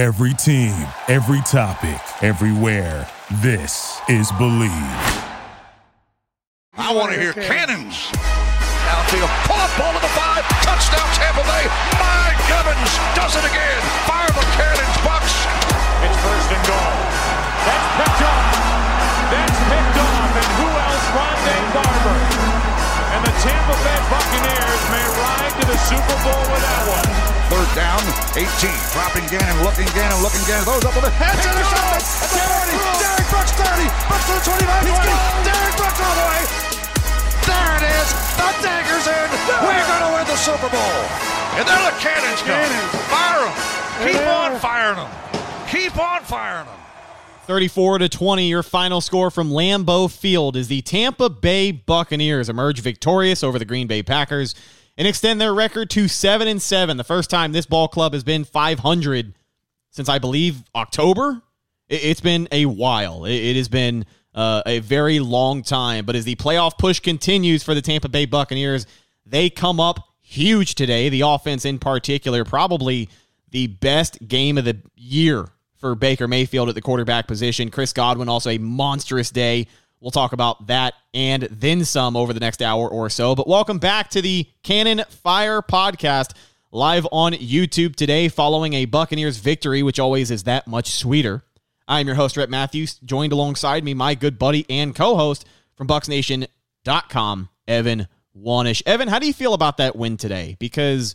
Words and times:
Every 0.00 0.32
team, 0.32 0.72
every 1.12 1.42
topic, 1.44 2.00
everywhere. 2.24 3.06
This 3.44 4.00
is 4.08 4.32
Believe. 4.40 4.72
I 6.72 6.88
want 6.96 7.12
to 7.12 7.20
hear 7.20 7.36
cannons. 7.36 8.08
Downfield, 8.88 9.28
pull 9.44 9.60
up 9.60 9.68
ball 9.76 9.92
to 9.92 10.00
the 10.00 10.08
five, 10.16 10.40
touchdown 10.64 11.04
Tampa 11.12 11.44
Bay. 11.44 11.68
Mike 12.00 12.40
Evans 12.48 12.92
does 13.12 13.36
it 13.36 13.44
again. 13.44 13.80
Fire 14.08 14.32
the 14.32 14.40
cannons, 14.56 14.96
Bucks. 15.04 15.36
It's 16.08 16.16
first 16.24 16.48
and 16.48 16.64
goal. 16.64 16.96
That's 17.68 17.88
picked 18.00 18.24
off. 18.24 18.56
That's 19.28 19.60
picked 19.68 19.98
off. 20.00 20.32
And 20.32 20.48
who 20.64 20.68
else? 20.80 21.04
Rondé 21.12 21.56
Barber. 21.76 22.59
And 23.10 23.20
the 23.26 23.34
Tampa 23.42 23.74
Bay 23.82 24.00
Buccaneers 24.06 24.82
may 24.94 25.06
ride 25.18 25.54
to 25.58 25.64
the 25.66 25.78
Super 25.82 26.16
Bowl 26.22 26.44
with 26.46 26.62
that 26.62 26.82
one. 26.86 27.08
Third 27.50 27.70
down, 27.74 27.98
18. 28.38 28.46
Dropping 28.94 29.26
Gannon, 29.26 29.58
looking 29.66 29.90
Gannon, 29.98 30.22
looking 30.22 30.42
Gannon. 30.46 30.62
Those 30.62 30.86
up 30.86 30.94
with 30.94 31.02
the 31.02 31.14
head 31.18 31.34
shot. 31.42 31.98
At 31.98 32.30
the 32.30 32.38
30. 32.38 32.70
Derrick 33.02 33.26
Brooks 33.26 33.50
30. 33.58 33.90
Brooks 34.06 34.26
to 34.30 34.38
the 34.38 34.44
25. 34.46 34.86
20. 34.86 35.10
Derrick 35.42 35.74
Brooks 35.74 35.98
all 35.98 36.14
the 36.14 36.26
way. 36.30 36.42
There 37.50 37.72
it 37.82 37.84
is. 37.98 38.08
The 38.38 38.48
dagger's 38.62 39.06
in. 39.10 39.28
We're 39.58 39.86
going 39.90 40.04
to 40.06 40.10
win 40.14 40.26
the 40.30 40.38
Super 40.38 40.70
Bowl. 40.70 40.96
And 41.58 41.66
there 41.66 41.82
the 41.82 41.94
cannons 41.98 42.38
go. 42.46 42.54
Fire 43.10 43.42
them. 43.42 43.58
Keep 44.06 44.22
on 44.22 44.54
firing 44.62 45.02
them. 45.02 45.10
Keep 45.66 45.98
on 45.98 46.22
firing 46.22 46.70
them. 46.70 46.78
34 47.46 47.98
to 47.98 48.08
20, 48.08 48.48
your 48.48 48.62
final 48.62 49.00
score 49.00 49.30
from 49.30 49.50
Lambeau 49.50 50.10
Field 50.10 50.56
is 50.56 50.68
the 50.68 50.82
Tampa 50.82 51.28
Bay 51.28 51.72
Buccaneers 51.72 52.48
emerge 52.48 52.80
victorious 52.80 53.42
over 53.42 53.58
the 53.58 53.64
Green 53.64 53.86
Bay 53.86 54.02
Packers 54.02 54.54
and 54.96 55.08
extend 55.08 55.40
their 55.40 55.54
record 55.54 55.90
to 55.90 56.08
7 56.08 56.46
and 56.46 56.60
7, 56.60 56.96
the 56.96 57.04
first 57.04 57.30
time 57.30 57.52
this 57.52 57.66
ball 57.66 57.88
club 57.88 58.12
has 58.12 58.22
been 58.22 58.44
500 58.44 59.34
since 59.90 60.08
I 60.08 60.18
believe 60.18 60.62
October. 60.74 61.42
It's 61.88 62.20
been 62.20 62.46
a 62.52 62.66
while. 62.66 63.24
It 63.24 63.56
has 63.56 63.68
been 63.68 64.04
uh, 64.34 64.62
a 64.66 64.78
very 64.80 65.18
long 65.18 65.62
time, 65.62 66.04
but 66.04 66.14
as 66.14 66.24
the 66.24 66.36
playoff 66.36 66.78
push 66.78 67.00
continues 67.00 67.62
for 67.62 67.74
the 67.74 67.82
Tampa 67.82 68.08
Bay 68.08 68.26
Buccaneers, 68.26 68.86
they 69.26 69.50
come 69.50 69.80
up 69.80 70.00
huge 70.20 70.74
today. 70.74 71.08
The 71.08 71.22
offense 71.22 71.64
in 71.64 71.78
particular, 71.78 72.44
probably 72.44 73.08
the 73.50 73.66
best 73.66 74.28
game 74.28 74.58
of 74.58 74.64
the 74.64 74.80
year 74.94 75.48
for 75.80 75.94
Baker 75.94 76.28
Mayfield 76.28 76.68
at 76.68 76.74
the 76.74 76.82
quarterback 76.82 77.26
position. 77.26 77.70
Chris 77.70 77.92
Godwin 77.92 78.28
also 78.28 78.50
a 78.50 78.58
monstrous 78.58 79.30
day. 79.30 79.66
We'll 79.98 80.10
talk 80.10 80.32
about 80.32 80.66
that 80.66 80.94
and 81.12 81.44
then 81.44 81.84
some 81.84 82.16
over 82.16 82.32
the 82.32 82.40
next 82.40 82.62
hour 82.62 82.88
or 82.88 83.10
so. 83.10 83.34
But 83.34 83.48
welcome 83.48 83.78
back 83.78 84.10
to 84.10 84.22
the 84.22 84.46
Cannon 84.62 85.02
Fire 85.08 85.62
podcast 85.62 86.34
live 86.70 87.06
on 87.10 87.32
YouTube 87.32 87.96
today 87.96 88.28
following 88.28 88.74
a 88.74 88.84
Buccaneers 88.84 89.38
victory, 89.38 89.82
which 89.82 89.98
always 89.98 90.30
is 90.30 90.44
that 90.44 90.66
much 90.66 90.90
sweeter. 90.90 91.42
I'm 91.88 92.06
your 92.06 92.16
host, 92.16 92.36
Rhett 92.36 92.50
Matthews, 92.50 92.98
joined 92.98 93.32
alongside 93.32 93.82
me, 93.82 93.94
my 93.94 94.14
good 94.14 94.38
buddy 94.38 94.64
and 94.70 94.94
co 94.94 95.16
host 95.16 95.46
from 95.74 95.88
BucksNation.com, 95.88 97.48
Evan 97.66 98.06
Wanish. 98.36 98.82
Evan, 98.86 99.08
how 99.08 99.18
do 99.18 99.26
you 99.26 99.32
feel 99.32 99.54
about 99.54 99.78
that 99.78 99.96
win 99.96 100.16
today? 100.16 100.56
Because, 100.60 101.14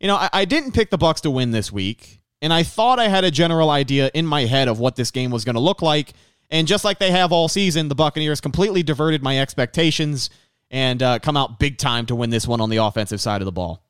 you 0.00 0.06
know, 0.06 0.16
I, 0.16 0.30
I 0.32 0.44
didn't 0.44 0.72
pick 0.72 0.90
the 0.90 0.98
Bucks 0.98 1.20
to 1.22 1.30
win 1.30 1.50
this 1.50 1.70
week 1.70 2.20
and 2.44 2.52
I 2.52 2.62
thought 2.62 2.98
I 2.98 3.08
had 3.08 3.24
a 3.24 3.30
general 3.30 3.70
idea 3.70 4.10
in 4.12 4.26
my 4.26 4.44
head 4.44 4.68
of 4.68 4.78
what 4.78 4.96
this 4.96 5.10
game 5.10 5.30
was 5.30 5.46
going 5.46 5.54
to 5.54 5.60
look 5.60 5.80
like. 5.80 6.12
And 6.50 6.68
just 6.68 6.84
like 6.84 6.98
they 6.98 7.10
have 7.10 7.32
all 7.32 7.48
season, 7.48 7.88
the 7.88 7.94
Buccaneers 7.94 8.42
completely 8.42 8.82
diverted 8.82 9.22
my 9.22 9.40
expectations 9.40 10.28
and 10.70 11.02
uh, 11.02 11.20
come 11.20 11.38
out 11.38 11.58
big 11.58 11.78
time 11.78 12.04
to 12.04 12.14
win 12.14 12.28
this 12.28 12.46
one 12.46 12.60
on 12.60 12.68
the 12.68 12.76
offensive 12.76 13.22
side 13.22 13.40
of 13.40 13.46
the 13.46 13.52
ball. 13.52 13.82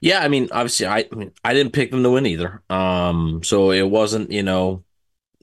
Yeah, 0.00 0.20
I 0.20 0.28
mean, 0.28 0.48
obviously, 0.52 0.86
I, 0.86 1.08
I 1.44 1.52
didn't 1.52 1.72
pick 1.72 1.90
them 1.90 2.04
to 2.04 2.10
win 2.10 2.26
either. 2.26 2.62
Um, 2.70 3.42
so 3.42 3.72
it 3.72 3.90
wasn't, 3.90 4.30
you 4.30 4.44
know, 4.44 4.84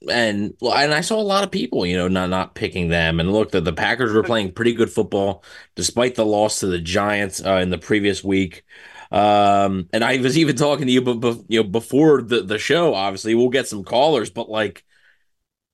and 0.08 0.56
and 0.62 0.94
I 0.94 1.02
saw 1.02 1.20
a 1.20 1.22
lot 1.22 1.44
of 1.44 1.50
people, 1.50 1.84
you 1.84 1.98
know, 1.98 2.08
not 2.08 2.30
not 2.30 2.54
picking 2.54 2.88
them. 2.88 3.20
And 3.20 3.30
look, 3.30 3.50
the, 3.50 3.60
the 3.60 3.74
Packers 3.74 4.14
were 4.14 4.22
playing 4.22 4.52
pretty 4.52 4.72
good 4.72 4.90
football 4.90 5.44
despite 5.74 6.14
the 6.14 6.24
loss 6.24 6.60
to 6.60 6.66
the 6.66 6.78
Giants 6.78 7.44
uh, 7.44 7.56
in 7.56 7.68
the 7.68 7.78
previous 7.78 8.24
week. 8.24 8.64
Um, 9.10 9.88
and 9.92 10.04
I 10.04 10.18
was 10.18 10.38
even 10.38 10.56
talking 10.56 10.86
to 10.86 10.92
you, 10.92 11.02
but, 11.02 11.38
you 11.48 11.62
know, 11.62 11.68
before 11.68 12.22
the 12.22 12.42
the 12.42 12.58
show, 12.58 12.94
obviously, 12.94 13.34
we'll 13.34 13.48
get 13.50 13.68
some 13.68 13.84
callers, 13.84 14.30
but 14.30 14.48
like, 14.50 14.84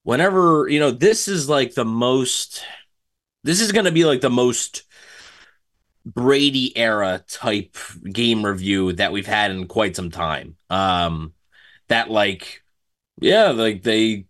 whenever 0.03 0.69
you 0.69 0.81
know, 0.81 0.91
this 0.91 1.29
is 1.29 1.49
like 1.49 1.75
the 1.75 1.85
most. 1.85 2.65
This 3.45 3.61
is 3.63 3.73
going 3.73 3.87
to 3.87 3.93
be 3.93 4.05
like 4.05 4.21
the 4.21 4.31
most 4.31 4.85
Brady 6.07 6.77
era 6.77 7.23
type 7.29 7.77
game 8.11 8.45
review 8.45 8.93
that 8.95 9.13
we've 9.13 9.27
had 9.27 9.51
in 9.51 9.67
quite 9.67 9.95
some 9.97 10.11
time. 10.11 10.57
Um, 10.71 11.35
that 11.89 12.11
like, 12.11 12.63
yeah, 13.21 13.51
like 13.51 13.83
they 13.83 14.27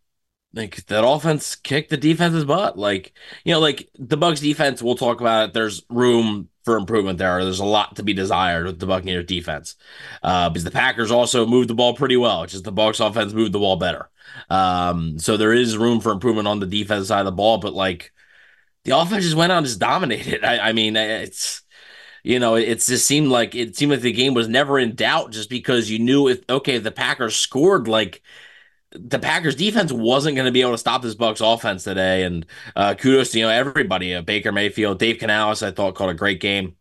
like 0.52 0.84
that 0.86 1.06
offense 1.06 1.54
kicked 1.54 1.90
the 1.90 1.96
defense's 1.96 2.44
butt. 2.44 2.78
Like, 2.78 3.12
you 3.44 3.52
know, 3.52 3.60
like 3.60 3.88
the 3.98 4.16
Bucks 4.16 4.40
defense, 4.40 4.82
we'll 4.82 4.96
talk 4.96 5.20
about 5.20 5.48
it. 5.48 5.52
There's 5.54 5.82
room 5.88 6.48
for 6.64 6.76
improvement 6.76 7.18
there. 7.18 7.42
There's 7.42 7.60
a 7.60 7.64
lot 7.64 7.96
to 7.96 8.02
be 8.02 8.12
desired 8.14 8.66
with 8.66 8.78
the 8.78 8.86
Buccaneers 8.86 9.26
defense. 9.26 9.76
Uh, 10.22 10.50
because 10.50 10.64
the 10.64 10.70
Packers 10.70 11.10
also 11.10 11.46
moved 11.46 11.68
the 11.68 11.74
ball 11.74 11.94
pretty 11.94 12.16
well. 12.16 12.42
It's 12.42 12.52
just 12.52 12.64
the 12.64 12.72
Bucks 12.72 13.00
offense 13.00 13.32
moved 13.32 13.52
the 13.52 13.58
ball 13.58 13.76
better. 13.76 14.08
Um, 14.48 15.18
so 15.18 15.36
there 15.36 15.52
is 15.52 15.76
room 15.76 16.00
for 16.00 16.12
improvement 16.12 16.48
on 16.48 16.60
the 16.60 16.66
defense 16.66 17.08
side 17.08 17.20
of 17.20 17.26
the 17.26 17.32
ball, 17.32 17.58
but 17.58 17.72
like 17.72 18.12
the 18.84 18.96
offense 18.96 19.24
just 19.24 19.36
went 19.36 19.52
out 19.52 19.58
and 19.58 19.66
just 19.66 19.80
dominated. 19.80 20.44
I, 20.44 20.70
I 20.70 20.72
mean, 20.72 20.96
it's 20.96 21.62
you 22.22 22.38
know, 22.38 22.56
it 22.56 22.80
just 22.80 23.06
seemed 23.06 23.28
like 23.28 23.54
it 23.54 23.76
seemed 23.76 23.92
like 23.92 24.00
the 24.02 24.12
game 24.12 24.34
was 24.34 24.48
never 24.48 24.78
in 24.78 24.94
doubt 24.94 25.30
just 25.32 25.48
because 25.48 25.90
you 25.90 25.98
knew 25.98 26.28
if 26.28 26.42
okay, 26.50 26.76
if 26.76 26.82
the 26.82 26.90
Packers 26.90 27.36
scored 27.36 27.88
like 27.88 28.22
the 28.92 29.18
Packers 29.18 29.54
defense 29.54 29.92
wasn't 29.92 30.36
going 30.36 30.46
to 30.46 30.52
be 30.52 30.62
able 30.62 30.72
to 30.72 30.78
stop 30.78 31.02
this 31.02 31.14
Bucks 31.14 31.40
offense 31.40 31.84
today. 31.84 32.24
And 32.24 32.46
uh, 32.74 32.94
kudos 32.94 33.30
to 33.30 33.38
you 33.38 33.44
know 33.44 33.50
everybody, 33.50 34.14
uh, 34.14 34.22
Baker 34.22 34.52
Mayfield, 34.52 34.98
Dave 34.98 35.18
Canales, 35.18 35.62
I 35.62 35.70
thought 35.70 35.94
called 35.94 36.10
a 36.10 36.14
great 36.14 36.40
game. 36.40 36.76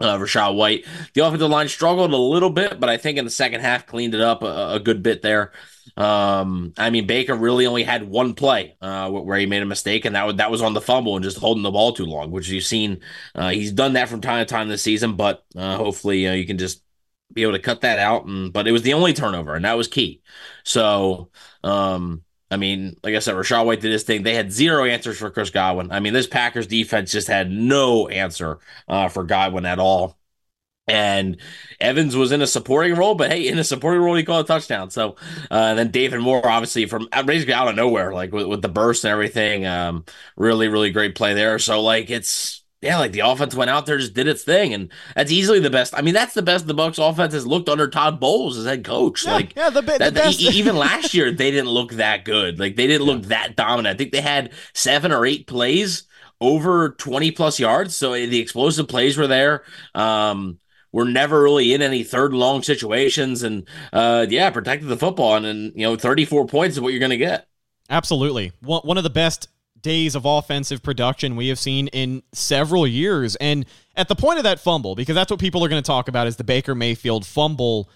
Uh, 0.00 0.16
Rachaad 0.16 0.54
White, 0.54 0.86
the 1.14 1.26
offensive 1.26 1.50
line 1.50 1.66
struggled 1.66 2.12
a 2.12 2.16
little 2.16 2.50
bit, 2.50 2.78
but 2.78 2.88
I 2.88 2.98
think 2.98 3.18
in 3.18 3.24
the 3.24 3.32
second 3.32 3.62
half 3.62 3.84
cleaned 3.84 4.14
it 4.14 4.20
up 4.20 4.44
a, 4.44 4.74
a 4.74 4.80
good 4.80 5.02
bit 5.02 5.22
there. 5.22 5.50
Um, 5.96 6.72
I 6.78 6.90
mean 6.90 7.08
Baker 7.08 7.34
really 7.34 7.66
only 7.66 7.82
had 7.82 8.08
one 8.08 8.34
play 8.34 8.76
uh, 8.80 9.10
where 9.10 9.38
he 9.38 9.46
made 9.46 9.62
a 9.62 9.66
mistake, 9.66 10.04
and 10.04 10.14
that 10.14 10.24
was 10.24 10.36
that 10.36 10.52
was 10.52 10.62
on 10.62 10.74
the 10.74 10.80
fumble 10.80 11.16
and 11.16 11.24
just 11.24 11.38
holding 11.38 11.64
the 11.64 11.72
ball 11.72 11.92
too 11.92 12.06
long, 12.06 12.30
which 12.30 12.48
you've 12.48 12.62
seen. 12.62 13.00
Uh, 13.34 13.48
he's 13.48 13.72
done 13.72 13.94
that 13.94 14.08
from 14.08 14.20
time 14.20 14.46
to 14.46 14.48
time 14.48 14.68
this 14.68 14.82
season, 14.82 15.16
but 15.16 15.44
uh, 15.56 15.76
hopefully 15.76 16.32
you 16.38 16.46
can 16.46 16.58
just 16.58 16.82
be 17.32 17.42
able 17.42 17.52
to 17.52 17.58
cut 17.58 17.82
that 17.82 17.98
out. 17.98 18.26
And 18.26 18.52
but 18.52 18.66
it 18.68 18.72
was 18.72 18.82
the 18.82 18.94
only 18.94 19.12
turnover, 19.12 19.54
and 19.54 19.64
that 19.64 19.76
was 19.76 19.88
key. 19.88 20.22
So, 20.64 21.30
um, 21.62 22.22
I 22.50 22.56
mean, 22.56 22.96
like 23.02 23.14
I 23.14 23.18
said, 23.18 23.34
Rachaad 23.34 23.66
White 23.66 23.80
did 23.80 23.92
his 23.92 24.04
thing. 24.04 24.22
They 24.22 24.34
had 24.34 24.52
zero 24.52 24.84
answers 24.84 25.18
for 25.18 25.30
Chris 25.30 25.50
Godwin. 25.50 25.92
I 25.92 26.00
mean, 26.00 26.14
this 26.14 26.26
Packers 26.26 26.66
defense 26.66 27.12
just 27.12 27.28
had 27.28 27.50
no 27.50 28.08
answer 28.08 28.58
uh, 28.88 29.08
for 29.08 29.24
Godwin 29.24 29.66
at 29.66 29.78
all. 29.78 30.18
And 30.86 31.36
Evans 31.80 32.16
was 32.16 32.32
in 32.32 32.40
a 32.40 32.46
supporting 32.46 32.94
role, 32.94 33.14
but 33.14 33.30
hey, 33.30 33.46
in 33.46 33.58
a 33.58 33.64
supporting 33.64 34.00
role, 34.00 34.14
he 34.14 34.24
called 34.24 34.46
a 34.46 34.48
touchdown. 34.48 34.90
So, 34.90 35.16
uh, 35.50 35.74
then 35.74 35.90
David 35.90 36.20
Moore, 36.20 36.48
obviously 36.48 36.86
from 36.86 37.08
basically 37.26 37.52
out 37.52 37.68
of 37.68 37.76
nowhere, 37.76 38.14
like 38.14 38.32
with, 38.32 38.46
with 38.46 38.62
the 38.62 38.70
burst 38.70 39.04
and 39.04 39.12
everything, 39.12 39.66
um, 39.66 40.06
really, 40.36 40.68
really 40.68 40.90
great 40.90 41.14
play 41.14 41.34
there. 41.34 41.58
So, 41.58 41.82
like, 41.82 42.08
it's 42.08 42.64
yeah, 42.80 42.98
like 42.98 43.10
the 43.10 43.20
offense 43.20 43.56
went 43.56 43.70
out 43.70 43.86
there, 43.86 43.98
just 43.98 44.14
did 44.14 44.28
its 44.28 44.44
thing, 44.44 44.72
and 44.72 44.92
that's 45.16 45.32
easily 45.32 45.58
the 45.58 45.70
best. 45.70 45.94
I 45.96 46.02
mean, 46.02 46.14
that's 46.14 46.34
the 46.34 46.42
best 46.42 46.66
the 46.66 46.74
Bucks 46.74 46.98
offense 46.98 47.32
has 47.32 47.46
looked 47.46 47.68
under 47.68 47.88
Todd 47.88 48.20
Bowles 48.20 48.56
as 48.56 48.66
head 48.66 48.84
coach. 48.84 49.24
Yeah, 49.24 49.32
like, 49.32 49.56
yeah, 49.56 49.70
the, 49.70 49.80
the 49.80 49.98
that, 49.98 50.14
best. 50.14 50.40
even 50.40 50.76
last 50.76 51.12
year 51.12 51.32
they 51.32 51.50
didn't 51.50 51.70
look 51.70 51.92
that 51.92 52.24
good. 52.24 52.60
Like, 52.60 52.76
they 52.76 52.86
didn't 52.86 53.06
look 53.06 53.22
that 53.24 53.56
dominant. 53.56 53.94
I 53.94 53.98
think 53.98 54.12
they 54.12 54.20
had 54.20 54.52
seven 54.74 55.10
or 55.10 55.26
eight 55.26 55.48
plays 55.48 56.04
over 56.40 56.90
twenty 56.90 57.32
plus 57.32 57.58
yards, 57.58 57.96
so 57.96 58.12
the 58.12 58.38
explosive 58.38 58.86
plays 58.86 59.16
were 59.16 59.26
there. 59.26 59.64
Um, 59.96 60.60
we're 60.92 61.08
never 61.08 61.42
really 61.42 61.74
in 61.74 61.82
any 61.82 62.04
third 62.04 62.32
long 62.32 62.62
situations, 62.62 63.42
and 63.42 63.66
uh, 63.92 64.26
yeah, 64.28 64.50
protected 64.50 64.88
the 64.88 64.96
football, 64.96 65.34
and, 65.34 65.46
and 65.46 65.72
you 65.74 65.82
know, 65.82 65.96
thirty 65.96 66.24
four 66.24 66.46
points 66.46 66.76
is 66.76 66.80
what 66.80 66.92
you're 66.92 67.00
going 67.00 67.10
to 67.10 67.16
get. 67.16 67.48
Absolutely, 67.90 68.52
one 68.60 68.82
one 68.82 68.98
of 68.98 69.04
the 69.04 69.10
best 69.10 69.48
days 69.82 70.14
of 70.14 70.24
offensive 70.24 70.82
production 70.82 71.36
we 71.36 71.48
have 71.48 71.58
seen 71.58 71.88
in 71.88 72.22
several 72.32 72.86
years. 72.86 73.36
And 73.36 73.66
at 73.96 74.08
the 74.08 74.14
point 74.14 74.38
of 74.38 74.44
that 74.44 74.60
fumble, 74.60 74.94
because 74.94 75.14
that's 75.14 75.30
what 75.30 75.40
people 75.40 75.64
are 75.64 75.68
going 75.68 75.82
to 75.82 75.86
talk 75.86 76.08
about 76.08 76.26
is 76.26 76.36
the 76.36 76.44
Baker 76.44 76.74
Mayfield 76.74 77.26
fumble, 77.26 77.88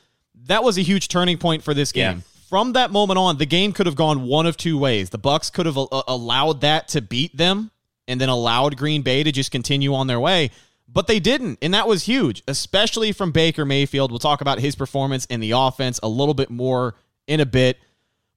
that 0.47 0.65
was 0.65 0.79
a 0.79 0.83
huge 0.83 1.09
turning 1.09 1.39
point 1.39 1.63
for 1.63 1.75
this 1.75 1.93
game. 1.93 2.19
Yeah. 2.19 2.23
From 2.49 2.75
that 2.75 2.91
moment 2.91 3.19
on, 3.19 3.39
the 3.39 3.47
game 3.47 3.73
could 3.73 3.87
have 3.87 3.97
gone 3.97 4.25
one 4.25 4.47
of 4.47 4.57
two 4.57 4.79
ways. 4.79 5.11
The 5.11 5.19
Bucks 5.19 5.49
could 5.49 5.67
have 5.67 5.77
a- 5.77 5.87
allowed 6.07 6.61
that 6.61 6.89
to 6.89 7.01
beat 7.01 7.37
them 7.37 7.71
and 8.07 8.21
then 8.21 8.29
allowed 8.29 8.77
Green 8.77 9.03
Bay 9.03 9.23
to 9.23 9.33
just 9.33 9.51
continue 9.51 9.95
on 9.95 10.07
their 10.07 10.21
way, 10.21 10.51
but 10.89 11.07
they 11.07 11.21
didn't, 11.21 11.59
and 11.63 11.73
that 11.73 11.89
was 11.89 12.05
huge, 12.05 12.43
especially 12.47 13.13
from 13.13 13.33
Baker 13.33 13.65
Mayfield. 13.65 14.11
We'll 14.11 14.19
talk 14.19 14.41
about 14.41 14.59
his 14.59 14.75
performance 14.75 15.25
in 15.27 15.41
the 15.41 15.53
offense 15.53 15.99
a 16.03 16.09
little 16.09 16.35
bit 16.35 16.51
more 16.51 16.97
in 17.27 17.41
a 17.41 17.47
bit. 17.47 17.79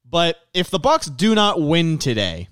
But 0.09 0.37
if 0.53 0.69
the 0.69 0.79
Bucks 0.79 1.07
do 1.07 1.35
not 1.35 1.61
win 1.61 1.97
today, 1.97 2.47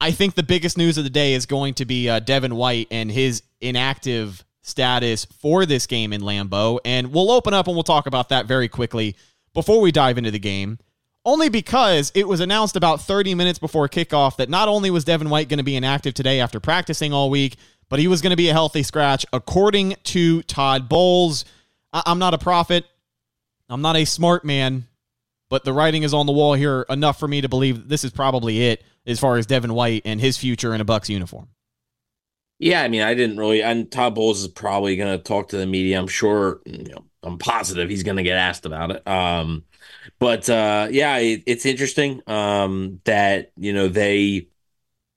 I 0.00 0.12
think 0.12 0.34
the 0.34 0.42
biggest 0.42 0.78
news 0.78 0.96
of 0.98 1.04
the 1.04 1.10
day 1.10 1.34
is 1.34 1.46
going 1.46 1.74
to 1.74 1.84
be 1.84 2.08
uh, 2.08 2.20
Devin 2.20 2.54
White 2.54 2.88
and 2.90 3.10
his 3.10 3.42
inactive 3.60 4.44
status 4.62 5.26
for 5.26 5.66
this 5.66 5.86
game 5.86 6.12
in 6.12 6.22
Lambeau. 6.22 6.78
And 6.84 7.12
we'll 7.12 7.30
open 7.30 7.52
up 7.52 7.66
and 7.66 7.76
we'll 7.76 7.82
talk 7.82 8.06
about 8.06 8.30
that 8.30 8.46
very 8.46 8.68
quickly. 8.68 9.16
before 9.52 9.80
we 9.80 9.90
dive 9.90 10.16
into 10.16 10.30
the 10.30 10.38
game, 10.38 10.78
only 11.24 11.48
because 11.48 12.12
it 12.14 12.26
was 12.26 12.40
announced 12.40 12.76
about 12.76 13.00
30 13.02 13.34
minutes 13.34 13.58
before 13.58 13.88
kickoff 13.88 14.36
that 14.36 14.48
not 14.48 14.68
only 14.68 14.90
was 14.90 15.04
Devin 15.04 15.28
White 15.28 15.48
going 15.48 15.58
to 15.58 15.64
be 15.64 15.76
inactive 15.76 16.14
today 16.14 16.40
after 16.40 16.60
practicing 16.60 17.12
all 17.12 17.28
week, 17.28 17.56
but 17.88 17.98
he 17.98 18.08
was 18.08 18.22
going 18.22 18.30
to 18.30 18.36
be 18.36 18.48
a 18.48 18.52
healthy 18.52 18.82
scratch, 18.82 19.26
according 19.32 19.96
to 20.04 20.42
Todd 20.44 20.88
Bowles. 20.88 21.44
I- 21.92 22.04
I'm 22.06 22.18
not 22.18 22.32
a 22.32 22.38
prophet. 22.38 22.86
I'm 23.68 23.82
not 23.82 23.96
a 23.96 24.04
smart 24.04 24.44
man, 24.44 24.86
but 25.50 25.64
the 25.64 25.72
writing 25.72 26.04
is 26.04 26.14
on 26.14 26.26
the 26.26 26.32
wall 26.32 26.54
here 26.54 26.86
enough 26.88 27.18
for 27.18 27.28
me 27.28 27.40
to 27.40 27.48
believe 27.48 27.88
this 27.88 28.04
is 28.04 28.12
probably 28.12 28.62
it 28.62 28.82
as 29.06 29.20
far 29.20 29.36
as 29.36 29.46
Devin 29.46 29.74
White 29.74 30.02
and 30.04 30.20
his 30.20 30.36
future 30.36 30.74
in 30.74 30.80
a 30.80 30.84
Bucks 30.84 31.08
uniform. 31.08 31.48
Yeah, 32.58 32.82
I 32.82 32.88
mean, 32.88 33.00
I 33.02 33.14
didn't 33.14 33.38
really. 33.38 33.62
And 33.62 33.90
Todd 33.90 34.14
Bowles 34.14 34.42
is 34.42 34.48
probably 34.48 34.96
going 34.96 35.16
to 35.16 35.22
talk 35.22 35.48
to 35.48 35.56
the 35.56 35.66
media. 35.66 35.98
I'm 35.98 36.08
sure. 36.08 36.60
You 36.66 36.84
know, 36.84 37.04
I'm 37.22 37.38
positive 37.38 37.88
he's 37.88 38.02
going 38.02 38.18
to 38.18 38.22
get 38.22 38.36
asked 38.36 38.66
about 38.66 38.90
it. 38.90 39.06
Um, 39.08 39.64
but 40.18 40.48
uh, 40.50 40.88
yeah, 40.90 41.16
it, 41.18 41.42
it's 41.46 41.66
interesting 41.66 42.22
um, 42.26 43.00
that 43.04 43.52
you 43.56 43.72
know 43.72 43.88
they 43.88 44.48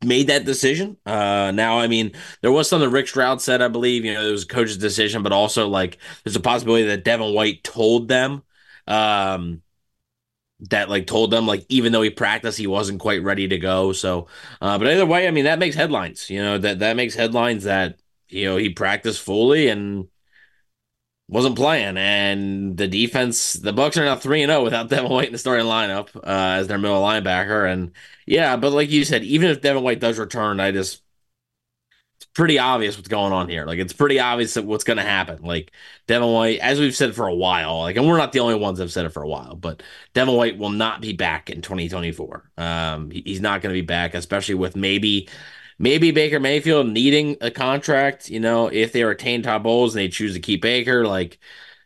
made 0.03 0.27
that 0.27 0.45
decision. 0.45 0.97
Uh, 1.05 1.51
now, 1.53 1.79
I 1.79 1.87
mean, 1.87 2.13
there 2.41 2.51
was 2.51 2.69
something 2.69 2.91
Rick 2.91 3.07
Stroud 3.09 3.41
said, 3.41 3.61
I 3.61 3.67
believe. 3.69 4.05
You 4.05 4.13
know, 4.13 4.27
it 4.27 4.31
was 4.31 4.43
a 4.43 4.47
coach's 4.47 4.77
decision, 4.77 5.23
but 5.23 5.33
also 5.33 5.67
like 5.67 5.97
there's 6.23 6.35
a 6.35 6.41
possibility 6.41 6.85
that 6.85 7.03
Devin 7.03 7.33
White 7.33 7.63
told 7.63 8.07
them. 8.07 8.43
Um, 8.87 9.61
that 10.69 10.89
like 10.89 11.07
told 11.07 11.31
them 11.31 11.47
like 11.47 11.65
even 11.69 11.91
though 11.91 12.01
he 12.01 12.09
practiced 12.09 12.57
he 12.57 12.67
wasn't 12.67 12.99
quite 12.99 13.23
ready 13.23 13.47
to 13.47 13.57
go. 13.57 13.93
So 13.93 14.27
uh 14.61 14.77
but 14.77 14.87
either 14.87 15.05
way 15.05 15.27
i 15.27 15.31
mean 15.31 15.45
that 15.45 15.59
makes 15.59 15.75
headlines 15.75 16.29
you 16.29 16.41
know 16.41 16.57
that 16.57 16.79
that 16.79 16.95
makes 16.95 17.15
headlines 17.15 17.63
that 17.65 17.99
you 18.29 18.45
know 18.45 18.57
he 18.57 18.69
practiced 18.69 19.21
fully 19.21 19.67
and 19.67 20.07
wasn't 21.27 21.55
playing. 21.55 21.97
And 21.97 22.77
the 22.77 22.87
defense 22.87 23.53
the 23.53 23.73
bucks 23.73 23.97
are 23.97 24.05
now 24.05 24.15
3 24.15 24.43
and 24.43 24.51
0 24.51 24.63
without 24.63 24.89
devin 24.89 25.11
white 25.11 25.27
in 25.27 25.33
the 25.33 25.37
starting 25.37 25.65
lineup 25.65 26.15
uh 26.17 26.59
as 26.59 26.67
their 26.67 26.77
middle 26.77 27.01
linebacker. 27.01 27.71
And 27.71 27.91
yeah 28.25 28.55
but 28.57 28.71
like 28.71 28.89
you 28.89 29.05
said 29.05 29.23
even 29.23 29.49
if 29.49 29.61
devin 29.61 29.83
white 29.83 29.99
does 29.99 30.19
return 30.19 30.59
i 30.59 30.71
just 30.71 31.01
pretty 32.33 32.57
obvious 32.57 32.97
what's 32.97 33.07
going 33.07 33.31
on 33.31 33.47
here. 33.47 33.65
Like 33.65 33.79
it's 33.79 33.93
pretty 33.93 34.19
obvious 34.19 34.55
that 34.55 34.65
what's 34.65 34.83
going 34.83 34.97
to 34.97 35.03
happen. 35.03 35.43
Like 35.43 35.71
Devin 36.07 36.31
White, 36.31 36.59
as 36.59 36.79
we've 36.79 36.95
said 36.95 37.15
for 37.15 37.27
a 37.27 37.35
while, 37.35 37.79
like 37.79 37.95
and 37.95 38.07
we're 38.07 38.17
not 38.17 38.31
the 38.31 38.39
only 38.39 38.55
ones 38.55 38.77
that 38.77 38.85
have 38.85 38.91
said 38.91 39.05
it 39.05 39.09
for 39.13 39.23
a 39.23 39.27
while, 39.27 39.55
but 39.55 39.83
Devin 40.13 40.35
White 40.35 40.57
will 40.57 40.69
not 40.69 41.01
be 41.01 41.13
back 41.13 41.49
in 41.49 41.61
2024. 41.61 42.51
Um, 42.57 43.11
he, 43.11 43.21
he's 43.25 43.41
not 43.41 43.61
going 43.61 43.73
to 43.73 43.79
be 43.79 43.85
back, 43.85 44.15
especially 44.15 44.55
with 44.55 44.75
maybe 44.75 45.29
maybe 45.79 46.11
Baker 46.11 46.39
Mayfield 46.39 46.87
needing 46.87 47.37
a 47.41 47.51
contract. 47.51 48.29
You 48.29 48.39
know, 48.39 48.67
if 48.67 48.91
they 48.93 49.03
retain 49.03 49.43
Todd 49.43 49.63
Bowles 49.63 49.95
and 49.95 50.01
they 50.01 50.09
choose 50.09 50.33
to 50.33 50.39
keep 50.39 50.61
Baker, 50.61 51.05
like 51.05 51.39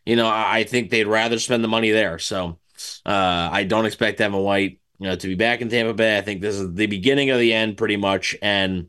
you 0.05 0.15
know, 0.15 0.27
I, 0.27 0.59
I 0.59 0.63
think 0.63 0.89
they'd 0.89 1.07
rather 1.07 1.39
spend 1.39 1.63
the 1.63 1.67
money 1.67 1.91
there. 1.91 2.19
So 2.19 2.59
uh, 3.05 3.50
I 3.51 3.65
don't 3.65 3.85
expect 3.85 4.19
Devin 4.19 4.39
White, 4.39 4.79
you 5.00 5.07
know, 5.07 5.15
to 5.17 5.27
be 5.27 5.35
back 5.35 5.59
in 5.61 5.69
Tampa 5.69 5.93
Bay. 5.93 6.17
I 6.17 6.21
think 6.21 6.41
this 6.41 6.55
is 6.55 6.73
the 6.73 6.88
beginning 6.88 7.31
of 7.31 7.39
the 7.39 7.53
end, 7.53 7.75
pretty 7.77 7.97
much, 7.97 8.35
and 8.41 8.88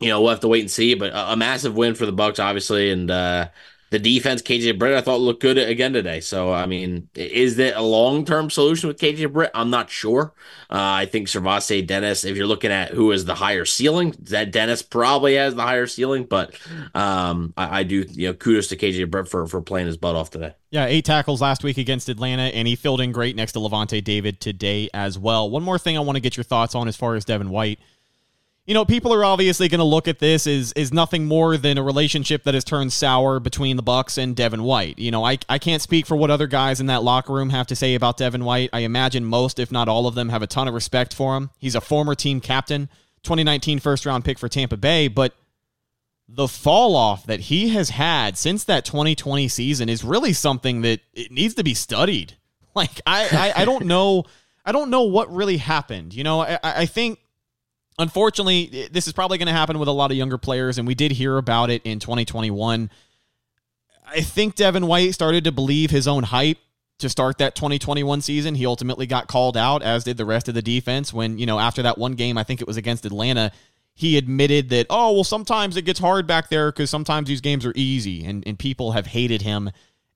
you 0.00 0.08
know, 0.08 0.20
we'll 0.20 0.30
have 0.30 0.40
to 0.40 0.48
wait 0.48 0.60
and 0.60 0.70
see. 0.70 0.94
But 0.94 1.12
a, 1.12 1.32
a 1.32 1.36
massive 1.36 1.76
win 1.76 1.94
for 1.94 2.06
the 2.06 2.12
Bucks, 2.12 2.38
obviously, 2.38 2.90
and 2.90 3.10
uh, 3.10 3.48
the 3.90 3.98
defense, 3.98 4.42
KJ 4.42 4.78
Britt, 4.78 4.94
I 4.94 5.00
thought 5.00 5.20
looked 5.20 5.40
good 5.40 5.58
again 5.58 5.92
today. 5.92 6.20
So, 6.20 6.52
I 6.52 6.66
mean, 6.66 7.08
is 7.14 7.56
that 7.56 7.76
a 7.76 7.82
long 7.82 8.24
term 8.24 8.50
solution 8.50 8.88
with 8.88 8.98
KJ 8.98 9.32
Britt? 9.32 9.52
I'm 9.54 9.70
not 9.70 9.90
sure. 9.90 10.34
Uh, 10.68 10.74
I 11.00 11.06
think 11.06 11.28
SirVocea 11.28 11.86
Dennis, 11.86 12.24
if 12.24 12.36
you're 12.36 12.48
looking 12.48 12.72
at 12.72 12.90
who 12.90 13.12
is 13.12 13.24
the 13.24 13.36
higher 13.36 13.64
ceiling, 13.64 14.14
that 14.22 14.50
Dennis 14.50 14.82
probably 14.82 15.36
has 15.36 15.54
the 15.54 15.62
higher 15.62 15.86
ceiling. 15.86 16.24
But 16.24 16.58
um, 16.94 17.54
I, 17.56 17.80
I, 17.80 17.82
do, 17.84 18.04
you 18.10 18.28
know, 18.28 18.34
kudos 18.34 18.66
to 18.68 18.76
KJ 18.76 19.08
Britt 19.08 19.28
for, 19.28 19.46
for 19.46 19.62
playing 19.62 19.86
his 19.86 19.96
butt 19.96 20.16
off 20.16 20.30
today. 20.30 20.54
Yeah, 20.70 20.86
eight 20.86 21.04
tackles 21.04 21.40
last 21.40 21.62
week 21.62 21.78
against 21.78 22.08
Atlanta, 22.08 22.42
and 22.42 22.66
he 22.66 22.74
filled 22.74 23.00
in 23.00 23.12
great 23.12 23.36
next 23.36 23.52
to 23.52 23.60
Lavonte 23.60 24.02
David 24.02 24.40
today 24.40 24.90
as 24.92 25.16
well. 25.16 25.48
One 25.48 25.62
more 25.62 25.78
thing 25.78 25.96
I 25.96 26.00
want 26.00 26.16
to 26.16 26.20
get 26.20 26.36
your 26.36 26.44
thoughts 26.44 26.74
on 26.74 26.88
as 26.88 26.96
far 26.96 27.14
as 27.14 27.24
Devin 27.24 27.50
White 27.50 27.78
you 28.66 28.74
know, 28.74 28.84
people 28.84 29.14
are 29.14 29.24
obviously 29.24 29.68
going 29.68 29.78
to 29.78 29.84
look 29.84 30.08
at 30.08 30.18
this 30.18 30.46
as 30.46 30.72
is 30.72 30.92
nothing 30.92 31.26
more 31.26 31.56
than 31.56 31.78
a 31.78 31.82
relationship 31.82 32.42
that 32.42 32.54
has 32.54 32.64
turned 32.64 32.92
sour 32.92 33.38
between 33.38 33.76
the 33.76 33.82
Bucks 33.82 34.18
and 34.18 34.34
Devin 34.34 34.64
White. 34.64 34.98
You 34.98 35.12
know, 35.12 35.24
I 35.24 35.38
I 35.48 35.58
can't 35.58 35.80
speak 35.80 36.04
for 36.04 36.16
what 36.16 36.32
other 36.32 36.48
guys 36.48 36.80
in 36.80 36.86
that 36.86 37.04
locker 37.04 37.32
room 37.32 37.50
have 37.50 37.68
to 37.68 37.76
say 37.76 37.94
about 37.94 38.16
Devin 38.16 38.44
White. 38.44 38.70
I 38.72 38.80
imagine 38.80 39.24
most, 39.24 39.60
if 39.60 39.70
not 39.70 39.88
all 39.88 40.08
of 40.08 40.16
them, 40.16 40.30
have 40.30 40.42
a 40.42 40.48
ton 40.48 40.66
of 40.66 40.74
respect 40.74 41.14
for 41.14 41.36
him. 41.36 41.50
He's 41.58 41.76
a 41.76 41.80
former 41.80 42.16
team 42.16 42.40
captain, 42.40 42.88
2019 43.22 43.78
first 43.78 44.04
round 44.04 44.24
pick 44.24 44.38
for 44.38 44.48
Tampa 44.48 44.76
Bay, 44.76 45.06
but 45.06 45.32
the 46.28 46.48
fall 46.48 46.96
off 46.96 47.24
that 47.26 47.38
he 47.38 47.68
has 47.68 47.90
had 47.90 48.36
since 48.36 48.64
that 48.64 48.84
2020 48.84 49.46
season 49.46 49.88
is 49.88 50.02
really 50.02 50.32
something 50.32 50.82
that 50.82 50.98
it 51.14 51.30
needs 51.30 51.54
to 51.54 51.64
be 51.64 51.74
studied. 51.74 52.34
Like 52.76 53.00
I 53.06 53.54
I, 53.56 53.62
I 53.62 53.64
don't 53.64 53.86
know 53.86 54.24
I 54.66 54.72
don't 54.72 54.90
know 54.90 55.04
what 55.04 55.32
really 55.32 55.56
happened. 55.56 56.12
You 56.12 56.24
know, 56.24 56.42
I, 56.42 56.58
I 56.62 56.84
think 56.84 57.20
Unfortunately, 57.98 58.88
this 58.90 59.06
is 59.06 59.12
probably 59.12 59.38
going 59.38 59.46
to 59.46 59.52
happen 59.52 59.78
with 59.78 59.88
a 59.88 59.92
lot 59.92 60.10
of 60.10 60.16
younger 60.16 60.38
players, 60.38 60.78
and 60.78 60.86
we 60.86 60.94
did 60.94 61.12
hear 61.12 61.38
about 61.38 61.70
it 61.70 61.82
in 61.84 61.98
2021. 61.98 62.90
I 64.06 64.20
think 64.20 64.54
Devin 64.54 64.86
White 64.86 65.14
started 65.14 65.44
to 65.44 65.52
believe 65.52 65.90
his 65.90 66.06
own 66.06 66.22
hype 66.24 66.58
to 66.98 67.08
start 67.08 67.38
that 67.38 67.54
2021 67.54 68.20
season. 68.20 68.54
He 68.54 68.66
ultimately 68.66 69.06
got 69.06 69.28
called 69.28 69.56
out, 69.56 69.82
as 69.82 70.04
did 70.04 70.16
the 70.16 70.24
rest 70.24 70.48
of 70.48 70.54
the 70.54 70.62
defense. 70.62 71.12
When, 71.12 71.38
you 71.38 71.46
know, 71.46 71.58
after 71.58 71.82
that 71.82 71.98
one 71.98 72.12
game, 72.12 72.38
I 72.38 72.44
think 72.44 72.60
it 72.60 72.66
was 72.66 72.76
against 72.76 73.06
Atlanta, 73.06 73.50
he 73.94 74.18
admitted 74.18 74.68
that, 74.70 74.86
oh, 74.90 75.12
well, 75.12 75.24
sometimes 75.24 75.76
it 75.76 75.82
gets 75.82 75.98
hard 75.98 76.26
back 76.26 76.50
there 76.50 76.70
because 76.70 76.90
sometimes 76.90 77.28
these 77.28 77.40
games 77.40 77.64
are 77.64 77.72
easy, 77.74 78.24
and, 78.24 78.46
and 78.46 78.58
people 78.58 78.92
have 78.92 79.06
hated 79.06 79.42
him 79.42 79.70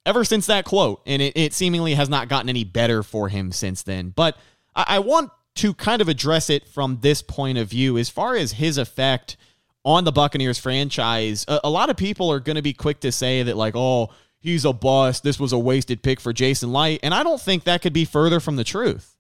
ever 0.04 0.24
since 0.24 0.46
that 0.46 0.66
quote. 0.66 1.00
And 1.06 1.22
it, 1.22 1.32
it 1.34 1.54
seemingly 1.54 1.94
has 1.94 2.10
not 2.10 2.28
gotten 2.28 2.50
any 2.50 2.64
better 2.64 3.02
for 3.02 3.30
him 3.30 3.52
since 3.52 3.82
then. 3.82 4.10
But 4.10 4.36
I, 4.76 4.84
I 4.88 4.98
want 4.98 5.30
to 5.60 5.74
kind 5.74 6.00
of 6.00 6.08
address 6.08 6.48
it 6.48 6.66
from 6.66 6.98
this 7.02 7.20
point 7.20 7.58
of 7.58 7.68
view, 7.68 7.98
as 7.98 8.08
far 8.08 8.34
as 8.34 8.52
his 8.52 8.78
effect 8.78 9.36
on 9.84 10.04
the 10.04 10.12
Buccaneers 10.12 10.58
franchise, 10.58 11.44
a, 11.48 11.60
a 11.64 11.70
lot 11.70 11.90
of 11.90 11.98
people 11.98 12.32
are 12.32 12.40
going 12.40 12.56
to 12.56 12.62
be 12.62 12.72
quick 12.72 13.00
to 13.00 13.12
say 13.12 13.42
that, 13.42 13.58
like, 13.58 13.76
oh, 13.76 14.08
he's 14.38 14.64
a 14.64 14.72
bust. 14.72 15.22
This 15.22 15.38
was 15.38 15.52
a 15.52 15.58
wasted 15.58 16.02
pick 16.02 16.18
for 16.18 16.32
Jason 16.32 16.72
Licht. 16.72 17.00
And 17.02 17.12
I 17.12 17.22
don't 17.22 17.40
think 17.40 17.64
that 17.64 17.82
could 17.82 17.92
be 17.92 18.06
further 18.06 18.40
from 18.40 18.56
the 18.56 18.64
truth. 18.64 19.14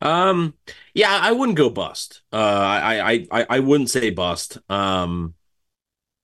Um, 0.00 0.54
yeah, 0.94 1.18
I 1.22 1.32
wouldn't 1.32 1.58
go 1.58 1.68
bust. 1.68 2.22
Uh, 2.32 2.36
I, 2.36 3.26
I, 3.30 3.46
I, 3.48 3.60
wouldn't 3.60 3.88
say 3.88 4.10
bust. 4.10 4.58
Um, 4.68 5.34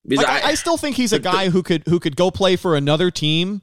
like, 0.04 0.26
I, 0.26 0.48
I, 0.48 0.54
still 0.54 0.76
think 0.76 0.96
he's 0.96 1.12
a 1.12 1.20
guy 1.20 1.50
who 1.50 1.62
could 1.62 1.84
who 1.86 2.00
could 2.00 2.16
go 2.16 2.32
play 2.32 2.56
for 2.56 2.74
another 2.74 3.12
team 3.12 3.62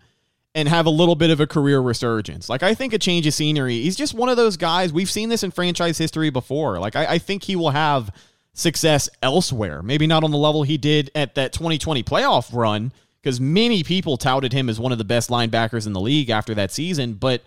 and 0.56 0.70
have 0.70 0.86
a 0.86 0.90
little 0.90 1.16
bit 1.16 1.30
of 1.30 1.42
a 1.42 1.46
career 1.46 1.82
resurgence. 1.82 2.48
Like 2.48 2.64
I 2.64 2.74
think 2.74 2.94
a 2.94 2.98
change 2.98 3.28
of 3.28 3.34
scenery. 3.34 3.82
He's 3.82 3.98
just 3.98 4.14
one 4.14 4.30
of 4.30 4.38
those 4.38 4.56
guys. 4.56 4.94
We've 4.94 5.12
seen 5.12 5.28
this 5.28 5.44
in 5.44 5.52
franchise 5.52 5.98
history 5.98 6.30
before. 6.30 6.80
Like 6.80 6.96
I, 6.96 7.06
I 7.06 7.18
think 7.18 7.44
he 7.44 7.58
will 7.58 7.72
have 7.72 8.10
success 8.54 9.10
elsewhere. 9.22 9.84
Maybe 9.84 10.08
not 10.08 10.24
on 10.24 10.32
the 10.32 10.38
level 10.38 10.64
he 10.64 10.78
did 10.78 11.12
at 11.14 11.36
that 11.36 11.52
2020 11.52 12.02
playoff 12.04 12.54
run, 12.54 12.94
because 13.22 13.42
many 13.42 13.84
people 13.84 14.16
touted 14.16 14.54
him 14.54 14.70
as 14.70 14.80
one 14.80 14.94
of 14.94 14.98
the 14.98 15.04
best 15.04 15.30
linebackers 15.30 15.86
in 15.86 15.94
the 15.94 16.00
league 16.00 16.30
after 16.30 16.56
that 16.56 16.72
season. 16.72 17.16
But 17.16 17.44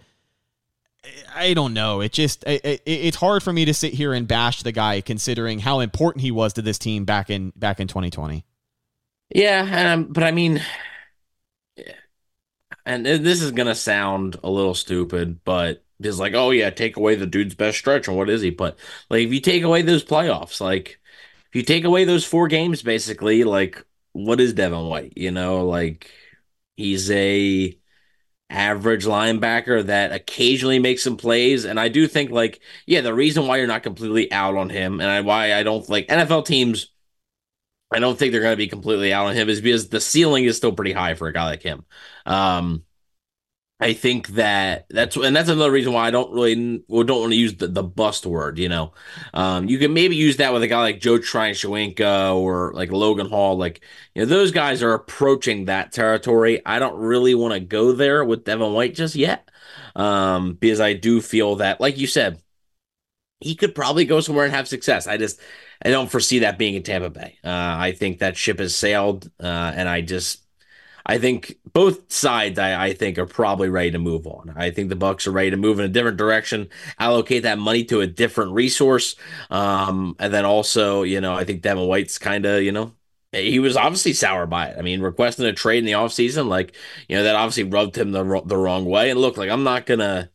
I 1.35 1.55
don't 1.55 1.73
know. 1.73 2.03
It 2.03 2.13
just 2.13 2.45
it, 2.45 2.63
it, 2.63 2.83
it's 2.85 3.17
hard 3.17 3.43
for 3.43 3.55
me 3.55 3.65
to 3.65 3.73
sit 3.73 3.95
here 3.95 4.13
and 4.13 4.29
bash 4.29 4.63
the 4.63 4.73
guy, 4.73 5.01
considering 5.01 5.61
how 5.61 5.81
important 5.81 6.21
he 6.21 6.31
was 6.31 6.53
to 6.55 6.63
this 6.63 6.79
team 6.79 7.07
back 7.07 7.31
in 7.31 7.55
back 7.57 7.81
in 7.81 7.89
2020. 7.89 8.45
Yeah, 9.35 9.93
um, 9.95 10.05
but 10.05 10.25
I 10.25 10.31
mean, 10.31 10.61
and 12.89 13.07
this 13.07 13.43
is 13.43 13.53
gonna 13.53 13.75
sound 13.75 14.39
a 14.43 14.51
little 14.51 14.75
stupid, 14.75 15.45
but 15.45 15.85
it's 16.01 16.19
like, 16.19 16.35
oh 16.35 16.51
yeah, 16.51 16.71
take 16.71 16.97
away 16.97 17.17
the 17.17 17.27
dude's 17.27 17.55
best 17.55 17.79
stretch, 17.79 18.09
and 18.09 18.17
what 18.17 18.31
is 18.31 18.43
he? 18.43 18.51
But 18.51 18.79
like, 19.11 19.27
if 19.27 19.33
you 19.33 19.41
take 19.41 19.63
away 19.63 19.83
those 19.83 20.05
playoffs, 20.05 20.61
like 20.61 21.01
if 21.51 21.57
you 21.57 21.63
take 21.63 21.85
away 21.85 22.05
those 22.05 22.25
four 22.25 22.49
games, 22.49 22.83
basically, 22.83 23.45
like 23.45 23.85
what 24.13 24.41
is 24.41 24.55
Devin 24.55 24.87
White? 24.87 25.15
You 25.17 25.31
know, 25.31 25.67
like 25.67 26.11
he's 26.77 27.11
a 27.11 27.79
average 28.51 29.05
linebacker 29.07 29.87
that 29.87 30.13
occasionally 30.13 30.79
makes 30.79 31.03
some 31.05 31.17
plays, 31.17 31.65
and 31.65 31.79
I 31.81 31.89
do 31.89 32.07
think 32.09 32.31
like, 32.31 32.61
yeah, 32.87 33.03
the 33.03 33.15
reason 33.15 33.47
why 33.47 33.59
you're 33.59 33.67
not 33.67 33.83
completely 33.83 34.33
out 34.33 34.57
on 34.57 34.71
him, 34.71 35.01
and 35.01 35.11
I, 35.11 35.21
why 35.23 35.55
I 35.55 35.63
don't 35.63 35.89
like 35.89 36.09
NFL 36.09 36.47
teams. 36.47 36.89
I 37.91 38.01
don't 38.01 38.19
think 38.19 38.33
they're 38.33 38.43
going 38.43 38.53
to 38.53 38.57
be 38.57 38.69
completely 38.69 39.13
out 39.13 39.27
on 39.27 39.35
him 39.35 39.49
is 39.49 39.61
because 39.61 39.89
the 39.89 40.01
ceiling 40.01 40.45
is 40.45 40.57
still 40.57 40.73
pretty 40.73 40.93
high 40.93 41.15
for 41.15 41.29
a 41.29 41.33
guy 41.33 41.45
like 41.47 41.63
him. 41.63 41.85
Um, 42.27 42.85
I 43.81 43.93
think 43.93 44.29
that 44.31 44.87
that's 44.91 45.15
and 45.17 45.37
that's 45.37 45.49
another 45.49 45.71
reason 45.71 45.93
why 45.93 46.09
I 46.09 46.11
don't 46.11 46.33
really 46.33 46.83
well, 46.89 47.05
don't 47.05 47.21
want 47.21 47.33
to 47.33 47.39
use 47.39 47.57
the, 47.57 47.69
the 47.69 47.85
bust 47.85 48.27
word. 48.27 48.59
You 48.59 48.69
know, 48.69 48.93
um, 49.33 49.69
you 49.69 49.79
can 49.79 49.95
maybe 49.95 50.17
use 50.17 50.39
that 50.39 50.53
with 50.53 50.65
a 50.65 50.67
guy 50.67 50.81
like 50.81 51.01
Joe 51.01 51.19
Tryon 51.19 51.55
or 52.01 52.73
like 52.75 52.91
Logan 52.91 53.29
Hall. 53.29 53.57
Like 53.57 53.83
you 54.17 54.23
know, 54.23 54.27
those 54.27 54.51
guys 54.51 54.83
are 54.83 54.95
approaching 54.95 55.67
that 55.67 55.93
territory. 55.93 56.61
I 56.67 56.81
don't 56.81 56.97
really 56.99 57.37
want 57.37 57.55
to 57.55 57.61
go 57.61 57.93
there 57.93 58.25
with 58.25 58.45
Devin 58.45 58.73
White 58.73 58.97
just 58.97 59.15
yet, 59.15 59.49
um, 59.95 60.55
because 60.55 60.81
I 60.81 60.95
do 60.95 61.21
feel 61.21 61.57
that, 61.57 61.81
like 61.81 61.99
you 61.99 62.09
said, 62.09 62.43
he 63.41 63.55
could 63.55 63.75
probably 63.75 64.05
go 64.05 64.21
somewhere 64.21 64.45
and 64.45 64.55
have 64.55 64.67
success. 64.67 65.07
I 65.07 65.17
just 65.17 65.41
I 65.85 65.91
don't 65.91 66.11
foresee 66.11 66.41
that 66.41 66.59
being 66.59 66.75
in 66.75 66.83
Tampa 66.83 67.11
Bay. 67.11 67.39
Uh, 67.45 67.49
I 67.51 67.93
think 67.93 68.19
that 68.19 68.37
ship 68.37 68.59
has 68.59 68.75
sailed, 68.75 69.31
uh, 69.41 69.73
and 69.75 69.89
I 69.89 70.01
just 70.01 70.43
I 71.09 71.19
think 71.19 71.57
both 71.73 72.13
sides, 72.13 72.59
I, 72.59 72.89
I 72.89 72.93
think, 72.93 73.17
are 73.17 73.27
probably 73.27 73.71
ready 73.71 73.91
to 73.93 73.99
move 73.99 74.27
on. 74.27 74.53
I 74.55 74.71
think 74.71 74.91
the 74.91 74.97
Bucks 74.97 75.27
are 75.27 75.31
ready 75.33 75.51
to 75.51 75.57
move 75.57 75.79
in 75.79 75.87
a 75.87 75.89
different 75.89 76.19
direction, 76.19 76.69
allocate 76.99 77.45
that 77.45 77.59
money 77.59 77.85
to 77.85 78.03
a 78.03 78.07
different 78.07 78.53
resource, 78.53 79.17
um, 79.51 80.15
and 80.19 80.33
then 80.35 80.45
also, 80.45 81.05
you 81.05 81.21
know, 81.23 81.35
I 81.35 81.45
think 81.45 81.63
Devin 81.63 81.87
White's 81.87 82.19
kind 82.19 82.45
of, 82.45 82.63
you 82.63 82.73
know, 82.73 82.93
he 83.33 83.59
was 83.59 83.77
obviously 83.77 84.13
sour 84.13 84.47
by 84.47 84.69
it. 84.69 84.79
I 84.79 84.83
mean, 84.83 85.01
requesting 85.01 85.47
a 85.47 85.53
trade 85.53 85.79
in 85.79 85.85
the 85.87 85.93
offseason, 85.93 86.49
like, 86.49 86.75
you 87.09 87.17
know, 87.17 87.25
that 87.25 87.37
obviously 87.37 87.65
rubbed 87.65 87.97
him 87.97 88.13
the 88.13 88.43
the 88.45 88.57
wrong 88.57 88.85
way. 88.85 89.11
And 89.11 89.21
look, 89.21 89.37
like, 89.37 89.51
I'm 89.51 89.65
not 89.65 89.87
gonna 89.87 90.31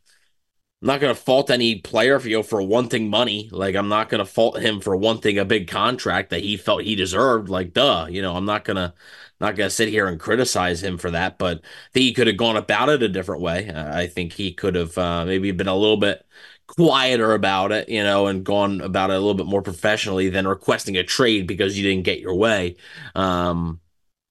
I'm 0.84 0.88
not 0.88 1.00
going 1.00 1.14
to 1.14 1.20
fault 1.20 1.48
any 1.48 1.76
player 1.76 2.20
for 2.20 2.28
you 2.28 2.36
know, 2.36 2.42
for 2.42 2.60
wanting 2.60 3.08
money. 3.08 3.48
Like 3.50 3.74
I'm 3.74 3.88
not 3.88 4.10
going 4.10 4.18
to 4.18 4.30
fault 4.30 4.60
him 4.60 4.82
for 4.82 4.94
wanting 4.94 5.38
a 5.38 5.44
big 5.46 5.66
contract 5.66 6.28
that 6.28 6.42
he 6.42 6.58
felt 6.58 6.82
he 6.82 6.94
deserved. 6.94 7.48
Like 7.48 7.72
duh, 7.72 8.06
you 8.10 8.20
know, 8.20 8.36
I'm 8.36 8.44
not 8.44 8.66
to 8.66 8.92
not 9.40 9.56
to 9.56 9.70
sit 9.70 9.88
here 9.88 10.06
and 10.06 10.20
criticize 10.20 10.82
him 10.84 10.98
for 10.98 11.10
that, 11.12 11.38
but 11.38 11.60
I 11.64 11.88
think 11.94 12.02
he 12.04 12.12
could 12.12 12.26
have 12.26 12.36
gone 12.36 12.58
about 12.58 12.90
it 12.90 13.02
a 13.02 13.08
different 13.08 13.40
way. 13.40 13.72
I 13.74 14.06
think 14.08 14.34
he 14.34 14.52
could 14.52 14.74
have 14.74 14.98
uh, 14.98 15.24
maybe 15.24 15.52
been 15.52 15.68
a 15.68 15.74
little 15.74 15.96
bit 15.96 16.26
quieter 16.66 17.32
about 17.32 17.72
it, 17.72 17.88
you 17.88 18.02
know, 18.04 18.26
and 18.26 18.44
gone 18.44 18.82
about 18.82 19.08
it 19.08 19.14
a 19.14 19.18
little 19.18 19.32
bit 19.32 19.46
more 19.46 19.62
professionally 19.62 20.28
than 20.28 20.46
requesting 20.46 20.98
a 20.98 21.02
trade 21.02 21.46
because 21.46 21.78
you 21.78 21.84
didn't 21.88 22.04
get 22.04 22.20
your 22.20 22.34
way. 22.34 22.76
Um, 23.14 23.80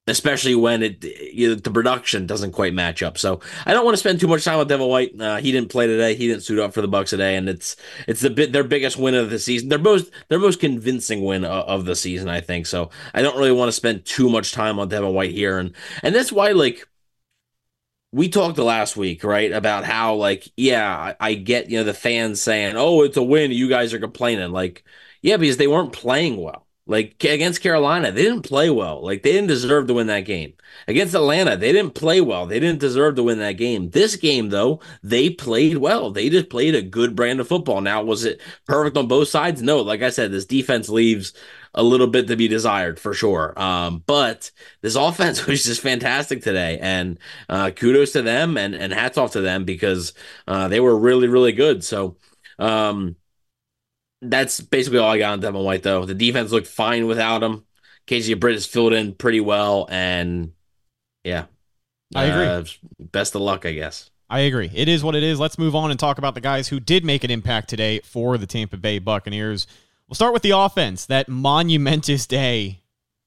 especially 0.08 0.56
when 0.56 0.84
it 0.84 1.04
you 1.34 1.50
know, 1.50 1.56
the 1.56 1.72
production 1.72 2.28
doesn't 2.28 2.52
quite 2.52 2.74
match 2.74 3.02
up. 3.02 3.18
So 3.18 3.40
I 3.66 3.74
don't 3.74 3.86
want 3.86 3.94
to 3.94 4.00
spend 4.00 4.20
too 4.20 4.28
much 4.28 4.44
time 4.44 4.60
with 4.60 4.68
Devin 4.68 4.88
White. 4.88 5.20
Uh, 5.20 5.38
he 5.38 5.52
didn't 5.52 5.70
play 5.70 5.88
today. 5.88 6.16
He 6.16 6.28
didn't 6.28 6.44
suit 6.44 6.60
up 6.60 6.74
for 6.74 6.82
the 6.82 6.88
Bucks 6.88 7.12
today, 7.12 7.36
and 7.36 7.48
it's 7.48 7.76
it's 8.08 8.22
the 8.22 8.30
bit 8.30 8.52
their 8.52 8.64
biggest 8.64 8.98
win 8.98 9.16
of 9.16 9.30
the 9.30 9.40
season. 9.40 9.70
Their 9.70 9.80
most 9.80 10.12
their 10.30 10.40
most 10.40 10.60
convincing 10.60 11.24
win 11.24 11.46
of, 11.46 11.66
of 11.68 11.86
the 11.86 11.96
season, 11.96 12.30
I 12.30 12.42
think. 12.42 12.66
So 12.66 12.90
I 13.14 13.22
don't 13.22 13.38
really 13.38 13.52
want 13.52 13.70
to 13.70 13.74
spend 13.74 14.06
too 14.06 14.30
much 14.30 14.52
time 14.52 14.80
on 14.80 14.90
Devin 14.90 15.14
White 15.14 15.32
here, 15.32 15.58
and 15.58 15.74
and 16.02 16.14
that's 16.16 16.32
why 16.32 16.52
like. 16.52 16.88
We 18.12 18.30
talked 18.30 18.60
last 18.60 18.96
week, 18.96 19.24
right, 19.24 19.52
about 19.52 19.86
how 19.86 20.14
like, 20.14 20.48
yeah, 20.56 21.16
I 21.20 21.34
get 21.34 21.72
you 21.72 21.80
know 21.80 21.84
the 21.84 21.96
fans 21.96 22.40
saying, 22.42 22.76
"Oh, 22.78 23.02
it's 23.02 23.18
a 23.18 23.24
win." 23.24 23.52
You 23.52 23.68
guys 23.68 23.92
are 23.92 24.00
complaining, 24.00 24.52
like, 24.52 24.84
yeah, 25.24 25.38
because 25.38 25.58
they 25.58 25.66
weren't 25.66 25.94
playing 25.94 26.38
well 26.38 26.68
like 26.86 27.24
against 27.24 27.62
Carolina, 27.62 28.12
they 28.12 28.24
didn't 28.24 28.42
play 28.42 28.70
well. 28.70 29.02
Like 29.02 29.24
they 29.24 29.32
didn't 29.32 29.48
deserve 29.48 29.88
to 29.88 29.94
win 29.94 30.08
that 30.08 30.22
game. 30.22 30.54
Against 30.88 31.16
Atlanta, 31.16 31.56
they 31.56 31.72
didn't 31.72 31.96
play 31.96 32.20
well. 32.20 32.46
They 32.46 32.60
didn't 32.60 32.82
deserve 32.82 33.16
to 33.16 33.24
win 33.24 33.40
that 33.40 33.54
game. 33.54 33.92
This 33.92 34.18
game, 34.18 34.50
though, 34.50 34.82
they 35.02 35.30
played 35.30 35.78
well. 35.78 36.12
They 36.12 36.30
just 36.30 36.50
played 36.50 36.76
a 36.76 36.82
good 36.82 37.16
brand 37.16 37.40
of 37.40 37.48
football. 37.48 37.80
Now, 37.80 38.04
was 38.04 38.26
it 38.26 38.42
perfect 38.68 38.98
on 38.98 39.08
both 39.08 39.30
sides? 39.30 39.62
No. 39.62 39.80
Like 39.82 40.02
I 40.02 40.10
said, 40.10 40.32
this 40.32 40.46
defense 40.46 40.90
leaves 40.90 41.34
a 41.74 41.84
little 41.84 42.08
bit 42.08 42.28
to 42.28 42.36
be 42.36 42.50
desired 42.50 43.00
for 43.00 43.14
sure. 43.14 43.58
Um, 43.60 44.04
but 44.06 44.52
this 44.82 44.96
offense 44.96 45.46
was 45.48 45.64
just 45.64 45.82
fantastic 45.82 46.44
today, 46.44 46.80
and 46.82 47.18
uh, 47.48 47.72
kudos 47.72 48.12
to 48.12 48.22
them 48.22 48.58
and 48.58 48.76
and 48.76 48.92
hats 48.92 49.18
off 49.18 49.32
to 49.34 49.42
them 49.42 49.64
because 49.64 50.14
uh, 50.48 50.68
they 50.68 50.82
were 50.82 50.98
really 50.98 51.28
really 51.28 51.54
good. 51.54 51.84
So. 51.84 52.18
Um, 52.60 53.16
that's 54.24 54.62
basically 54.62 55.00
all 55.00 55.12
I 55.12 55.18
got 55.18 55.34
on 55.34 55.40
Devin 55.40 55.64
White, 55.64 55.84
though. 55.84 56.06
The 56.06 56.14
defense 56.14 56.52
looked 56.52 56.68
fine 56.68 57.08
without 57.08 57.44
him. 57.44 57.66
KJ 58.08 58.40
Britt 58.40 58.56
has 58.56 58.66
filled 58.66 58.94
in 58.94 59.14
pretty 59.14 59.40
well, 59.40 59.88
and 59.90 60.54
yeah, 61.24 61.46
I 62.16 62.26
agree. 62.26 62.46
Uh, 62.46 62.64
best 63.12 63.36
of 63.36 63.42
luck, 63.42 63.66
I 63.66 63.72
guess. 63.72 64.10
I 64.30 64.40
agree. 64.40 64.72
It 64.74 64.88
is 64.88 65.04
what 65.04 65.16
it 65.16 65.24
is. 65.24 65.40
Let's 65.40 65.58
move 65.58 65.76
on 65.76 65.92
and 65.92 66.00
talk 66.00 66.18
about 66.18 66.34
the 66.34 66.42
guys 66.42 66.68
who 66.68 66.80
did 66.80 67.06
make 67.06 67.24
an 67.24 67.32
impact 67.32 67.70
today 67.70 68.00
for 68.00 68.38
the 68.38 68.48
Tampa 68.48 68.78
Bay 68.78 69.00
Buccaneers. 69.00 69.68
We'll 70.08 70.16
start 70.16 70.34
with 70.34 70.42
the 70.42 70.52
offense. 70.52 71.06
That 71.06 71.30
monumentous 71.30 72.26
day 72.26 72.82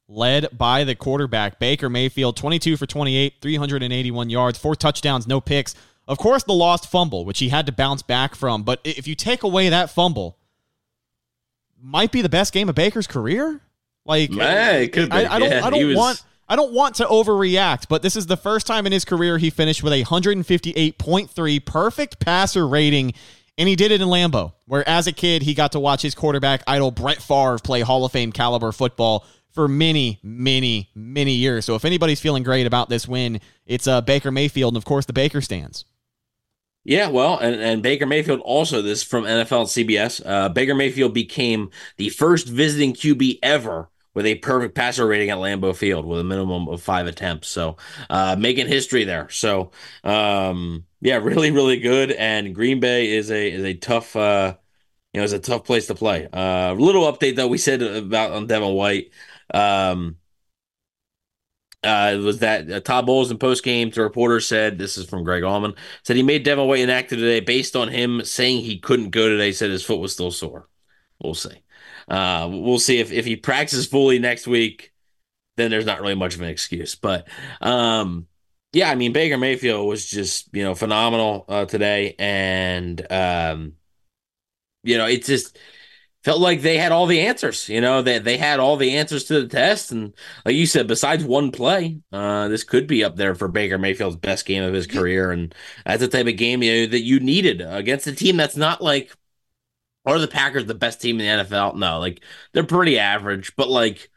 led 0.08 0.56
by 0.56 0.84
the 0.84 0.94
quarterback, 0.94 1.58
Baker 1.58 1.88
Mayfield, 1.88 2.36
22 2.36 2.76
for 2.76 2.86
28, 2.86 3.34
381 3.40 4.30
yards, 4.30 4.58
four 4.58 4.76
touchdowns, 4.76 5.26
no 5.26 5.40
picks. 5.40 5.74
Of 6.08 6.18
course, 6.18 6.44
the 6.44 6.52
lost 6.52 6.88
fumble, 6.90 7.24
which 7.24 7.40
he 7.40 7.48
had 7.48 7.66
to 7.66 7.72
bounce 7.72 8.02
back 8.02 8.34
from. 8.34 8.62
But 8.62 8.80
if 8.84 9.08
you 9.08 9.14
take 9.14 9.42
away 9.42 9.68
that 9.68 9.90
fumble, 9.90 10.35
might 11.86 12.12
be 12.12 12.20
the 12.20 12.28
best 12.28 12.52
game 12.52 12.68
of 12.68 12.74
Baker's 12.74 13.06
career. 13.06 13.60
Like, 14.04 14.30
Man, 14.30 14.82
it 14.82 14.92
could 14.92 15.10
be. 15.10 15.16
I, 15.16 15.36
I 15.36 15.38
don't, 15.38 15.50
yeah, 15.50 15.64
I 15.64 15.70
don't 15.70 15.86
was... 15.86 15.96
want. 15.96 16.22
I 16.48 16.54
don't 16.54 16.72
want 16.72 16.94
to 16.96 17.06
overreact, 17.06 17.88
but 17.88 18.02
this 18.02 18.14
is 18.14 18.26
the 18.26 18.36
first 18.36 18.68
time 18.68 18.86
in 18.86 18.92
his 18.92 19.04
career 19.04 19.36
he 19.36 19.50
finished 19.50 19.82
with 19.82 19.92
a 19.92 20.04
158.3 20.04 21.64
perfect 21.64 22.20
passer 22.20 22.68
rating, 22.68 23.14
and 23.58 23.68
he 23.68 23.74
did 23.74 23.90
it 23.90 24.00
in 24.00 24.06
Lambeau, 24.06 24.52
where 24.66 24.88
as 24.88 25.08
a 25.08 25.12
kid 25.12 25.42
he 25.42 25.54
got 25.54 25.72
to 25.72 25.80
watch 25.80 26.02
his 26.02 26.14
quarterback 26.14 26.62
idol 26.68 26.92
Brett 26.92 27.20
Favre 27.20 27.58
play 27.58 27.80
Hall 27.80 28.04
of 28.04 28.12
Fame 28.12 28.30
caliber 28.30 28.70
football 28.70 29.26
for 29.50 29.66
many, 29.66 30.20
many, 30.22 30.88
many 30.94 31.32
years. 31.32 31.64
So 31.64 31.74
if 31.74 31.84
anybody's 31.84 32.20
feeling 32.20 32.44
great 32.44 32.66
about 32.66 32.88
this 32.88 33.08
win, 33.08 33.40
it's 33.66 33.88
uh, 33.88 34.00
Baker 34.02 34.30
Mayfield, 34.30 34.74
and 34.74 34.76
of 34.76 34.84
course 34.84 35.06
the 35.06 35.12
Baker 35.12 35.40
stands. 35.40 35.84
Yeah, 36.86 37.08
well, 37.08 37.36
and, 37.38 37.60
and 37.60 37.82
Baker 37.82 38.06
Mayfield 38.06 38.38
also, 38.42 38.80
this 38.80 39.02
from 39.02 39.24
NFL 39.24 39.76
and 39.76 39.88
CBS. 39.88 40.22
Uh, 40.24 40.48
Baker 40.48 40.72
Mayfield 40.72 41.12
became 41.12 41.70
the 41.96 42.10
first 42.10 42.46
visiting 42.46 42.92
QB 42.92 43.40
ever 43.42 43.90
with 44.14 44.24
a 44.24 44.36
perfect 44.36 44.76
passer 44.76 45.04
rating 45.04 45.30
at 45.30 45.38
Lambeau 45.38 45.74
Field 45.74 46.06
with 46.06 46.20
a 46.20 46.24
minimum 46.24 46.68
of 46.68 46.80
five 46.80 47.08
attempts. 47.08 47.48
So 47.48 47.76
uh, 48.08 48.36
making 48.38 48.68
history 48.68 49.02
there. 49.02 49.28
So 49.30 49.72
um, 50.04 50.84
yeah, 51.00 51.16
really, 51.16 51.50
really 51.50 51.80
good. 51.80 52.12
And 52.12 52.54
Green 52.54 52.78
Bay 52.78 53.16
is 53.16 53.32
a 53.32 53.50
is 53.50 53.64
a 53.64 53.74
tough 53.74 54.14
uh, 54.14 54.54
you 55.12 55.20
know, 55.20 55.24
is 55.24 55.32
a 55.32 55.40
tough 55.40 55.64
place 55.64 55.88
to 55.88 55.96
play. 55.96 56.28
Uh, 56.32 56.72
little 56.74 57.12
update 57.12 57.34
that 57.36 57.48
we 57.48 57.58
said 57.58 57.82
about 57.82 58.30
on 58.30 58.46
Devin 58.46 58.74
White. 58.74 59.10
Um, 59.52 60.18
uh, 61.82 62.18
was 62.22 62.38
that 62.40 62.70
uh, 62.70 62.80
Todd 62.80 63.06
Bowles 63.06 63.30
in 63.30 63.38
post 63.38 63.62
game 63.62 63.90
to 63.92 64.02
reporters 64.02 64.46
said 64.46 64.78
this 64.78 64.98
is 64.98 65.08
from 65.08 65.24
Greg 65.24 65.42
Auman 65.42 65.76
said 66.02 66.16
he 66.16 66.22
made 66.22 66.42
Devin 66.42 66.66
White 66.66 66.80
inactive 66.80 67.18
today 67.18 67.40
based 67.40 67.76
on 67.76 67.88
him 67.88 68.24
saying 68.24 68.62
he 68.62 68.78
couldn't 68.78 69.10
go 69.10 69.28
today. 69.28 69.52
Said 69.52 69.70
his 69.70 69.84
foot 69.84 70.00
was 70.00 70.12
still 70.12 70.30
sore. 70.30 70.68
We'll 71.22 71.34
see. 71.34 71.62
Uh, 72.08 72.48
we'll 72.50 72.78
see 72.78 72.98
if 72.98 73.12
if 73.12 73.24
he 73.24 73.36
practices 73.36 73.86
fully 73.86 74.18
next 74.18 74.46
week. 74.46 74.92
Then 75.56 75.70
there's 75.70 75.86
not 75.86 76.00
really 76.00 76.14
much 76.14 76.34
of 76.34 76.42
an 76.42 76.48
excuse. 76.48 76.94
But 76.94 77.28
um, 77.60 78.26
yeah, 78.72 78.90
I 78.90 78.94
mean 78.94 79.12
Baker 79.12 79.38
Mayfield 79.38 79.86
was 79.86 80.06
just 80.06 80.48
you 80.52 80.64
know 80.64 80.74
phenomenal 80.74 81.44
uh, 81.48 81.66
today, 81.66 82.14
and 82.18 83.00
um, 83.12 83.74
you 84.82 84.98
know 84.98 85.06
it's 85.06 85.26
just 85.26 85.58
felt 86.26 86.40
like 86.40 86.60
they 86.60 86.76
had 86.76 86.90
all 86.90 87.06
the 87.06 87.20
answers. 87.20 87.68
You 87.68 87.80
know, 87.80 88.02
that 88.02 88.24
they, 88.24 88.32
they 88.32 88.36
had 88.36 88.58
all 88.58 88.76
the 88.76 88.96
answers 88.96 89.22
to 89.24 89.40
the 89.40 89.46
test. 89.46 89.92
And 89.92 90.12
like 90.44 90.56
you 90.56 90.66
said, 90.66 90.88
besides 90.88 91.22
one 91.22 91.52
play, 91.52 92.00
uh, 92.12 92.48
this 92.48 92.64
could 92.64 92.88
be 92.88 93.04
up 93.04 93.14
there 93.14 93.36
for 93.36 93.46
Baker 93.46 93.78
Mayfield's 93.78 94.16
best 94.16 94.44
game 94.44 94.64
of 94.64 94.74
his 94.74 94.88
career. 94.88 95.30
And 95.30 95.54
that's 95.84 96.00
the 96.00 96.08
type 96.08 96.26
of 96.26 96.36
game 96.36 96.64
you 96.64 96.72
know, 96.72 96.86
that 96.90 97.02
you 97.02 97.20
needed 97.20 97.60
against 97.60 98.08
a 98.08 98.12
team 98.12 98.36
that's 98.36 98.56
not 98.56 98.82
like, 98.82 99.12
are 100.04 100.18
the 100.18 100.26
Packers 100.26 100.66
the 100.66 100.74
best 100.74 101.00
team 101.00 101.20
in 101.20 101.38
the 101.38 101.44
NFL? 101.44 101.76
No, 101.76 102.00
like 102.00 102.20
they're 102.52 102.64
pretty 102.64 102.98
average, 102.98 103.54
but 103.54 103.68
like 103.68 104.10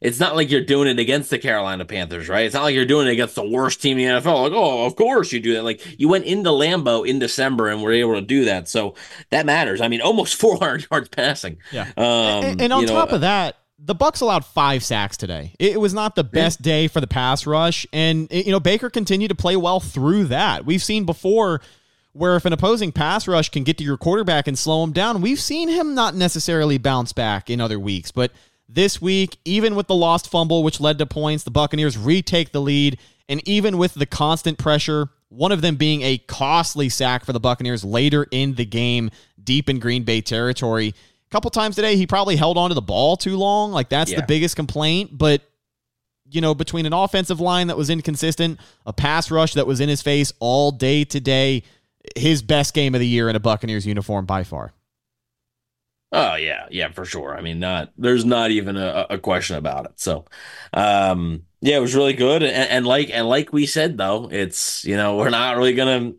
it's 0.00 0.20
not 0.20 0.36
like 0.36 0.50
you're 0.50 0.64
doing 0.64 0.88
it 0.88 0.98
against 0.98 1.30
the 1.30 1.38
Carolina 1.38 1.84
Panthers, 1.84 2.28
right? 2.28 2.44
It's 2.44 2.54
not 2.54 2.64
like 2.64 2.74
you're 2.74 2.84
doing 2.84 3.06
it 3.06 3.12
against 3.12 3.34
the 3.34 3.48
worst 3.48 3.80
team 3.80 3.98
in 3.98 4.06
the 4.06 4.20
NFL. 4.20 4.42
Like, 4.42 4.52
oh, 4.52 4.84
of 4.84 4.94
course 4.94 5.32
you 5.32 5.40
do 5.40 5.54
that. 5.54 5.64
Like, 5.64 5.98
you 5.98 6.08
went 6.08 6.26
into 6.26 6.50
Lambeau 6.50 7.06
in 7.06 7.18
December 7.18 7.68
and 7.68 7.82
were 7.82 7.92
able 7.92 8.14
to 8.14 8.20
do 8.20 8.44
that. 8.44 8.68
So 8.68 8.94
that 9.30 9.46
matters. 9.46 9.80
I 9.80 9.88
mean, 9.88 10.02
almost 10.02 10.34
400 10.40 10.86
yards 10.90 11.08
passing. 11.08 11.58
Yeah. 11.72 11.90
Um, 11.96 12.44
and, 12.44 12.60
and, 12.60 12.72
on 12.72 12.86
top 12.86 13.08
know, 13.08 13.16
of 13.16 13.20
that, 13.22 13.56
the 13.78 13.94
Bucks 13.94 14.20
allowed 14.20 14.44
five 14.44 14.84
sacks 14.84 15.16
today. 15.16 15.54
It 15.58 15.80
was 15.80 15.94
not 15.94 16.14
the 16.14 16.24
best 16.24 16.62
day 16.62 16.88
for 16.88 17.00
the 17.00 17.06
pass 17.06 17.46
rush, 17.46 17.86
and 17.92 18.26
you 18.30 18.50
know 18.50 18.58
Baker 18.58 18.88
continued 18.88 19.28
to 19.28 19.34
play 19.34 19.54
well 19.54 19.80
through 19.80 20.24
that. 20.24 20.64
We've 20.64 20.82
seen 20.82 21.04
before 21.04 21.60
where 22.14 22.36
if 22.36 22.46
an 22.46 22.54
opposing 22.54 22.90
pass 22.90 23.28
rush 23.28 23.50
can 23.50 23.62
get 23.64 23.76
to 23.76 23.84
your 23.84 23.98
quarterback 23.98 24.48
and 24.48 24.58
slow 24.58 24.82
him 24.82 24.92
down, 24.92 25.20
we've 25.20 25.40
seen 25.40 25.68
him 25.68 25.94
not 25.94 26.14
necessarily 26.14 26.78
bounce 26.78 27.12
back 27.12 27.50
in 27.50 27.60
other 27.60 27.78
weeks, 27.78 28.10
but 28.10 28.32
this 28.68 29.00
week, 29.00 29.38
even 29.44 29.74
with 29.74 29.86
the 29.86 29.94
lost 29.94 30.30
fumble, 30.30 30.62
which 30.62 30.80
led 30.80 30.98
to 30.98 31.06
points, 31.06 31.44
the 31.44 31.50
Buccaneers 31.50 31.96
retake 31.96 32.52
the 32.52 32.60
lead. 32.60 32.98
And 33.28 33.46
even 33.48 33.78
with 33.78 33.94
the 33.94 34.06
constant 34.06 34.58
pressure, 34.58 35.08
one 35.28 35.52
of 35.52 35.60
them 35.60 35.76
being 35.76 36.02
a 36.02 36.18
costly 36.18 36.88
sack 36.88 37.24
for 37.24 37.32
the 37.32 37.40
Buccaneers 37.40 37.84
later 37.84 38.26
in 38.30 38.54
the 38.54 38.64
game, 38.64 39.10
deep 39.42 39.68
in 39.68 39.78
Green 39.78 40.04
Bay 40.04 40.20
territory. 40.20 40.88
A 40.88 41.30
couple 41.30 41.50
times 41.50 41.74
today, 41.74 41.96
he 41.96 42.06
probably 42.06 42.36
held 42.36 42.56
onto 42.56 42.74
the 42.74 42.82
ball 42.82 43.16
too 43.16 43.36
long. 43.36 43.72
Like, 43.72 43.88
that's 43.88 44.12
yeah. 44.12 44.20
the 44.20 44.26
biggest 44.26 44.54
complaint. 44.54 45.10
But, 45.12 45.42
you 46.30 46.40
know, 46.40 46.54
between 46.54 46.86
an 46.86 46.92
offensive 46.92 47.40
line 47.40 47.66
that 47.66 47.76
was 47.76 47.90
inconsistent, 47.90 48.60
a 48.84 48.92
pass 48.92 49.30
rush 49.30 49.54
that 49.54 49.66
was 49.66 49.80
in 49.80 49.88
his 49.88 50.02
face 50.02 50.32
all 50.38 50.70
day 50.70 51.04
today, 51.04 51.64
his 52.14 52.42
best 52.42 52.74
game 52.74 52.94
of 52.94 53.00
the 53.00 53.06
year 53.06 53.28
in 53.28 53.34
a 53.34 53.40
Buccaneers 53.40 53.86
uniform 53.86 54.26
by 54.26 54.44
far. 54.44 54.72
Oh 56.16 56.34
yeah, 56.36 56.66
yeah, 56.70 56.90
for 56.92 57.04
sure. 57.04 57.36
I 57.36 57.42
mean, 57.42 57.58
not 57.58 57.92
there's 57.98 58.24
not 58.24 58.50
even 58.50 58.78
a, 58.78 59.06
a 59.10 59.18
question 59.18 59.56
about 59.56 59.84
it. 59.84 60.00
So, 60.00 60.24
um, 60.72 61.42
yeah, 61.60 61.76
it 61.76 61.80
was 61.80 61.94
really 61.94 62.14
good. 62.14 62.42
And, 62.42 62.70
and, 62.70 62.86
like 62.86 63.10
and 63.10 63.28
like 63.28 63.52
we 63.52 63.66
said 63.66 63.98
though, 63.98 64.30
it's 64.32 64.82
you 64.86 64.96
know 64.96 65.16
we're 65.16 65.28
not 65.28 65.58
really 65.58 65.74
gonna. 65.74 66.14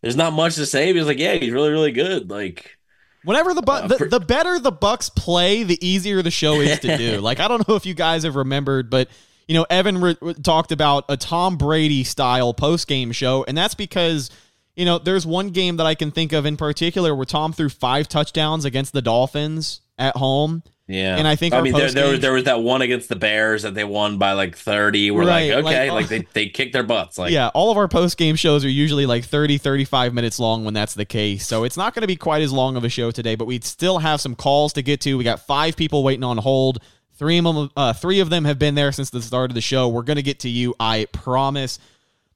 There's 0.00 0.14
not 0.14 0.32
much 0.32 0.54
to 0.56 0.66
say. 0.66 0.94
He's 0.94 1.06
like, 1.06 1.18
yeah, 1.18 1.34
he's 1.34 1.50
really 1.50 1.70
really 1.70 1.90
good. 1.90 2.30
Like. 2.30 2.78
Whenever 3.24 3.52
the, 3.54 3.62
bu- 3.62 3.72
uh, 3.72 3.86
the 3.88 4.04
the 4.04 4.20
better 4.20 4.60
the 4.60 4.72
Bucks 4.72 5.08
play, 5.08 5.64
the 5.64 5.78
easier 5.84 6.22
the 6.22 6.30
show 6.30 6.60
is 6.60 6.78
to 6.80 6.96
do. 6.96 7.20
like 7.20 7.40
I 7.40 7.48
don't 7.48 7.66
know 7.68 7.74
if 7.74 7.84
you 7.84 7.94
guys 7.94 8.22
have 8.22 8.36
remembered, 8.36 8.90
but 8.90 9.08
you 9.48 9.54
know, 9.54 9.66
Evan 9.70 10.00
re- 10.00 10.34
talked 10.42 10.70
about 10.70 11.04
a 11.08 11.16
Tom 11.16 11.56
Brady 11.56 12.04
style 12.04 12.54
post 12.54 12.86
game 12.86 13.10
show, 13.10 13.44
and 13.46 13.58
that's 13.58 13.74
because 13.74 14.30
you 14.76 14.84
know 14.84 14.98
there's 14.98 15.26
one 15.26 15.50
game 15.50 15.76
that 15.76 15.86
I 15.86 15.94
can 15.94 16.10
think 16.10 16.32
of 16.32 16.46
in 16.46 16.56
particular 16.56 17.14
where 17.14 17.26
Tom 17.26 17.52
threw 17.52 17.68
five 17.68 18.08
touchdowns 18.08 18.64
against 18.64 18.92
the 18.92 19.02
Dolphins 19.02 19.80
at 19.98 20.16
home. 20.16 20.62
Yeah, 20.88 21.16
and 21.16 21.28
I 21.28 21.36
think 21.36 21.54
I 21.54 21.62
mean 21.62 21.72
there, 21.72 21.90
there, 21.90 22.18
there 22.18 22.32
was 22.32 22.44
that 22.44 22.60
one 22.60 22.82
against 22.82 23.08
the 23.08 23.16
Bears 23.16 23.62
that 23.62 23.72
they 23.72 23.84
won 23.84 24.18
by 24.18 24.32
like 24.32 24.56
thirty. 24.56 25.10
We're 25.10 25.24
Right, 25.24 25.54
like, 25.54 25.64
okay, 25.64 25.90
like, 25.90 26.02
like, 26.02 26.08
they 26.08 26.26
they 26.32 26.48
kicked 26.48 26.72
their 26.72 26.82
butts. 26.82 27.18
Like, 27.18 27.32
yeah, 27.32 27.48
all 27.54 27.70
of 27.70 27.78
our 27.78 27.88
post 27.88 28.18
game 28.18 28.34
shows 28.34 28.64
are 28.64 28.68
usually 28.68 29.06
like 29.06 29.24
30, 29.24 29.58
35 29.58 30.12
minutes 30.12 30.38
long 30.38 30.64
when 30.64 30.74
that's 30.74 30.94
the 30.94 31.04
case. 31.04 31.46
So 31.46 31.64
it's 31.64 31.76
not 31.76 31.94
going 31.94 32.02
to 32.02 32.08
be 32.08 32.16
quite 32.16 32.42
as 32.42 32.52
long 32.52 32.76
of 32.76 32.84
a 32.84 32.88
show 32.88 33.10
today, 33.10 33.36
but 33.36 33.46
we 33.46 33.60
still 33.60 34.00
have 34.00 34.20
some 34.20 34.34
calls 34.34 34.72
to 34.74 34.82
get 34.82 35.00
to. 35.02 35.16
We 35.16 35.24
got 35.24 35.46
five 35.46 35.76
people 35.76 36.02
waiting 36.02 36.24
on 36.24 36.36
hold. 36.36 36.82
Three 37.14 37.38
of 37.38 37.44
them, 37.44 37.70
uh, 37.76 37.92
three 37.92 38.18
of 38.18 38.28
them 38.28 38.44
have 38.44 38.58
been 38.58 38.74
there 38.74 38.90
since 38.90 39.10
the 39.10 39.22
start 39.22 39.50
of 39.50 39.54
the 39.54 39.60
show. 39.60 39.88
We're 39.88 40.02
going 40.02 40.16
to 40.16 40.22
get 40.22 40.40
to 40.40 40.48
you, 40.48 40.74
I 40.80 41.06
promise. 41.12 41.78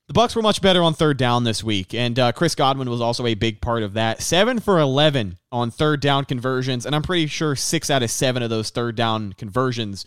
The 0.09 0.13
Bucks 0.13 0.37
were 0.37 0.43
much 0.43 0.63
better 0.63 0.83
on 0.83 0.95
third 0.95 1.17
down 1.17 1.43
this 1.43 1.65
week, 1.65 1.93
and 1.93 2.17
uh, 2.17 2.31
Chris 2.31 2.55
Godwin 2.55 2.89
was 2.89 3.01
also 3.01 3.27
a 3.27 3.35
big 3.35 3.61
part 3.61 3.83
of 3.83 3.95
that. 3.95 4.23
Seven 4.23 4.61
for 4.61 4.79
eleven 4.79 5.37
on 5.51 5.73
third 5.73 6.01
down 6.01 6.25
conversions, 6.25 6.87
and 6.87 6.95
I'm 6.95 7.03
pretty 7.03 7.27
sure 7.27 7.57
six 7.57 7.91
out 7.91 8.05
of 8.05 8.11
seven 8.11 8.41
of 8.43 8.49
those 8.49 8.71
third 8.71 8.95
down 8.95 9.33
conversions 9.33 10.07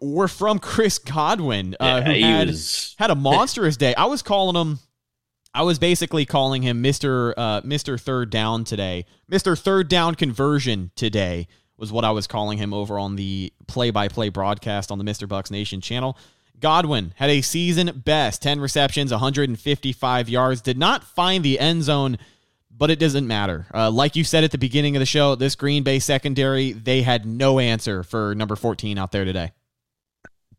were 0.00 0.26
from 0.26 0.58
Chris 0.58 0.98
Godwin, 0.98 1.76
uh, 1.78 2.02
Yeah, 2.06 2.12
who 2.14 2.20
had 2.22 2.48
was- 2.48 2.96
had 2.98 3.10
a 3.10 3.14
monstrous 3.14 3.76
day. 3.76 3.94
I 3.94 4.06
was 4.06 4.22
calling 4.22 4.56
him. 4.56 4.78
I 5.52 5.62
was 5.62 5.78
basically 5.78 6.24
calling 6.24 6.62
him 6.62 6.80
Mister 6.80 7.34
uh, 7.38 7.60
Mister 7.62 7.98
Third 7.98 8.30
Down 8.30 8.64
today. 8.64 9.04
Mister 9.28 9.54
Third 9.54 9.88
Down 9.88 10.14
Conversion 10.14 10.92
today 10.96 11.46
was 11.76 11.92
what 11.92 12.06
I 12.06 12.10
was 12.10 12.26
calling 12.26 12.56
him 12.56 12.72
over 12.72 12.98
on 12.98 13.16
the 13.16 13.52
play-by-play 13.66 14.30
broadcast 14.30 14.90
on 14.90 14.96
the 14.96 15.04
Mister 15.04 15.26
Bucks 15.26 15.50
Nation 15.50 15.82
channel. 15.82 16.16
Godwin 16.60 17.12
had 17.16 17.30
a 17.30 17.42
season 17.42 18.02
best 18.04 18.42
10 18.42 18.60
receptions, 18.60 19.10
155 19.10 20.28
yards, 20.28 20.60
did 20.60 20.78
not 20.78 21.04
find 21.04 21.44
the 21.44 21.58
end 21.58 21.82
zone, 21.82 22.18
but 22.70 22.90
it 22.90 22.98
doesn't 22.98 23.26
matter. 23.26 23.66
Uh, 23.74 23.90
like 23.90 24.16
you 24.16 24.24
said 24.24 24.44
at 24.44 24.50
the 24.50 24.58
beginning 24.58 24.96
of 24.96 25.00
the 25.00 25.06
show, 25.06 25.34
this 25.34 25.54
Green 25.54 25.82
Bay 25.82 25.98
secondary, 25.98 26.72
they 26.72 27.02
had 27.02 27.26
no 27.26 27.58
answer 27.58 28.02
for 28.02 28.34
number 28.34 28.56
14 28.56 28.98
out 28.98 29.12
there 29.12 29.24
today. 29.24 29.52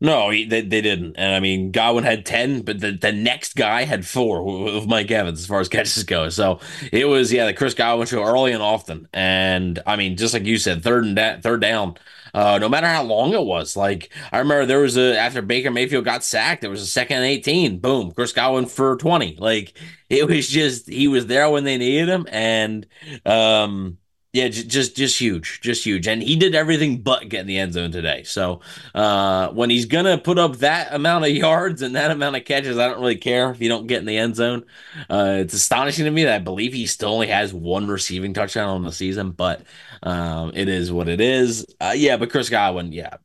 No, 0.00 0.30
he, 0.30 0.44
they, 0.44 0.60
they 0.60 0.80
didn't. 0.80 1.16
And 1.16 1.34
I 1.34 1.40
mean, 1.40 1.72
Godwin 1.72 2.04
had 2.04 2.24
10, 2.24 2.62
but 2.62 2.78
the, 2.78 2.92
the 2.92 3.10
next 3.10 3.56
guy 3.56 3.82
had 3.82 4.06
four 4.06 4.68
of 4.68 4.86
Mike 4.86 5.10
Evans 5.10 5.40
as 5.40 5.46
far 5.46 5.58
as 5.60 5.68
catches 5.68 6.04
go. 6.04 6.28
So 6.28 6.60
it 6.92 7.06
was, 7.06 7.32
yeah, 7.32 7.46
the 7.46 7.54
Chris 7.54 7.74
Godwin 7.74 8.06
show 8.06 8.22
early 8.22 8.52
and 8.52 8.62
often. 8.62 9.08
And 9.12 9.80
I 9.86 9.96
mean, 9.96 10.16
just 10.16 10.34
like 10.34 10.44
you 10.44 10.56
said, 10.58 10.84
third 10.84 11.04
and 11.04 11.16
da- 11.16 11.40
third 11.40 11.60
down, 11.60 11.96
uh, 12.32 12.58
no 12.60 12.68
matter 12.68 12.86
how 12.86 13.02
long 13.02 13.32
it 13.32 13.42
was. 13.42 13.76
Like, 13.76 14.12
I 14.30 14.38
remember 14.38 14.66
there 14.66 14.80
was 14.80 14.96
a, 14.96 15.18
after 15.18 15.42
Baker 15.42 15.72
Mayfield 15.72 16.04
got 16.04 16.22
sacked, 16.22 16.60
there 16.60 16.70
was 16.70 16.82
a 16.82 16.86
second 16.86 17.16
and 17.16 17.26
18. 17.26 17.80
Boom, 17.80 18.12
Chris 18.12 18.32
Godwin 18.32 18.66
for 18.66 18.96
20. 18.98 19.36
Like, 19.40 19.76
it 20.08 20.28
was 20.28 20.48
just, 20.48 20.88
he 20.88 21.08
was 21.08 21.26
there 21.26 21.50
when 21.50 21.64
they 21.64 21.76
needed 21.76 22.08
him. 22.08 22.24
And, 22.30 22.86
um, 23.26 23.98
yeah, 24.38 24.48
just 24.48 24.96
just 24.96 25.18
huge, 25.18 25.60
just 25.60 25.84
huge, 25.84 26.06
and 26.06 26.22
he 26.22 26.36
did 26.36 26.54
everything 26.54 26.98
but 26.98 27.28
get 27.28 27.40
in 27.40 27.46
the 27.46 27.58
end 27.58 27.72
zone 27.72 27.90
today. 27.90 28.22
So 28.22 28.60
uh, 28.94 29.48
when 29.48 29.68
he's 29.68 29.86
gonna 29.86 30.16
put 30.16 30.38
up 30.38 30.58
that 30.58 30.94
amount 30.94 31.24
of 31.24 31.30
yards 31.30 31.82
and 31.82 31.96
that 31.96 32.10
amount 32.10 32.36
of 32.36 32.44
catches, 32.44 32.78
I 32.78 32.86
don't 32.86 33.00
really 33.00 33.16
care 33.16 33.50
if 33.50 33.60
you 33.60 33.68
don't 33.68 33.88
get 33.88 33.98
in 33.98 34.06
the 34.06 34.16
end 34.16 34.36
zone. 34.36 34.64
Uh, 35.10 35.38
it's 35.40 35.54
astonishing 35.54 36.04
to 36.04 36.10
me 36.10 36.24
that 36.24 36.34
I 36.34 36.38
believe 36.38 36.72
he 36.72 36.86
still 36.86 37.10
only 37.10 37.26
has 37.28 37.52
one 37.52 37.88
receiving 37.88 38.32
touchdown 38.32 38.68
on 38.68 38.84
the 38.84 38.92
season, 38.92 39.32
but 39.32 39.62
um, 40.04 40.52
it 40.54 40.68
is 40.68 40.92
what 40.92 41.08
it 41.08 41.20
is. 41.20 41.66
Uh, 41.80 41.94
yeah, 41.96 42.16
but 42.16 42.30
Chris 42.30 42.48
Godwin, 42.48 42.92
yeah, 42.92 43.16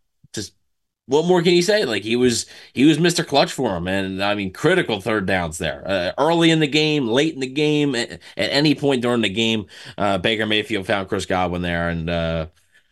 what 1.05 1.25
more 1.25 1.41
can 1.41 1.53
you 1.53 1.61
say? 1.61 1.85
Like 1.85 2.03
he 2.03 2.15
was 2.15 2.45
he 2.73 2.85
was 2.85 2.97
Mr. 2.97 3.25
Clutch 3.25 3.51
for 3.51 3.75
him, 3.75 3.87
and 3.87 4.23
I 4.23 4.35
mean 4.35 4.53
critical 4.53 5.01
third 5.01 5.25
downs 5.25 5.57
there, 5.57 5.83
uh, 5.85 6.11
early 6.17 6.49
in 6.49 6.59
the 6.59 6.67
game, 6.67 7.07
late 7.07 7.33
in 7.33 7.41
the 7.41 7.47
game, 7.47 7.93
at, 7.95 8.11
at 8.11 8.19
any 8.37 8.73
point 8.75 9.01
during 9.01 9.21
the 9.21 9.29
game. 9.29 9.65
Uh, 9.97 10.17
Baker 10.17 10.45
Mayfield 10.45 10.85
found 10.87 11.09
Chris 11.09 11.25
Godwin 11.25 11.61
there, 11.61 11.89
and 11.89 12.09
uh, 12.09 12.47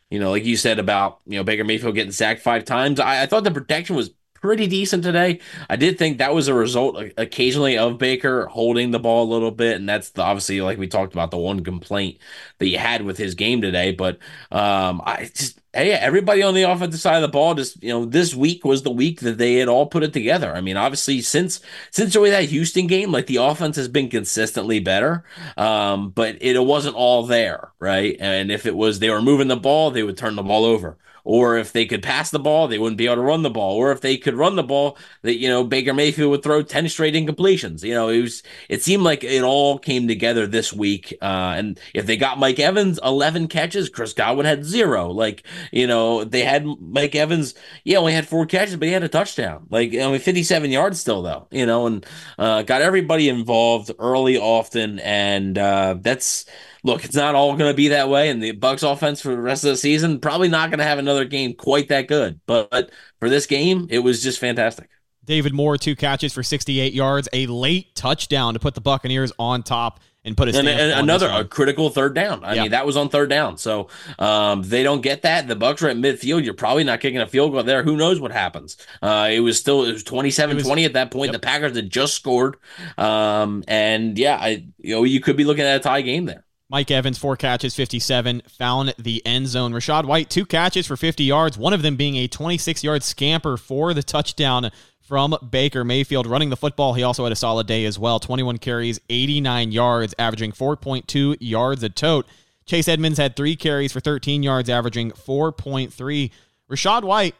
you 0.10 0.20
know, 0.20 0.30
like 0.32 0.46
you 0.46 0.58
said 0.58 0.80
about 0.80 1.22
you 1.26 1.38
know 1.38 1.44
Baker 1.44 1.64
Mayfield 1.64 1.96
getting 1.96 2.12
sacked 2.12 2.42
five 2.42 2.66
times. 2.66 3.00
I, 3.00 3.24
I 3.24 3.26
thought 3.28 3.46
the 3.46 3.52
protection 3.52 3.96
was 3.96 4.12
pretty 4.42 4.68
decent 4.68 5.04
today. 5.04 5.40
I 5.70 5.76
did 5.76 5.98
think 5.98 6.18
that 6.18 6.34
was 6.34 6.48
a 6.48 6.54
result 6.54 7.02
occasionally 7.18 7.78
of 7.78 7.98
Baker 7.98 8.48
holding 8.48 8.92
the 8.92 9.00
ball 9.00 9.24
a 9.24 9.32
little 9.32 9.52
bit, 9.52 9.78
and 9.78 9.88
that's 9.88 10.10
the, 10.10 10.24
obviously 10.24 10.62
like 10.62 10.78
we 10.78 10.88
talked 10.88 11.14
about 11.14 11.32
the 11.32 11.38
one 11.38 11.64
complaint 11.64 12.18
that 12.58 12.68
you 12.68 12.78
had 12.78 13.04
with 13.04 13.18
his 13.18 13.36
game 13.36 13.62
today. 13.62 13.92
But 13.92 14.18
um, 14.52 15.02
I 15.06 15.32
just 15.34 15.62
hey, 15.74 15.92
everybody 15.94 16.44
on 16.44 16.54
the 16.54 16.64
offensive 16.64 17.00
side 17.00 17.16
of 17.16 17.22
the 17.22 17.28
ball 17.28 17.54
just 17.56 17.82
you 17.82 17.90
know 17.90 18.06
this 18.06 18.36
week 18.36 18.66
was 18.66 18.82
the 18.84 18.92
week 18.92 19.22
that 19.22 19.38
they 19.38 19.56
had 19.56 19.68
all 19.68 19.86
put 19.86 20.04
it 20.04 20.14
together. 20.14 20.54
I 20.54 20.62
mean, 20.62 20.78
obviously 20.78 21.22
since 21.22 21.62
since 21.92 22.16
really 22.16 22.32
that 22.32 22.46
Houston 22.46 22.88
game, 22.88 23.12
like 23.12 23.28
the 23.28 23.38
offense 23.38 23.76
has 23.76 23.88
been 23.88 24.10
consistently 24.10 24.80
better, 24.80 25.24
um, 25.56 26.10
but 26.10 26.38
it 26.42 26.60
wasn't 26.60 26.96
all 26.96 27.26
there, 27.26 27.72
right? 27.80 28.18
And 28.20 28.52
if 28.52 28.66
it 28.66 28.76
was 28.76 29.00
they 29.00 29.10
were 29.12 29.22
moving 29.22 29.48
the 29.48 29.56
ball, 29.56 29.92
they 29.92 30.04
would 30.04 30.18
turn 30.18 30.36
the 30.36 30.44
ball 30.44 30.66
over. 30.66 30.98
Or 31.24 31.58
if 31.58 31.72
they 31.72 31.86
could 31.86 32.04
pass 32.04 32.32
the 32.32 32.40
ball, 32.40 32.68
they 32.68 32.80
wouldn't 32.80 32.98
be 32.98 33.06
able 33.06 33.18
to 33.18 33.22
run 33.22 33.44
the 33.44 33.50
ball. 33.50 33.76
Or 33.76 33.92
if 33.92 34.02
they 34.02 34.18
could 34.18 34.36
run 34.36 34.56
the 34.56 34.64
ball, 34.64 34.98
that 35.22 35.38
you 35.38 35.48
know 35.50 35.64
Baker 35.64 35.94
Mayfield 35.94 36.32
would 36.32 36.44
throw 36.44 36.62
ten 36.62 36.88
straight 36.90 37.14
incompletions. 37.14 37.84
You 37.84 37.94
know, 37.94 38.10
it 38.10 38.22
was 38.22 38.44
it 38.70 38.82
seemed 38.84 39.04
like 39.04 39.24
it 39.24 39.44
all 39.44 39.78
came 39.78 40.08
together 40.08 40.48
this 40.48 40.74
week. 40.74 41.14
Uh, 41.22 41.54
and 41.58 41.80
if 41.94 42.06
they 42.06 42.18
got 42.18 42.40
Mike 42.40 42.60
Evans 42.60 43.00
eleven 43.04 43.48
catches, 43.48 43.90
Chris 43.90 44.14
Godwin 44.14 44.46
had 44.46 44.66
zero. 44.66 45.10
Like 45.12 45.44
you 45.72 45.88
know 45.88 46.24
they 46.24 46.44
had 46.44 46.66
Mike 46.80 47.16
Evans, 47.16 47.54
yeah, 47.84 47.98
only 47.98 48.14
had 48.14 48.28
four 48.28 48.46
catches, 48.46 48.76
but 48.76 48.88
he 48.88 48.94
had 48.94 49.04
a 49.04 49.10
touchdown. 49.10 49.68
Like 49.70 49.92
mean, 49.92 50.20
fifty 50.20 50.44
seven 50.44 50.72
yards 50.72 51.00
still 51.00 51.22
though. 51.22 51.48
You 51.52 51.66
know, 51.66 51.88
and 51.88 52.06
uh, 52.38 52.64
got 52.64 52.82
everybody 52.82 53.30
involved 53.30 53.92
early, 54.00 54.38
often, 54.38 55.00
and 55.00 55.58
uh, 55.58 55.96
that's 56.00 56.46
look, 56.84 57.06
it's 57.06 57.16
not 57.16 57.36
all 57.36 57.56
going 57.56 57.72
to 57.72 57.76
be 57.76 57.90
that 57.90 58.10
way. 58.10 58.30
And 58.30 58.42
the 58.42 58.52
Bucks 58.52 58.84
offense 58.84 59.22
for 59.22 59.30
the 59.30 59.42
rest 59.42 59.64
of 59.64 59.70
the 59.72 59.78
season 59.78 60.20
probably 60.20 60.48
not 60.50 60.70
going 60.70 60.80
to 60.80 60.86
have 60.86 61.00
another 61.00 61.26
game 61.26 61.54
quite 61.54 61.90
that 61.90 62.08
good. 62.08 62.40
But, 62.46 62.92
for 63.20 63.30
this 63.30 63.46
game, 63.46 63.88
it 63.90 64.00
was 64.00 64.24
just 64.24 64.40
fantastic. 64.40 64.90
David 65.24 65.54
Moore, 65.54 65.78
two 65.78 65.96
catches 65.96 66.34
for 66.34 66.42
68 66.42 66.94
yards, 66.94 67.30
a 67.32 67.46
late 67.46 67.94
touchdown 67.96 68.56
to 68.56 68.60
put 68.60 68.74
the 68.74 68.82
Buccaneers 68.82 69.32
on 69.38 69.62
top 69.62 70.00
and 70.26 70.36
put 70.36 70.50
a 70.50 70.58
And, 70.58 70.68
and 70.68 71.00
another 71.00 71.30
a 71.32 71.46
critical 71.46 71.90
third 71.92 72.16
down. 72.16 72.44
I 72.44 72.54
Yeah. 72.56 72.62
mean, 72.64 72.72
that 72.72 72.86
was 72.86 72.98
on 72.98 73.10
third 73.10 73.30
down. 73.30 73.58
So 73.58 73.88
um, 74.18 74.64
they 74.64 74.82
don't 74.84 75.02
get 75.02 75.22
that. 75.22 75.48
The 75.48 75.56
Bucks 75.56 75.84
are 75.84 75.90
at 75.90 75.98
midfield. 75.98 76.44
You're 76.44 76.54
probably 76.56 76.84
not 76.84 77.00
kicking 77.00 77.20
a 77.22 77.28
field 77.28 77.52
goal 77.54 77.64
there. 77.64 77.84
Who 77.84 77.98
knows 77.98 78.20
what 78.20 78.32
happens? 78.32 78.78
Uh, 79.02 79.30
it 79.32 79.40
was 79.42 79.60
still 79.60 79.84
it 79.86 79.94
was 79.94 80.04
27-20 80.04 80.86
at 80.86 80.94
that 80.94 81.12
point. 81.12 81.28
Yep. 81.32 81.34
The 81.42 81.46
Packers 81.46 81.76
had 81.76 81.90
just 81.92 82.16
scored. 82.16 82.58
Um, 82.98 83.64
and 83.68 84.18
yeah, 84.18 84.38
I 84.38 84.66
you 84.80 84.96
know 84.96 85.04
you 85.04 85.20
could 85.22 85.38
be 85.38 85.44
looking 85.44 85.64
at 85.66 85.76
a 85.76 85.80
tie 85.80 86.02
game 86.02 86.26
there. 86.26 86.46
Mike 86.72 86.90
Evans, 86.90 87.18
four 87.18 87.36
catches, 87.36 87.76
57, 87.76 88.44
found 88.48 88.96
the 88.98 89.22
end 89.26 89.48
zone. 89.48 89.74
Rachaad 89.74 90.06
White, 90.06 90.30
two 90.30 90.46
catches 90.46 90.88
for 90.88 90.96
50 90.96 91.26
yards, 91.26 91.58
one 91.58 91.74
of 91.74 91.82
them 91.82 91.98
being 91.98 92.16
a 92.16 92.30
26 92.30 92.82
yard 92.82 93.04
scamper 93.04 93.58
for 93.58 93.94
the 93.94 94.02
touchdown 94.02 94.72
from 95.02 95.36
Baker 95.52 95.84
Mayfield. 95.84 96.26
Running 96.26 96.50
the 96.50 96.56
football, 96.56 96.94
he 96.94 97.04
also 97.04 97.26
had 97.26 97.34
a 97.34 97.36
solid 97.36 97.68
day 97.68 97.84
as 97.84 98.00
well 98.00 98.22
21 98.22 98.58
carries, 98.60 99.02
89 99.10 99.74
yards, 99.74 100.16
averaging 100.18 100.54
4.2 100.54 101.36
yards 101.42 101.84
a 101.84 101.90
tote. 101.90 102.26
Chase 102.66 102.88
Edmonds 102.88 103.20
had 103.20 103.36
three 103.36 103.58
carries 103.58 103.92
for 103.92 104.00
13 104.00 104.42
yards, 104.42 104.70
averaging 104.70 105.12
4.3. 105.12 106.32
Rachaad 106.72 107.04
White, 107.04 107.36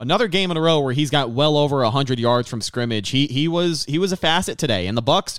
another 0.00 0.26
game 0.26 0.50
in 0.50 0.56
a 0.56 0.60
row 0.60 0.80
where 0.80 0.94
he's 0.94 1.10
got 1.10 1.30
well 1.30 1.56
over 1.56 1.80
100 1.82 2.18
yards 2.18 2.48
from 2.48 2.60
scrimmage. 2.60 3.10
He 3.10 3.28
he 3.28 3.46
was 3.46 3.84
he 3.84 4.00
was 4.00 4.10
a 4.10 4.16
facet 4.16 4.58
today, 4.58 4.88
and 4.88 4.98
the 4.98 5.02
Bucks 5.02 5.38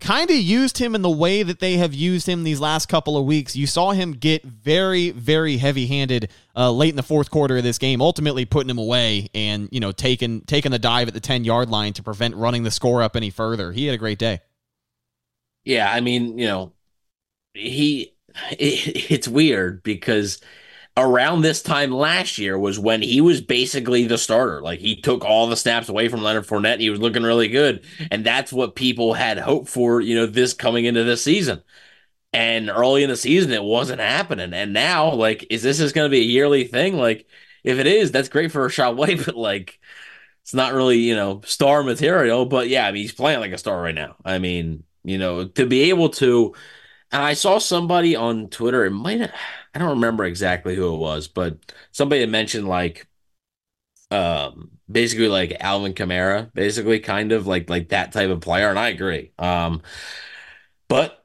kind 0.00 0.30
of 0.30 0.36
used 0.36 0.78
him 0.78 0.94
in 0.94 1.02
the 1.02 1.10
way 1.10 1.42
that 1.42 1.60
they 1.60 1.76
have 1.76 1.94
used 1.94 2.28
him 2.28 2.44
these 2.44 2.60
last 2.60 2.86
couple 2.86 3.16
of 3.16 3.24
weeks. 3.24 3.56
You 3.56 3.66
saw 3.66 3.92
him 3.92 4.12
get 4.12 4.44
very, 4.44 5.10
very 5.10 5.56
heavy-handed 5.56 6.30
uh, 6.54 6.70
late 6.72 6.90
in 6.90 6.96
the 6.96 7.02
fourth 7.02 7.30
quarter 7.30 7.56
of 7.56 7.62
this 7.62 7.78
game, 7.78 8.00
ultimately 8.00 8.44
putting 8.44 8.70
him 8.70 8.78
away 8.78 9.28
and 9.34 9.68
you 9.72 9.80
know 9.80 9.92
taking 9.92 10.42
taking 10.42 10.72
the 10.72 10.78
dive 10.78 11.08
at 11.08 11.14
the 11.14 11.20
ten 11.20 11.44
yard 11.44 11.70
line 11.70 11.92
to 11.94 12.02
prevent 12.02 12.36
running 12.36 12.62
the 12.62 12.70
score 12.70 13.02
up 13.02 13.16
any 13.16 13.30
further. 13.30 13.72
He 13.72 13.86
had 13.86 13.94
a 13.94 13.98
great 13.98 14.18
day. 14.18 14.40
Yeah, 15.64 15.90
I 15.90 16.00
mean, 16.00 16.38
you 16.38 16.46
know, 16.46 16.72
he 17.54 18.14
it, 18.52 19.10
it's 19.10 19.28
weird 19.28 19.82
because 19.82 20.40
around 20.96 21.42
this 21.42 21.62
time 21.62 21.90
last 21.90 22.38
year 22.38 22.58
was 22.58 22.78
when 22.78 23.02
he 23.02 23.20
was 23.20 23.40
basically 23.40 24.06
the 24.06 24.18
starter. 24.18 24.62
Like 24.62 24.80
he 24.80 25.00
took 25.00 25.24
all 25.24 25.46
the 25.46 25.56
snaps 25.56 25.88
away 25.88 26.08
from 26.08 26.22
Leonard 26.22 26.46
Fournette. 26.46 26.80
He 26.80 26.90
was 26.90 27.00
looking 27.00 27.22
really 27.22 27.48
good, 27.48 27.84
and 28.10 28.24
that's 28.24 28.52
what 28.52 28.74
people 28.76 29.14
had 29.14 29.38
hoped 29.38 29.68
for. 29.68 30.00
You 30.00 30.14
know, 30.16 30.26
this 30.26 30.54
coming 30.54 30.84
into 30.84 31.04
this 31.04 31.22
season. 31.22 31.62
And 32.32 32.68
early 32.68 33.02
in 33.02 33.08
the 33.08 33.16
season, 33.16 33.52
it 33.52 33.62
wasn't 33.62 34.00
happening. 34.00 34.52
And 34.52 34.74
now, 34.74 35.12
like, 35.14 35.46
is 35.48 35.62
this 35.62 35.78
just 35.78 35.94
going 35.94 36.04
to 36.04 36.10
be 36.10 36.20
a 36.20 36.24
yearly 36.24 36.64
thing? 36.64 36.96
Like, 36.96 37.26
if 37.64 37.78
it 37.78 37.86
is, 37.86 38.12
that's 38.12 38.28
great 38.28 38.52
for 38.52 38.68
Rachaad 38.68 38.96
White, 38.96 39.24
but 39.26 39.36
like, 39.36 39.80
it's 40.42 40.52
not 40.54 40.74
really, 40.74 40.98
you 40.98 41.16
know, 41.16 41.40
star 41.46 41.82
material. 41.82 42.44
But 42.46 42.68
yeah, 42.68 42.86
I 42.86 42.92
mean, 42.92 43.02
he's 43.02 43.12
playing 43.12 43.40
like 43.40 43.52
a 43.52 43.58
star 43.58 43.80
right 43.80 43.94
now. 43.94 44.16
I 44.24 44.38
mean, 44.38 44.84
you 45.04 45.18
know, 45.18 45.46
to 45.48 45.66
be 45.66 45.88
able 45.90 46.10
to, 46.10 46.54
and 47.10 47.22
I 47.22 47.34
saw 47.34 47.58
somebody 47.58 48.16
on 48.16 48.48
Twitter, 48.48 48.84
it 48.84 48.90
might 48.90 49.20
have, 49.20 49.32
I 49.76 49.78
don't 49.78 49.90
remember 49.90 50.24
exactly 50.24 50.74
who 50.74 50.94
it 50.94 50.98
was, 50.98 51.28
but 51.28 51.58
somebody 51.92 52.22
had 52.22 52.30
mentioned 52.30 52.66
like, 52.66 53.06
um 54.10 54.70
basically 54.90 55.28
like 55.28 55.56
Alvin 55.60 55.94
Kamara, 55.94 56.52
basically 56.54 57.00
kind 57.00 57.32
of 57.32 57.46
like 57.46 57.68
like 57.68 57.88
that 57.88 58.12
type 58.12 58.30
of 58.30 58.40
player, 58.40 58.70
and 58.70 58.78
I 58.78 58.88
agree. 58.88 59.32
Um, 59.38 59.82
but 60.88 61.24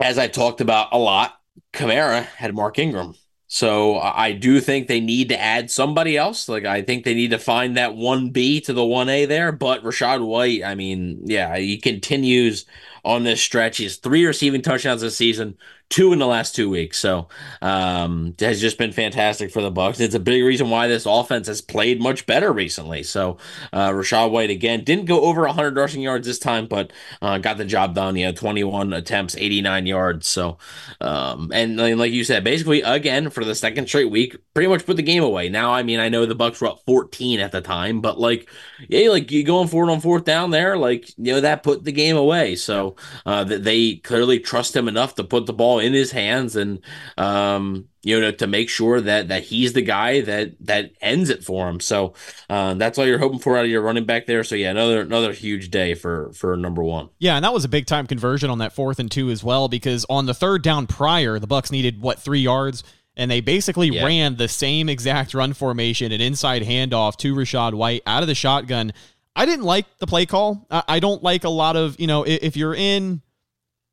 as 0.00 0.18
I 0.18 0.28
talked 0.28 0.60
about 0.60 0.88
a 0.92 0.98
lot, 0.98 1.38
Kamara 1.72 2.24
had 2.24 2.54
Mark 2.54 2.78
Ingram. 2.78 3.14
So 3.52 3.98
I 3.98 4.32
do 4.32 4.60
think 4.60 4.86
they 4.86 5.00
need 5.00 5.30
to 5.30 5.40
add 5.40 5.70
somebody 5.70 6.16
else. 6.16 6.48
Like 6.48 6.64
I 6.64 6.82
think 6.82 7.04
they 7.04 7.14
need 7.14 7.32
to 7.32 7.38
find 7.38 7.76
that 7.76 7.96
one 7.96 8.30
B 8.30 8.60
to 8.62 8.72
the 8.72 8.84
one 8.84 9.08
A 9.08 9.24
there. 9.26 9.50
But 9.50 9.82
Rachaad 9.82 10.24
White, 10.24 10.62
I 10.64 10.76
mean, 10.76 11.22
yeah, 11.24 11.56
he 11.56 11.76
continues 11.78 12.64
on 13.04 13.24
this 13.24 13.40
stretch. 13.40 13.78
He's 13.78 13.96
three 13.96 14.24
receiving 14.26 14.62
touchdowns 14.62 15.00
this 15.00 15.16
season, 15.16 15.56
two 15.90 16.12
in 16.12 16.18
the 16.18 16.26
last 16.26 16.54
two 16.54 16.70
weeks. 16.70 16.98
So 16.98 17.28
um, 17.60 18.34
has 18.38 18.60
just 18.60 18.78
been 18.78 18.92
fantastic 18.92 19.50
for 19.50 19.60
the 19.60 19.70
Bucks. 19.70 20.00
It's 20.00 20.14
a 20.14 20.20
big 20.20 20.42
reason 20.44 20.70
why 20.70 20.86
this 20.86 21.04
offense 21.04 21.48
has 21.48 21.60
played 21.60 22.00
much 22.00 22.26
better 22.26 22.52
recently. 22.52 23.02
So 23.02 23.38
uh, 23.72 23.90
Rachaad 23.90 24.30
White 24.30 24.50
again 24.50 24.84
didn't 24.84 25.06
go 25.06 25.22
over 25.22 25.42
100 25.42 25.76
rushing 25.76 26.00
yards 26.00 26.26
this 26.26 26.38
time, 26.38 26.66
but 26.66 26.92
uh, 27.20 27.38
got 27.38 27.58
the 27.58 27.64
job 27.64 27.94
done. 27.94 28.14
He 28.14 28.22
had 28.22 28.36
21 28.36 28.92
attempts, 28.92 29.36
89 29.36 29.86
yards. 29.86 30.28
So 30.28 30.58
um, 31.00 31.50
and 31.52 31.76
like 31.98 32.12
you 32.12 32.24
said, 32.24 32.44
basically 32.44 32.82
again 32.82 33.30
for 33.30 33.44
the 33.44 33.54
second 33.54 33.88
straight 33.88 34.10
week, 34.10 34.36
pretty 34.54 34.68
much 34.68 34.86
put 34.86 34.96
the 34.96 35.02
game 35.02 35.22
away. 35.22 35.48
Now, 35.48 35.72
I 35.72 35.82
mean, 35.82 35.98
I 36.00 36.08
know 36.08 36.24
the 36.24 36.34
Bucks 36.34 36.60
were 36.60 36.68
up 36.68 36.82
14 36.86 37.40
at 37.40 37.52
the 37.52 37.60
time, 37.60 38.00
but 38.00 38.18
like 38.18 38.48
yeah, 38.88 39.10
like 39.10 39.30
you 39.30 39.42
going 39.42 39.68
forward 39.68 39.90
on 39.90 40.00
fourth 40.00 40.24
down 40.24 40.50
there, 40.50 40.76
like 40.76 41.08
you 41.18 41.32
know 41.32 41.40
that 41.40 41.62
put 41.62 41.84
the 41.84 41.92
game 41.92 42.16
away. 42.16 42.54
So 42.54 42.89
uh, 43.26 43.44
that 43.44 43.64
they 43.64 43.96
clearly 43.96 44.38
trust 44.38 44.74
him 44.74 44.88
enough 44.88 45.14
to 45.16 45.24
put 45.24 45.46
the 45.46 45.52
ball 45.52 45.78
in 45.78 45.92
his 45.92 46.12
hands 46.12 46.56
and 46.56 46.80
um, 47.16 47.88
you 48.02 48.18
know 48.18 48.30
to 48.30 48.46
make 48.46 48.68
sure 48.68 49.00
that 49.00 49.28
that 49.28 49.44
he's 49.44 49.72
the 49.72 49.82
guy 49.82 50.20
that 50.22 50.52
that 50.60 50.92
ends 51.00 51.30
it 51.30 51.44
for 51.44 51.68
him. 51.68 51.80
So 51.80 52.14
uh, 52.48 52.74
that's 52.74 52.98
all 52.98 53.06
you're 53.06 53.18
hoping 53.18 53.38
for 53.38 53.56
out 53.56 53.64
of 53.64 53.70
your 53.70 53.82
running 53.82 54.04
back 54.04 54.26
there. 54.26 54.44
So 54.44 54.54
yeah, 54.54 54.70
another 54.70 55.00
another 55.00 55.32
huge 55.32 55.70
day 55.70 55.94
for 55.94 56.32
for 56.32 56.56
number 56.56 56.82
one. 56.82 57.10
Yeah, 57.18 57.36
and 57.36 57.44
that 57.44 57.52
was 57.52 57.64
a 57.64 57.68
big 57.68 57.86
time 57.86 58.06
conversion 58.06 58.50
on 58.50 58.58
that 58.58 58.72
fourth 58.72 58.98
and 58.98 59.10
two 59.10 59.30
as 59.30 59.44
well 59.44 59.68
because 59.68 60.06
on 60.08 60.26
the 60.26 60.34
third 60.34 60.62
down 60.62 60.86
prior, 60.86 61.38
the 61.38 61.46
Bucks 61.46 61.70
needed 61.70 62.00
what 62.00 62.18
three 62.18 62.40
yards. 62.40 62.82
And 63.16 63.30
they 63.30 63.40
basically 63.40 63.88
yeah. 63.88 64.06
ran 64.06 64.36
the 64.36 64.48
same 64.48 64.88
exact 64.88 65.34
run 65.34 65.52
formation, 65.52 66.12
an 66.12 66.20
inside 66.20 66.62
handoff 66.62 67.16
to 67.16 67.34
Rachaad 67.34 67.74
White 67.74 68.02
out 68.06 68.22
of 68.22 68.28
the 68.28 68.36
shotgun. 68.36 68.92
I 69.36 69.46
didn't 69.46 69.64
like 69.64 69.86
the 69.98 70.06
play 70.06 70.26
call. 70.26 70.66
I 70.70 71.00
don't 71.00 71.22
like 71.22 71.44
a 71.44 71.48
lot 71.48 71.76
of, 71.76 71.98
you 71.98 72.06
know, 72.06 72.24
if 72.24 72.56
you're 72.56 72.74
in 72.74 73.22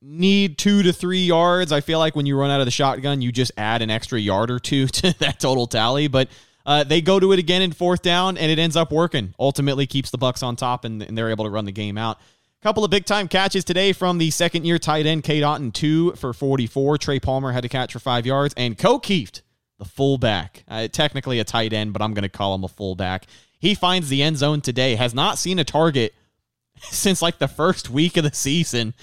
need 0.02 0.58
two 0.58 0.84
to 0.84 0.93
three 0.93 1.26
yards. 1.26 1.71
I 1.71 1.82
feel 1.82 2.00
like 2.00 2.15
when 2.15 2.26
you 2.26 2.38
run 2.38 2.52
out 2.52 2.60
of 2.60 2.65
the 2.65 2.71
shotgun, 2.71 3.21
you 3.21 3.32
just 3.32 3.52
add 3.58 3.82
an 3.82 3.89
extra 3.89 4.19
yard 4.19 4.52
or 4.52 4.60
two 4.60 4.88
to 4.88 5.17
that 5.19 5.39
total 5.39 5.67
tally. 5.67 6.08
But 6.08 6.30
uh, 6.65 6.84
they 6.84 7.02
go 7.02 7.19
to 7.19 7.32
it 7.32 7.39
again 7.39 7.62
in 7.62 7.71
fourth 7.71 8.02
down, 8.02 8.38
and 8.38 8.52
it 8.52 8.60
ends 8.60 8.76
up 8.76 8.91
working. 8.91 9.34
Ultimately, 9.39 9.88
keeps 9.88 10.10
the 10.12 10.17
Bucks 10.17 10.43
on 10.43 10.56
top, 10.56 10.86
and, 10.86 11.02
and 11.02 11.17
they're 11.17 11.30
able 11.30 11.45
to 11.45 11.52
run 11.52 11.65
the 11.65 11.71
game 11.71 11.97
out. 11.97 12.17
A 12.19 12.63
couple 12.63 12.84
of 12.84 12.91
big 12.91 13.06
time 13.06 13.28
catches 13.28 13.63
today 13.63 13.93
from 13.93 14.17
the 14.17 14.32
second 14.32 14.65
year 14.65 14.80
tight 14.80 15.06
end 15.06 15.23
Cade 15.23 15.43
Otton, 15.43 15.71
two 15.71 16.12
for 16.13 16.34
44. 16.34 16.97
Trey 16.97 17.19
Palmer 17.19 17.52
had 17.52 17.63
to 17.63 17.69
catch 17.69 17.93
for 17.93 18.00
five 18.00 18.26
yards, 18.26 18.54
and 18.58 18.78
Ko 18.78 19.00
Kieft, 19.00 19.41
the 19.78 19.86
fullback, 19.86 20.63
uh, 20.67 20.88
technically 20.88 21.39
a 21.39 21.43
tight 21.43 21.71
end, 21.71 21.93
but 21.93 22.02
I'm 22.02 22.13
going 22.13 22.23
to 22.23 22.30
call 22.30 22.56
him 22.56 22.63
a 22.63 22.67
fullback. 22.67 23.28
He 23.60 23.76
finds 23.76 24.10
the 24.10 24.22
end 24.22 24.38
zone 24.38 24.62
today, 24.62 24.96
has 24.96 25.13
not 25.13 25.38
seen 25.38 25.60
a 25.60 25.63
target 25.63 26.13
since 26.82 27.22
like 27.22 27.39
the 27.39 27.48
first 27.48 27.89
week 27.89 28.17
of 28.17 28.24
the 28.24 28.34
season. 28.34 28.93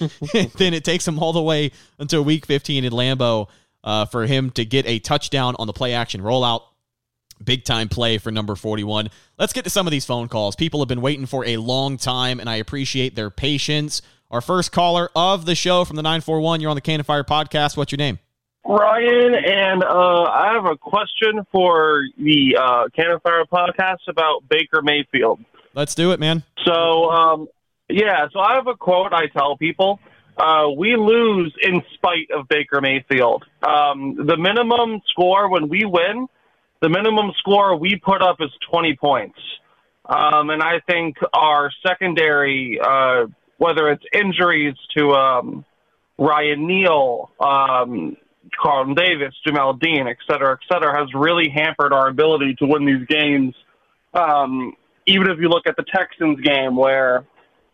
then 0.57 0.73
it 0.73 0.83
takes 0.83 1.07
him 1.07 1.19
all 1.19 1.33
the 1.33 1.41
way 1.41 1.71
until 1.99 2.23
week 2.23 2.45
15 2.45 2.85
in 2.85 2.93
Lambeau 2.93 3.47
uh, 3.83 4.05
for 4.05 4.25
him 4.25 4.49
to 4.51 4.65
get 4.65 4.85
a 4.87 4.99
touchdown 4.99 5.55
on 5.59 5.67
the 5.67 5.73
play 5.73 5.93
action 5.93 6.21
rollout. 6.21 6.63
Big 7.43 7.65
time 7.65 7.89
play 7.89 8.17
for 8.17 8.31
number 8.31 8.55
41. 8.55 9.09
Let's 9.37 9.51
get 9.51 9.65
to 9.65 9.69
some 9.69 9.85
of 9.85 9.91
these 9.91 10.05
phone 10.05 10.29
calls. 10.29 10.55
People 10.55 10.79
have 10.79 10.87
been 10.87 11.01
waiting 11.01 11.25
for 11.25 11.45
a 11.45 11.57
long 11.57 11.97
time, 11.97 12.39
and 12.39 12.49
I 12.49 12.55
appreciate 12.55 13.15
their 13.15 13.29
patience. 13.29 14.01
Our 14.31 14.39
first 14.39 14.71
caller 14.71 15.09
of 15.15 15.45
the 15.45 15.53
show 15.53 15.83
from 15.83 15.97
the 15.97 16.01
941, 16.01 16.61
you're 16.61 16.69
on 16.69 16.77
the 16.77 16.81
Cannon 16.81 17.03
Fire 17.03 17.25
podcast. 17.25 17.75
What's 17.75 17.91
your 17.91 17.97
name? 17.97 18.19
Ryan, 18.65 19.35
and 19.35 19.83
uh, 19.83 20.23
I 20.23 20.53
have 20.53 20.65
a 20.65 20.75
question 20.75 21.45
for 21.51 22.03
the 22.17 22.57
uh, 22.59 22.83
Cannon 22.95 23.19
Fire 23.21 23.45
podcast 23.45 24.07
about 24.07 24.49
Baker 24.49 24.81
Mayfield. 24.81 25.39
Let's 25.75 25.93
do 25.93 26.11
it, 26.11 26.19
man. 26.19 26.43
So, 26.65 27.11
um, 27.11 27.47
yeah, 27.89 28.27
so 28.33 28.39
I 28.39 28.55
have 28.55 28.67
a 28.67 28.75
quote 28.75 29.13
I 29.13 29.27
tell 29.27 29.55
people. 29.55 29.99
Uh, 30.35 30.69
we 30.75 30.95
lose 30.95 31.53
in 31.61 31.81
spite 31.93 32.31
of 32.35 32.47
Baker 32.47 32.81
Mayfield. 32.81 33.43
Um, 33.61 34.15
the 34.25 34.35
minimum 34.35 35.01
score 35.09 35.49
when 35.49 35.69
we 35.69 35.85
win, 35.85 36.27
the 36.81 36.89
minimum 36.89 37.33
score 37.37 37.77
we 37.77 38.01
put 38.03 38.21
up 38.21 38.37
is 38.39 38.49
20 38.71 38.95
points. 38.95 39.39
Um, 40.05 40.49
and 40.49 40.61
I 40.61 40.81
think 40.87 41.17
our 41.33 41.71
secondary, 41.85 42.79
uh, 42.83 43.27
whether 43.57 43.89
it's 43.89 44.03
injuries 44.11 44.75
to 44.97 45.11
um, 45.11 45.65
Ryan 46.17 46.67
Neal, 46.67 47.31
um, 47.39 48.17
Carlton 48.61 48.95
Davis, 48.95 49.33
Jamel 49.45 49.79
Dean, 49.79 50.07
et 50.07 50.17
cetera, 50.29 50.53
et 50.53 50.73
cetera, 50.73 50.97
has 50.99 51.13
really 51.13 51.49
hampered 51.49 51.93
our 51.93 52.07
ability 52.07 52.55
to 52.59 52.65
win 52.65 52.85
these 52.85 53.05
games. 53.07 53.55
Um, 54.13 54.73
even 55.07 55.29
if 55.29 55.39
you 55.39 55.49
look 55.49 55.67
at 55.67 55.75
the 55.75 55.83
Texans 55.83 56.39
game 56.41 56.75
where 56.75 57.25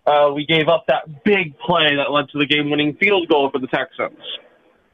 uh, 0.05 0.31
we 0.33 0.45
gave 0.45 0.67
up 0.67 0.85
that 0.87 1.23
big 1.23 1.57
play 1.59 1.95
that 1.95 2.11
led 2.11 2.29
to 2.29 2.39
the 2.39 2.45
game-winning 2.45 2.95
field 2.95 3.27
goal 3.29 3.49
for 3.51 3.59
the 3.59 3.67
Texans. 3.67 4.19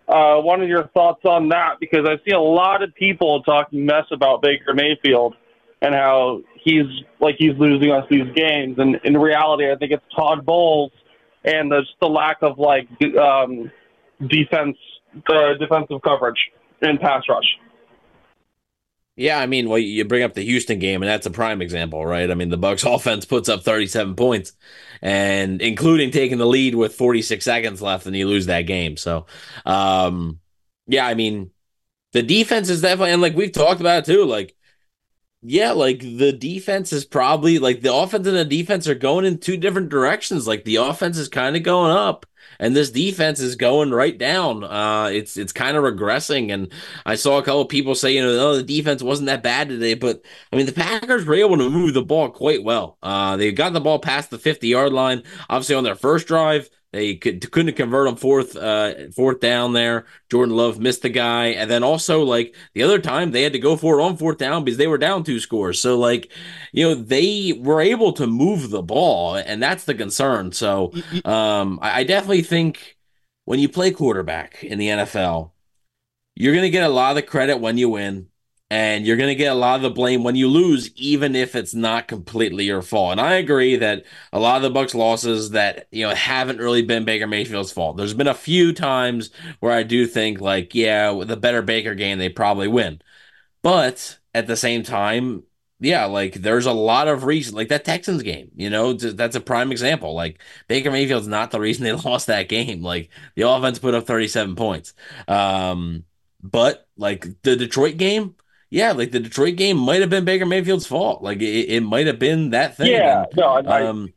Uh, 0.07 0.37
what 0.37 0.59
are 0.59 0.65
your 0.65 0.87
thoughts 0.89 1.23
on 1.25 1.49
that? 1.49 1.79
Because 1.79 2.05
I 2.05 2.15
see 2.25 2.33
a 2.33 2.39
lot 2.39 2.83
of 2.83 2.93
people 2.95 3.43
talking 3.43 3.85
mess 3.85 4.05
about 4.11 4.41
Baker 4.41 4.73
Mayfield 4.73 5.35
and 5.81 5.93
how 5.93 6.41
he's 6.63 6.85
like 7.19 7.35
he's 7.37 7.57
losing 7.57 7.91
us 7.91 8.05
these 8.09 8.31
games. 8.33 8.79
And 8.79 8.99
in 9.03 9.17
reality, 9.17 9.71
I 9.71 9.75
think 9.75 9.91
it's 9.91 10.03
Todd 10.15 10.45
Bowles 10.45 10.91
and 11.43 11.71
just 11.71 11.93
the 12.01 12.07
lack 12.07 12.37
of 12.41 12.57
like 12.57 12.87
um, 13.17 13.71
defense, 14.25 14.77
the 15.13 15.55
defensive 15.59 16.01
coverage 16.01 16.39
and 16.81 16.99
pass 16.99 17.23
rush. 17.29 17.45
Yeah, 19.15 19.39
I 19.39 19.47
mean, 19.47 19.67
well, 19.67 19.79
you 19.79 20.05
bring 20.05 20.21
up 20.21 20.35
the 20.35 20.43
Houston 20.43 20.77
game, 20.77 21.01
and 21.01 21.09
that's 21.09 21.25
a 21.25 21.31
prime 21.31 21.59
example, 21.59 22.05
right? 22.05 22.29
I 22.29 22.35
mean, 22.35 22.49
the 22.49 22.57
Bucs 22.57 22.85
offense 22.95 23.25
puts 23.25 23.49
up 23.49 23.63
37 23.63 24.15
points, 24.15 24.53
and 25.01 25.59
including 25.59 26.11
taking 26.11 26.37
the 26.37 26.45
lead 26.45 26.75
with 26.75 26.93
46 26.93 27.43
seconds 27.43 27.81
left, 27.81 28.05
and 28.05 28.15
you 28.15 28.27
lose 28.27 28.45
that 28.45 28.61
game. 28.63 28.95
So, 28.95 29.25
um, 29.65 30.39
yeah, 30.85 31.07
I 31.07 31.15
mean, 31.15 31.49
the 32.13 32.21
defense 32.21 32.69
is 32.69 32.81
definitely, 32.81 33.11
and 33.11 33.21
like 33.21 33.35
we've 33.35 33.51
talked 33.51 33.81
about 33.81 33.99
it 33.99 34.05
too, 34.05 34.23
like, 34.23 34.55
yeah, 35.41 35.71
like 35.71 35.99
the 35.99 36.31
defense 36.31 36.93
is 36.93 37.05
probably 37.05 37.57
like 37.59 37.81
the 37.81 37.93
offense 37.93 38.27
and 38.27 38.35
the 38.35 38.45
defense 38.45 38.87
are 38.87 38.95
going 38.95 39.25
in 39.25 39.39
two 39.39 39.57
different 39.57 39.89
directions. 39.89 40.47
Like 40.47 40.63
the 40.63 40.77
offense 40.77 41.17
is 41.17 41.29
kind 41.29 41.55
of 41.55 41.63
going 41.63 41.91
up, 41.91 42.25
and 42.59 42.75
this 42.75 42.91
defense 42.91 43.39
is 43.39 43.55
going 43.55 43.91
right 43.91 44.17
down. 44.17 44.63
Uh, 44.63 45.09
it's 45.11 45.37
it's 45.37 45.53
kind 45.53 45.77
of 45.77 45.83
regressing, 45.83 46.51
and 46.51 46.71
I 47.05 47.15
saw 47.15 47.37
a 47.37 47.43
couple 47.43 47.65
people 47.65 47.95
say, 47.95 48.11
you 48.13 48.21
know, 48.21 48.29
oh, 48.39 48.55
the 48.57 48.63
defense 48.63 49.01
wasn't 49.01 49.27
that 49.27 49.43
bad 49.43 49.69
today, 49.69 49.93
but 49.93 50.21
I 50.51 50.55
mean, 50.55 50.65
the 50.65 50.71
Packers 50.71 51.25
were 51.25 51.35
able 51.35 51.57
to 51.57 51.69
move 51.69 51.93
the 51.93 52.03
ball 52.03 52.29
quite 52.29 52.63
well. 52.63 52.97
Uh, 53.01 53.37
they 53.37 53.51
got 53.51 53.73
the 53.73 53.81
ball 53.81 53.99
past 53.99 54.29
the 54.29 54.39
50 54.39 54.67
yard 54.67 54.93
line, 54.93 55.23
obviously 55.49 55.75
on 55.75 55.83
their 55.83 55.95
first 55.95 56.27
drive. 56.27 56.69
They 56.97 57.13
could, 57.13 57.51
couldn't 57.51 57.75
convert 57.75 58.07
on 58.07 58.15
fourth 58.15 58.55
uh, 58.55 59.11
fourth 59.15 59.39
down 59.39 59.73
there. 59.73 60.07
Jordan 60.31 60.55
Love 60.55 60.79
missed 60.79 61.03
the 61.03 61.09
guy, 61.09 61.49
and 61.49 61.69
then 61.69 61.83
also 61.83 62.23
like 62.23 62.55
the 62.73 62.81
other 62.81 62.97
time 62.97 63.29
they 63.29 63.43
had 63.43 63.53
to 63.53 63.59
go 63.59 63.77
for 63.77 63.99
it 63.99 64.03
on 64.03 64.17
fourth 64.17 64.39
down 64.39 64.63
because 64.63 64.79
they 64.79 64.87
were 64.87 64.97
down 64.97 65.23
two 65.23 65.39
scores. 65.39 65.79
So 65.79 65.99
like, 65.99 66.31
you 66.71 66.83
know, 66.83 66.95
they 66.95 67.53
were 67.55 67.81
able 67.81 68.13
to 68.13 68.25
move 68.25 68.71
the 68.71 68.81
ball, 68.81 69.35
and 69.35 69.61
that's 69.61 69.83
the 69.83 69.93
concern. 69.93 70.51
So 70.53 70.91
um, 71.23 71.77
I, 71.83 71.99
I 71.99 72.03
definitely 72.03 72.41
think 72.41 72.97
when 73.45 73.59
you 73.59 73.69
play 73.69 73.91
quarterback 73.91 74.63
in 74.63 74.79
the 74.79 74.87
NFL, 74.87 75.51
you're 76.33 76.55
gonna 76.55 76.71
get 76.71 76.81
a 76.83 76.89
lot 76.89 77.19
of 77.19 77.27
credit 77.27 77.59
when 77.59 77.77
you 77.77 77.89
win 77.89 78.29
and 78.69 79.05
you're 79.05 79.17
going 79.17 79.29
to 79.29 79.35
get 79.35 79.53
a 79.53 79.55
lot 79.55 79.77
of 79.77 79.81
the 79.81 79.89
blame 79.89 80.23
when 80.23 80.35
you 80.35 80.49
lose 80.49 80.91
even 80.95 81.35
if 81.35 81.55
it's 81.55 81.73
not 81.73 82.07
completely 82.07 82.65
your 82.65 82.81
fault. 82.81 83.13
And 83.13 83.21
i 83.21 83.35
agree 83.35 83.77
that 83.77 84.05
a 84.33 84.39
lot 84.39 84.57
of 84.57 84.63
the 84.63 84.69
bucks 84.69 84.93
losses 84.93 85.51
that 85.51 85.87
you 85.91 86.07
know 86.07 86.13
haven't 86.13 86.59
really 86.59 86.81
been 86.81 87.05
baker 87.05 87.27
mayfield's 87.27 87.71
fault. 87.71 87.97
There's 87.97 88.13
been 88.13 88.27
a 88.27 88.33
few 88.33 88.73
times 88.73 89.31
where 89.59 89.73
i 89.73 89.83
do 89.83 90.05
think 90.05 90.41
like 90.41 90.75
yeah 90.75 91.11
with 91.11 91.31
a 91.31 91.37
better 91.37 91.61
baker 91.61 91.95
game 91.95 92.17
they 92.17 92.29
probably 92.29 92.67
win. 92.67 93.01
But 93.63 94.17
at 94.33 94.47
the 94.47 94.57
same 94.57 94.83
time 94.83 95.43
yeah 95.79 96.05
like 96.05 96.33
there's 96.35 96.65
a 96.65 96.71
lot 96.71 97.07
of 97.07 97.23
reasons 97.23 97.55
like 97.55 97.67
that 97.69 97.85
texans 97.85 98.23
game 98.23 98.49
you 98.55 98.69
know 98.69 98.93
that's 98.93 99.35
a 99.35 99.41
prime 99.41 99.71
example. 99.71 100.13
Like 100.13 100.41
baker 100.67 100.91
mayfield's 100.91 101.27
not 101.27 101.51
the 101.51 101.59
reason 101.59 101.83
they 101.83 101.93
lost 102.09 102.27
that 102.27 102.49
game. 102.49 102.81
Like 102.81 103.09
the 103.35 103.43
offense 103.49 103.79
put 103.79 103.93
up 103.95 104.05
37 104.07 104.55
points. 104.55 104.93
Um 105.27 106.03
but 106.43 106.87
like 106.97 107.25
the 107.43 107.55
detroit 107.55 107.97
game 107.97 108.35
yeah, 108.69 108.91
like 108.91 109.11
the 109.11 109.19
Detroit 109.19 109.55
game 109.55 109.77
might 109.77 110.01
have 110.01 110.09
been 110.09 110.25
Baker 110.25 110.45
Mayfield's 110.45 110.87
fault. 110.87 111.23
Like 111.23 111.39
it, 111.41 111.69
it 111.69 111.81
might 111.81 112.07
have 112.07 112.19
been 112.19 112.51
that 112.51 112.77
thing. 112.77 112.91
Yeah, 112.91 113.23
and, 113.23 113.37
no, 113.37 113.47
I, 113.47 113.85
um, 113.85 114.13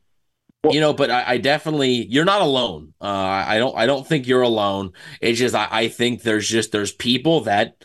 well, 0.63 0.73
you 0.73 0.81
know, 0.81 0.93
but 0.93 1.09
I, 1.09 1.23
I, 1.27 1.37
definitely 1.37 2.05
you're 2.05 2.25
not 2.25 2.41
alone. 2.41 2.93
Uh, 3.01 3.05
I 3.05 3.57
don't 3.57 3.75
I 3.77 3.85
don't 3.85 4.05
think 4.05 4.27
you're 4.27 4.41
alone. 4.41 4.93
It's 5.19 5.39
just 5.39 5.55
I, 5.55 5.67
I 5.71 5.87
think 5.87 6.21
there's 6.21 6.47
just 6.47 6.71
there's 6.71 6.91
people 6.91 7.41
that, 7.41 7.83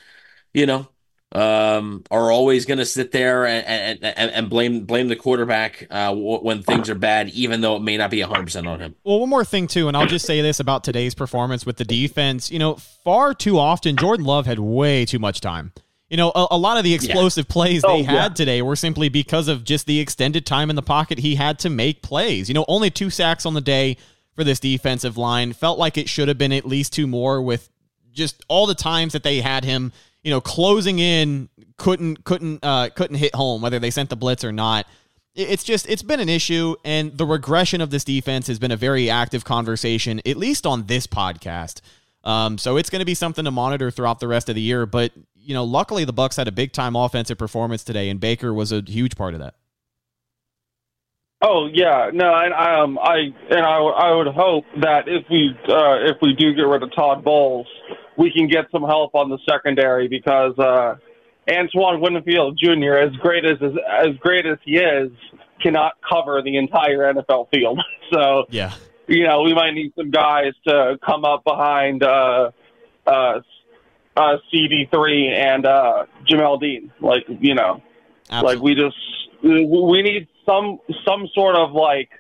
you 0.53 0.67
know, 0.67 0.89
um, 1.33 2.03
are 2.11 2.31
always 2.31 2.67
going 2.67 2.79
to 2.79 2.85
sit 2.85 3.13
there 3.13 3.47
and, 3.47 3.67
and, 3.67 4.05
and, 4.17 4.31
and 4.31 4.51
blame 4.51 4.85
blame 4.85 5.09
the 5.09 5.17
quarterback 5.17 5.87
uh, 5.91 6.15
when 6.15 6.63
things 6.63 6.89
are 6.89 6.95
bad, 6.95 7.29
even 7.31 7.61
though 7.61 7.77
it 7.77 7.83
may 7.83 7.97
not 7.97 8.11
be 8.11 8.21
100% 8.21 8.67
on 8.67 8.81
him. 8.81 8.95
Well, 9.05 9.21
one 9.21 9.29
more 9.29 9.45
thing, 9.45 9.67
too, 9.67 9.89
and 9.89 9.97
I'll 9.97 10.07
just 10.07 10.27
say 10.27 10.41
this 10.41 10.61
about 10.61 10.85
today's 10.85 11.15
performance 11.15 11.67
with 11.67 11.77
the 11.77 11.85
defense. 11.85 12.51
You 12.51 12.59
know, 12.59 12.77
far 12.77 13.35
too 13.35 13.59
often, 13.59 13.97
Jordan 13.97 14.25
Love 14.25 14.47
had 14.47 14.59
way 14.59 15.05
too 15.05 15.19
much 15.19 15.41
time. 15.41 15.73
You 16.09 16.17
know, 16.17 16.31
a, 16.35 16.49
a 16.53 16.59
lot 16.59 16.79
of 16.79 16.85
the 16.85 16.95
explosive 16.95 17.47
yeah. 17.49 17.53
plays 17.53 17.83
they 17.83 17.89
oh, 17.89 18.03
had 18.05 18.13
yeah. 18.13 18.29
today 18.29 18.63
were 18.63 18.77
simply 18.77 19.09
because 19.09 19.49
of 19.49 19.65
just 19.65 19.87
the 19.87 19.99
extended 19.99 20.47
time 20.47 20.71
in 20.71 20.77
the 20.77 20.83
pocket 20.83 21.19
he 21.19 21.35
had 21.35 21.59
to 21.61 21.71
make 21.71 22.03
plays. 22.03 22.49
You 22.49 22.55
know, 22.55 22.65
only 22.69 22.91
two 22.91 23.11
sacks 23.11 23.45
on 23.45 23.55
the 23.55 23.61
day 23.61 23.97
for 24.35 24.45
this 24.45 24.61
defensive 24.61 25.17
line. 25.17 25.53
Felt 25.53 25.79
like 25.79 25.99
it 25.99 26.09
should 26.09 26.29
have 26.29 26.39
been 26.39 26.53
at 26.53 26.65
least 26.65 26.93
two 26.93 27.07
more 27.07 27.43
with 27.43 27.69
just 28.13 28.45
all 28.49 28.67
the 28.67 28.75
times 28.75 29.13
that 29.15 29.25
they 29.25 29.41
had 29.41 29.65
him 29.65 29.93
you 30.27 30.31
know, 30.31 30.41
closing 30.41 30.99
in 30.99 31.49
couldn't 31.77 32.25
couldn't 32.25 32.59
uh, 32.65 32.89
couldn't 32.97 33.17
hit 33.17 33.33
home 33.33 33.63
whether 33.63 33.79
they 33.79 33.93
sent 33.93 34.11
the 34.11 34.17
blitz 34.17 34.43
or 34.43 34.51
not. 34.51 34.85
It's 35.37 35.63
just 35.63 35.89
it's 35.89 36.03
been 36.03 36.19
an 36.19 36.29
issue, 36.29 36.75
and 36.85 37.17
the 37.17 37.25
regression 37.25 37.81
of 37.81 37.91
this 37.91 38.03
defense 38.03 38.49
has 38.49 38.59
been 38.59 38.73
a 38.73 38.77
very 38.77 39.09
active 39.09 39.45
conversation, 39.45 40.21
at 40.27 40.37
least 40.37 40.67
on 40.67 40.87
this 40.87 41.07
podcast. 41.07 41.81
Um, 42.27 42.59
so 42.59 42.77
it's 42.77 42.91
going 42.91 43.01
to 43.01 43.07
be 43.07 43.15
something 43.15 43.45
to 43.45 43.53
monitor 43.53 43.91
throughout 43.91 44.19
the 44.19 44.27
rest 44.27 44.49
of 44.49 44.57
the 44.57 44.61
year. 44.61 44.85
But 44.85 45.13
you 45.37 45.55
know, 45.55 45.65
luckily 45.65 46.05
the 46.05 46.13
Bucks 46.13 46.37
had 46.37 46.49
a 46.49 46.53
big 46.53 46.73
time 46.73 46.97
offensive 46.97 47.39
performance 47.39 47.85
today, 47.85 48.11
and 48.11 48.19
Baker 48.19 48.53
was 48.53 48.73
a 48.73 48.83
huge 48.85 49.17
part 49.17 49.33
of 49.33 49.41
that. 49.41 49.55
Oh 51.41 51.69
yeah, 51.73 52.11
no, 52.13 52.35
and 52.35 52.53
um, 52.53 52.99
I 52.99 53.33
and 53.51 53.61
I, 53.61 53.79
I 53.79 54.15
would 54.15 54.27
hope 54.27 54.65
that 54.81 55.07
if 55.07 55.25
we 55.31 55.57
uh, 55.69 56.11
if 56.11 56.17
we 56.21 56.35
do 56.35 56.53
get 56.53 56.63
rid 56.63 56.83
of 56.83 56.93
Todd 56.95 57.23
Bowles, 57.23 57.69
we 58.19 58.33
can 58.33 58.49
get 58.49 58.65
some 58.73 58.83
help 58.83 59.15
on 59.15 59.29
the 59.29 59.39
secondary 59.49 60.09
because 60.09 60.59
uh, 60.59 60.97
Antoine 61.49 62.01
Winfield 62.01 62.59
Jr., 62.59 62.95
as 62.95 63.13
great 63.17 63.45
as 63.45 63.59
as 63.63 64.17
great 64.19 64.47
as 64.47 64.59
he 64.65 64.79
is, 64.79 65.13
cannot 65.61 65.93
cover 66.09 66.43
the 66.43 66.57
entire 66.57 67.13
NFL 67.13 67.51
field. 67.51 67.81
So 68.13 68.47
yeah, 68.51 68.73
you 69.07 69.25
know, 69.25 69.43
we 69.43 69.55
might 69.55 69.73
need 69.73 69.93
some 69.97 70.11
guys 70.11 70.53
to 70.67 70.99
come 71.05 71.25
up 71.25 71.45
behind 71.45 72.03
uh, 72.03 72.51
uh, 73.07 73.41
uh, 74.17 74.37
CD3 74.53 75.33
and 75.33 75.67
uh, 75.67 76.07
Jamel 76.29 76.61
Dean. 76.61 76.93
Like 77.01 77.27
you 77.29 77.55
know, 77.55 77.83
Absolutely. 78.31 78.55
like 78.55 78.63
we 78.63 78.75
just 78.75 78.97
we 79.43 80.03
need 80.03 80.29
some 80.45 80.79
some 81.05 81.29
sort 81.35 81.57
of 81.57 81.73
like 81.73 82.11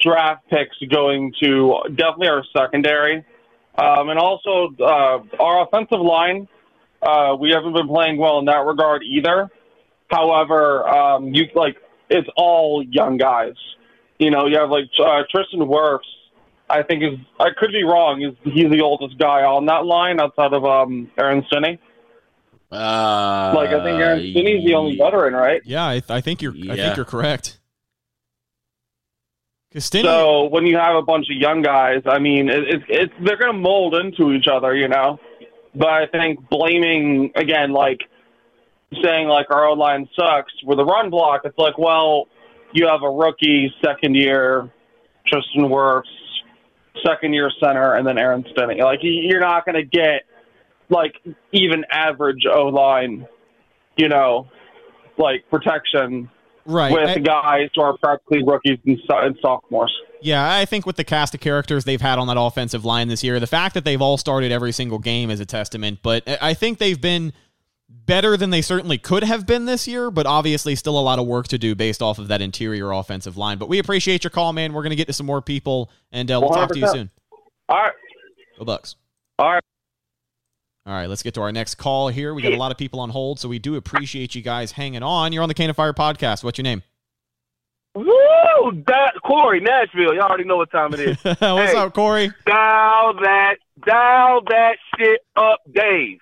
draft 0.00 0.48
picks 0.48 0.76
going 0.90 1.32
to 1.40 1.78
definitely 1.94 2.28
our 2.28 2.44
secondary 2.56 3.24
um, 3.80 4.10
and 4.10 4.18
also, 4.18 4.74
uh, 4.80 5.22
our 5.38 5.62
offensive 5.62 6.00
line, 6.00 6.48
uh, 7.02 7.36
we 7.38 7.50
haven't 7.50 7.72
been 7.72 7.88
playing 7.88 8.18
well 8.18 8.38
in 8.38 8.44
that 8.46 8.66
regard 8.66 9.02
either. 9.02 9.48
However, 10.10 10.86
um, 10.86 11.32
you 11.32 11.46
like 11.54 11.76
it's 12.10 12.28
all 12.36 12.82
young 12.82 13.16
guys. 13.16 13.54
You 14.18 14.30
know, 14.30 14.46
you 14.46 14.58
have 14.58 14.70
like 14.70 14.90
uh, 14.98 15.22
Tristan 15.30 15.60
Wirfs. 15.60 16.00
I 16.70 16.82
think 16.82 17.02
is 17.02 17.18
I 17.38 17.48
could 17.56 17.72
be 17.72 17.84
wrong. 17.84 18.22
Is 18.22 18.34
he's 18.44 18.70
the 18.70 18.80
oldest 18.80 19.18
guy 19.18 19.42
on 19.42 19.66
that 19.66 19.84
line 19.84 20.20
outside 20.20 20.52
of 20.52 20.64
um, 20.64 21.10
Aaron 21.18 21.44
Stinnie? 21.46 21.78
Uh, 22.72 23.52
like 23.54 23.70
I 23.70 23.82
think 23.82 24.00
Aaron 24.00 24.20
Stinnie's 24.30 24.64
the 24.64 24.74
only 24.74 24.96
veteran, 24.96 25.34
right? 25.34 25.60
Yeah, 25.64 25.86
I, 25.86 26.00
th- 26.00 26.10
I 26.10 26.20
think 26.20 26.40
you're. 26.40 26.54
Yeah. 26.54 26.72
I 26.72 26.76
think 26.76 26.96
you're 26.96 27.04
correct. 27.04 27.58
So 30.02 30.44
when 30.48 30.66
you 30.66 30.76
have 30.76 30.96
a 30.96 31.02
bunch 31.02 31.26
of 31.30 31.36
young 31.36 31.62
guys, 31.62 32.02
I 32.04 32.18
mean, 32.18 32.48
it, 32.48 32.62
it, 32.68 32.82
it's 32.88 33.12
they're 33.24 33.36
going 33.36 33.52
to 33.52 33.58
mold 33.58 33.94
into 33.94 34.32
each 34.32 34.48
other, 34.48 34.74
you 34.74 34.88
know. 34.88 35.18
But 35.74 35.88
I 35.88 36.06
think 36.06 36.48
blaming 36.48 37.30
again, 37.36 37.72
like 37.72 38.00
saying 39.02 39.28
like 39.28 39.46
our 39.50 39.66
old 39.66 39.78
line 39.78 40.08
sucks 40.16 40.52
with 40.64 40.78
the 40.78 40.84
run 40.84 41.10
block, 41.10 41.42
it's 41.44 41.56
like, 41.56 41.78
well, 41.78 42.26
you 42.72 42.88
have 42.88 43.02
a 43.02 43.10
rookie 43.10 43.72
second 43.84 44.16
year, 44.16 44.70
Tristan 45.26 45.68
Wirfs, 45.68 46.02
second 47.04 47.32
year 47.32 47.50
center, 47.62 47.94
and 47.94 48.06
then 48.06 48.18
Aaron 48.18 48.44
Stinnie. 48.50 48.82
Like 48.82 49.00
you're 49.02 49.40
not 49.40 49.64
going 49.64 49.76
to 49.76 49.84
get 49.84 50.22
like 50.88 51.14
even 51.52 51.84
average 51.90 52.44
O 52.52 52.66
line, 52.66 53.26
you 53.96 54.08
know, 54.08 54.48
like 55.18 55.48
protection 55.50 56.30
right. 56.66 56.92
with 56.92 57.08
I, 57.08 57.18
guys 57.18 57.70
who 57.74 57.82
are 57.82 57.96
practically 57.98 58.42
rookies 58.44 58.78
and, 58.84 58.98
and 59.08 59.36
sophomores. 59.40 59.94
Yeah, 60.22 60.54
I 60.54 60.66
think 60.66 60.84
with 60.84 60.96
the 60.96 61.04
cast 61.04 61.34
of 61.34 61.40
characters 61.40 61.84
they've 61.84 62.00
had 62.00 62.18
on 62.18 62.26
that 62.26 62.38
offensive 62.38 62.84
line 62.84 63.08
this 63.08 63.24
year, 63.24 63.40
the 63.40 63.46
fact 63.46 63.74
that 63.74 63.84
they've 63.84 64.02
all 64.02 64.18
started 64.18 64.52
every 64.52 64.72
single 64.72 64.98
game 64.98 65.30
is 65.30 65.40
a 65.40 65.46
testament. 65.46 66.00
But 66.02 66.24
I 66.42 66.52
think 66.52 66.78
they've 66.78 67.00
been 67.00 67.32
better 67.90 68.36
than 68.36 68.50
they 68.50 68.62
certainly 68.62 68.98
could 68.98 69.24
have 69.24 69.46
been 69.46 69.66
this 69.66 69.86
year, 69.86 70.10
but 70.10 70.26
obviously 70.26 70.74
still 70.74 70.98
a 70.98 71.00
lot 71.00 71.18
of 71.18 71.26
work 71.26 71.48
to 71.48 71.58
do 71.58 71.74
based 71.74 72.02
off 72.02 72.18
of 72.18 72.28
that 72.28 72.40
interior 72.40 72.90
offensive 72.92 73.36
line. 73.36 73.58
But 73.58 73.68
we 73.68 73.78
appreciate 73.78 74.24
your 74.24 74.30
call, 74.30 74.52
man. 74.52 74.72
We're 74.72 74.82
going 74.82 74.90
to 74.90 74.96
get 74.96 75.06
to 75.06 75.12
some 75.12 75.26
more 75.26 75.42
people, 75.42 75.90
and 76.10 76.30
uh, 76.30 76.40
we'll 76.40 76.50
100%. 76.50 76.54
talk 76.54 76.68
to 76.70 76.78
you 76.78 76.88
soon. 76.88 77.10
All 77.68 77.82
right. 77.82 77.92
Go 78.58 78.64
Bucks. 78.64 78.96
All 79.38 79.52
right. 79.52 79.62
All 80.86 80.94
right, 80.94 81.08
let's 81.08 81.22
get 81.22 81.34
to 81.34 81.42
our 81.42 81.52
next 81.52 81.74
call 81.76 82.08
here. 82.08 82.34
We 82.34 82.42
got 82.42 82.52
a 82.52 82.56
lot 82.56 82.72
of 82.72 82.78
people 82.78 83.00
on 83.00 83.10
hold, 83.10 83.38
so 83.38 83.48
we 83.48 83.58
do 83.58 83.76
appreciate 83.76 84.34
you 84.34 84.40
guys 84.40 84.72
hanging 84.72 85.02
on. 85.02 85.32
You're 85.32 85.42
on 85.42 85.48
the 85.48 85.54
Cannon 85.54 85.74
Fire 85.74 85.92
podcast. 85.92 86.42
What's 86.42 86.58
your 86.58 86.64
name? 86.64 86.82
Woo! 87.94 88.04
That, 88.86 89.12
Corey, 89.24 89.60
Nashville. 89.60 90.14
Y'all 90.14 90.22
already 90.22 90.44
know 90.44 90.56
what 90.56 90.70
time 90.70 90.94
it 90.94 91.00
is. 91.00 91.18
What's 91.22 91.40
hey, 91.40 91.76
up, 91.76 91.94
Corey? 91.94 92.32
Dial 92.46 93.14
that, 93.20 93.56
dial 93.84 94.40
that 94.48 94.76
shit 94.96 95.20
up, 95.36 95.60
Dave. 95.70 96.18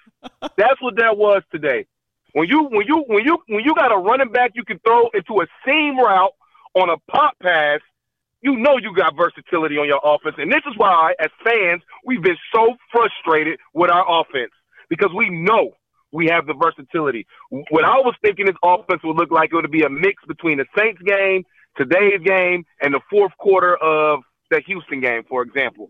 That's 0.57 0.81
what 0.81 0.97
that 0.97 1.17
was 1.17 1.43
today. 1.51 1.87
When 2.33 2.49
you, 2.49 2.65
when 2.65 2.87
you, 2.87 3.05
when 3.07 3.25
you, 3.25 3.39
when 3.49 3.65
you 3.65 3.75
got 3.75 3.93
a 3.93 3.99
running 3.99 4.31
back 4.31 4.53
you 4.55 4.65
can 4.65 4.79
throw 4.81 5.09
into 5.15 5.41
a 5.41 5.47
seam 5.65 5.99
route 5.99 6.33
on 6.75 6.91
a 6.91 6.97
pop 7.11 7.35
pass, 7.43 7.81
you 8.43 8.57
know 8.57 8.77
you 8.77 8.95
got 8.95 9.17
versatility 9.17 9.77
on 9.79 9.87
your 9.87 10.01
offense. 10.05 10.37
And 10.39 10.53
this 10.53 10.63
is 10.69 10.77
why, 10.77 11.15
as 11.19 11.31
fans, 11.43 11.83
we've 12.05 12.23
been 12.23 12.37
so 12.55 12.77
frustrated 12.93 13.59
with 13.75 13.91
our 13.91 14.21
offense 14.21 14.53
because 14.89 15.11
we 15.15 15.29
know 15.31 15.73
we 16.13 16.27
have 16.27 16.47
the 16.47 16.55
versatility. 16.55 17.27
What 17.51 17.85
I 17.85 17.97
was 17.97 18.15
thinking 18.23 18.47
this 18.47 18.55
offense 18.63 19.03
would 19.05 19.17
look 19.17 19.31
like, 19.31 19.51
it 19.53 19.57
would 19.57 19.71
be 19.71 19.83
a 19.83 19.91
mix 19.91 20.23
between 20.27 20.59
the 20.59 20.67
Saints 20.77 21.03
game, 21.03 21.45
today's 21.77 22.21
game, 22.25 22.65
and 22.81 22.95
the 22.95 23.01
fourth 23.11 23.33
quarter 23.39 23.77
of 23.77 24.21
the 24.51 24.61
Houston 24.67 25.01
game, 25.01 25.23
for 25.29 25.43
example. 25.43 25.89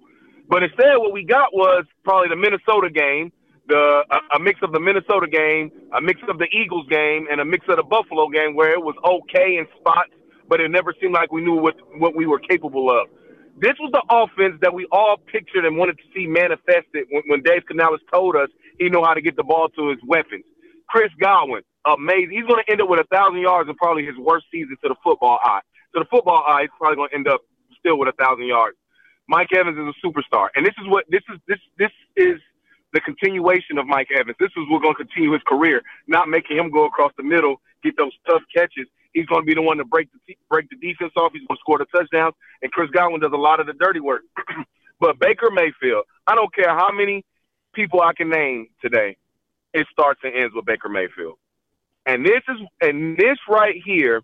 But 0.49 0.63
instead, 0.63 0.97
what 0.97 1.13
we 1.13 1.25
got 1.25 1.53
was 1.53 1.85
probably 2.05 2.29
the 2.31 2.37
Minnesota 2.37 2.91
game, 2.91 3.33
the 3.69 4.05
a, 4.11 4.37
a 4.37 4.41
mix 4.41 4.61
of 4.63 4.73
the 4.73 4.81
Minnesota 4.81 5.29
game, 5.29 5.71
a 5.97 6.01
mix 6.01 6.21
of 6.29 6.39
the 6.39 6.49
Eagles 6.53 6.87
game, 6.89 7.29
and 7.31 7.41
a 7.41 7.45
mix 7.45 7.67
of 7.69 7.77
the 7.77 7.85
Buffalo 7.85 8.29
game, 8.29 8.57
where 8.57 8.73
it 8.73 8.83
was 8.83 8.97
okay 9.05 9.59
in 9.59 9.67
spots 9.81 10.11
but 10.49 10.61
it 10.61 10.71
never 10.71 10.95
seemed 11.01 11.15
like 11.15 11.31
we 11.31 11.43
knew 11.43 11.55
what 11.55 11.77
what 11.99 12.17
we 12.17 12.27
were 12.27 12.41
capable 12.41 12.91
of. 12.91 13.09
This 13.61 13.75
was 13.81 13.93
the 13.93 14.03
offense 14.11 14.59
that 14.63 14.73
we 14.73 14.87
all 14.91 15.17
pictured 15.19 15.65
and 15.67 15.77
wanted 15.77 15.99
to 15.99 16.05
see 16.15 16.27
manifested 16.27 17.07
when, 17.11 17.23
when 17.27 17.43
Dave 17.43 17.67
Canales 17.67 18.01
told 18.13 18.37
us 18.37 18.49
he 18.79 18.89
knew 18.89 19.03
how 19.05 19.15
to 19.15 19.21
get 19.21 19.37
the 19.37 19.45
ball 19.45 19.69
to 19.77 19.91
his 19.91 19.99
weapons. 20.07 20.45
Chris 20.89 21.11
Godwin, 21.21 21.63
amazing. 21.85 22.31
He's 22.33 22.47
going 22.47 22.63
to 22.65 22.73
end 22.73 22.81
up 22.81 22.89
with 22.89 23.01
a 23.01 23.09
thousand 23.13 23.41
yards 23.41 23.69
and 23.69 23.77
probably 23.77 24.07
his 24.07 24.17
worst 24.17 24.47
season 24.53 24.77
to 24.83 24.89
the 24.89 24.97
football 25.05 25.39
eye. 25.45 25.61
To 25.95 26.01
the 26.01 26.07
football 26.11 26.45
eye, 26.49 26.63
he's 26.63 26.75
probably 26.79 26.97
going 26.97 27.11
to 27.11 27.17
end 27.17 27.29
up 27.29 27.43
still 27.79 27.99
with 27.99 28.09
a 28.09 28.17
thousand 28.17 28.47
yards. 28.47 28.77
Mike 29.29 29.49
Evans 29.53 29.77
is 29.77 29.85
a 29.85 30.07
superstar, 30.07 30.49
and 30.57 30.65
this 30.65 30.75
is 30.81 30.89
what 30.89 31.05
this 31.11 31.23
is. 31.29 31.39
This 31.47 31.59
this 31.79 31.93
is 32.17 32.41
the 32.93 33.01
continuation 33.01 33.79
of 33.79 33.87
Mike 33.87 34.09
Evans. 34.17 34.37
This 34.41 34.51
is 34.57 34.65
what's 34.69 34.83
going 34.83 34.95
to 34.95 35.05
continue 35.05 35.33
his 35.33 35.43
career, 35.47 35.83
not 36.07 36.29
making 36.29 36.57
him 36.57 36.71
go 36.71 36.87
across 36.87 37.13
the 37.17 37.23
middle, 37.23 37.61
get 37.83 37.97
those 37.97 38.13
tough 38.27 38.43
catches, 38.55 38.87
He's 39.13 39.27
going 39.27 39.43
to 39.43 39.47
be 39.47 39.55
the 39.55 39.63
one 39.63 39.79
to 39.79 39.85
break 39.85 40.09
the 40.13 40.37
break 40.49 40.69
the 40.71 40.77
defense 40.77 41.13
off. 41.17 41.33
He's 41.33 41.47
going 41.47 41.57
to 41.57 41.61
score 41.61 41.79
the 41.79 41.87
touchdowns, 41.87 42.35
and 42.63 42.71
Chris 42.71 42.91
Godwin 42.91 43.21
does 43.21 43.33
a 43.33 43.37
lot 43.37 43.61
of 43.61 43.67
the 43.67 43.73
dirty 43.73 44.01
work. 44.01 44.23
but 45.01 45.19
Baker 45.19 45.51
Mayfield, 45.51 46.05
I 46.27 46.35
don't 46.35 46.55
care 46.55 46.71
how 46.71 46.93
many 46.93 47.25
people 47.75 48.01
I 48.01 48.13
can 48.13 48.29
name 48.31 48.69
today, 48.83 49.17
it 49.73 49.87
starts 49.91 50.21
and 50.23 50.35
ends 50.35 50.55
with 50.55 50.67
Baker 50.67 50.89
Mayfield. 50.89 51.39
And 52.07 52.25
this 52.25 52.43
is 52.49 52.57
and 52.81 53.17
this 53.17 53.39
right 53.49 53.75
here 53.85 54.23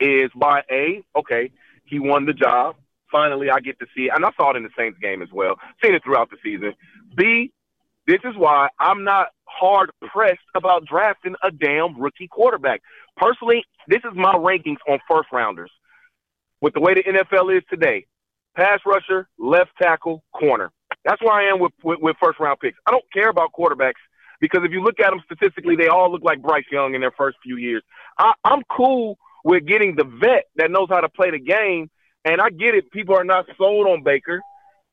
is 0.00 0.30
why 0.34 0.62
a 0.70 1.02
okay 1.16 1.50
he 1.84 1.98
won 1.98 2.26
the 2.26 2.32
job. 2.32 2.76
Finally, 3.16 3.48
I 3.48 3.60
get 3.60 3.78
to 3.78 3.86
see 3.96 4.04
it, 4.04 4.10
and 4.14 4.26
I 4.26 4.28
saw 4.36 4.50
it 4.50 4.56
in 4.56 4.62
the 4.62 4.68
Saints 4.76 4.98
game 5.00 5.22
as 5.22 5.30
well. 5.32 5.54
Seen 5.82 5.94
it 5.94 6.04
throughout 6.04 6.28
the 6.28 6.36
season. 6.44 6.74
B, 7.16 7.50
this 8.06 8.20
is 8.24 8.34
why 8.36 8.68
I'm 8.78 9.04
not 9.04 9.28
hard 9.44 9.90
pressed 10.12 10.38
about 10.54 10.84
drafting 10.84 11.34
a 11.42 11.50
damn 11.50 11.98
rookie 11.98 12.28
quarterback. 12.28 12.82
Personally, 13.16 13.64
this 13.88 14.00
is 14.04 14.12
my 14.14 14.34
rankings 14.34 14.76
on 14.86 14.98
first 15.08 15.28
rounders. 15.32 15.70
With 16.60 16.74
the 16.74 16.80
way 16.80 16.92
the 16.92 17.04
NFL 17.04 17.56
is 17.56 17.62
today, 17.70 18.06
pass 18.54 18.80
rusher, 18.84 19.28
left 19.38 19.70
tackle, 19.80 20.22
corner. 20.34 20.70
That's 21.06 21.22
where 21.22 21.32
I 21.32 21.50
am 21.50 21.58
with, 21.58 21.72
with, 21.82 22.00
with 22.00 22.16
first 22.22 22.38
round 22.38 22.60
picks. 22.60 22.76
I 22.86 22.90
don't 22.90 23.10
care 23.14 23.30
about 23.30 23.52
quarterbacks 23.58 23.94
because 24.40 24.60
if 24.62 24.72
you 24.72 24.82
look 24.82 25.00
at 25.00 25.08
them 25.08 25.22
statistically, 25.24 25.76
they 25.76 25.88
all 25.88 26.12
look 26.12 26.22
like 26.22 26.42
Bryce 26.42 26.66
Young 26.70 26.94
in 26.94 27.00
their 27.00 27.12
first 27.16 27.38
few 27.42 27.56
years. 27.56 27.82
I, 28.18 28.34
I'm 28.44 28.60
cool 28.70 29.16
with 29.42 29.66
getting 29.66 29.96
the 29.96 30.04
vet 30.04 30.44
that 30.56 30.70
knows 30.70 30.88
how 30.90 31.00
to 31.00 31.08
play 31.08 31.30
the 31.30 31.38
game, 31.38 31.88
and 32.26 32.40
I 32.40 32.50
get 32.50 32.74
it. 32.74 32.90
People 32.90 33.16
are 33.16 33.24
not 33.24 33.46
sold 33.56 33.86
on 33.86 34.02
Baker, 34.02 34.42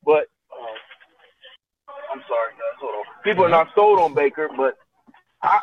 but 0.06 0.28
uh, 0.52 1.94
I'm 2.14 2.22
sorry, 2.28 2.52
guys. 2.52 2.80
Hold 2.80 2.96
on. 2.96 3.24
People 3.24 3.44
are 3.44 3.50
not 3.50 3.70
sold 3.76 4.00
on 4.00 4.14
Baker, 4.14 4.50
but 4.56 4.76
I 5.42 5.60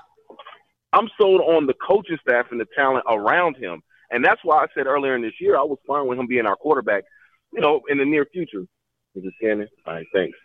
I'm 0.92 1.08
sold 1.16 1.40
on 1.40 1.66
the 1.66 1.74
coaching 1.74 2.18
staff 2.20 2.46
and 2.50 2.60
the 2.60 2.66
talent 2.76 3.04
around 3.08 3.56
him. 3.56 3.82
And 4.10 4.24
that's 4.24 4.40
why 4.42 4.58
I 4.58 4.66
said 4.74 4.86
earlier 4.86 5.14
in 5.14 5.22
this 5.22 5.40
year 5.40 5.56
I 5.56 5.62
was 5.62 5.78
fine 5.86 6.08
with 6.08 6.18
him 6.18 6.26
being 6.26 6.46
our 6.46 6.56
quarterback, 6.56 7.04
you 7.52 7.60
know, 7.60 7.82
in 7.88 7.98
the 7.98 8.04
near 8.04 8.26
future. 8.26 8.64
Is 9.16 9.24
it 9.24 9.34
scanning? 9.38 9.66
All 9.86 9.94
right, 9.94 10.06
thanks. 10.14 10.38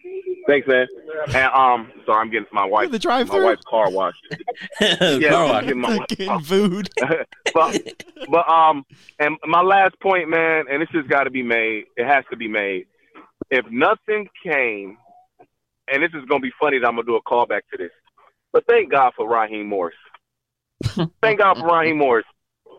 Thanks, 0.47 0.67
man. 0.67 0.87
And 1.27 1.53
um, 1.53 1.91
sorry, 2.05 2.21
I'm 2.21 2.31
getting 2.31 2.47
to 2.47 2.53
my 2.53 2.65
wife 2.65 2.89
the 2.91 2.97
drive 2.99 3.27
my 3.29 3.43
wife's 3.43 3.63
car 3.67 3.89
washed. 3.91 4.17
Yeah, 4.81 5.29
Car 5.29 5.43
I'm 5.45 5.49
wash. 5.49 5.63
getting 5.65 5.81
my- 5.81 6.05
Getting 6.09 6.39
food. 6.41 6.89
but 7.53 7.81
but 8.29 8.49
um, 8.49 8.83
and 9.19 9.37
my 9.45 9.61
last 9.61 9.99
point, 10.01 10.29
man, 10.29 10.65
and 10.71 10.81
this 10.81 10.89
has 10.93 11.05
got 11.07 11.23
to 11.25 11.29
be 11.31 11.43
made. 11.43 11.85
It 11.95 12.05
has 12.07 12.23
to 12.31 12.37
be 12.37 12.47
made. 12.47 12.85
If 13.51 13.65
nothing 13.69 14.27
came, 14.43 14.97
and 15.91 16.01
this 16.01 16.09
is 16.15 16.25
gonna 16.27 16.39
be 16.41 16.51
funny 16.59 16.79
that 16.79 16.87
I'm 16.87 16.95
gonna 16.95 17.05
do 17.05 17.15
a 17.15 17.21
callback 17.23 17.61
to 17.71 17.77
this, 17.77 17.91
but 18.51 18.65
thank 18.67 18.91
God 18.91 19.13
for 19.15 19.27
Raheem 19.29 19.67
Morris. 19.67 19.95
thank 21.21 21.39
God 21.39 21.57
for 21.59 21.67
Raheem 21.67 21.97
Morris. 21.99 22.25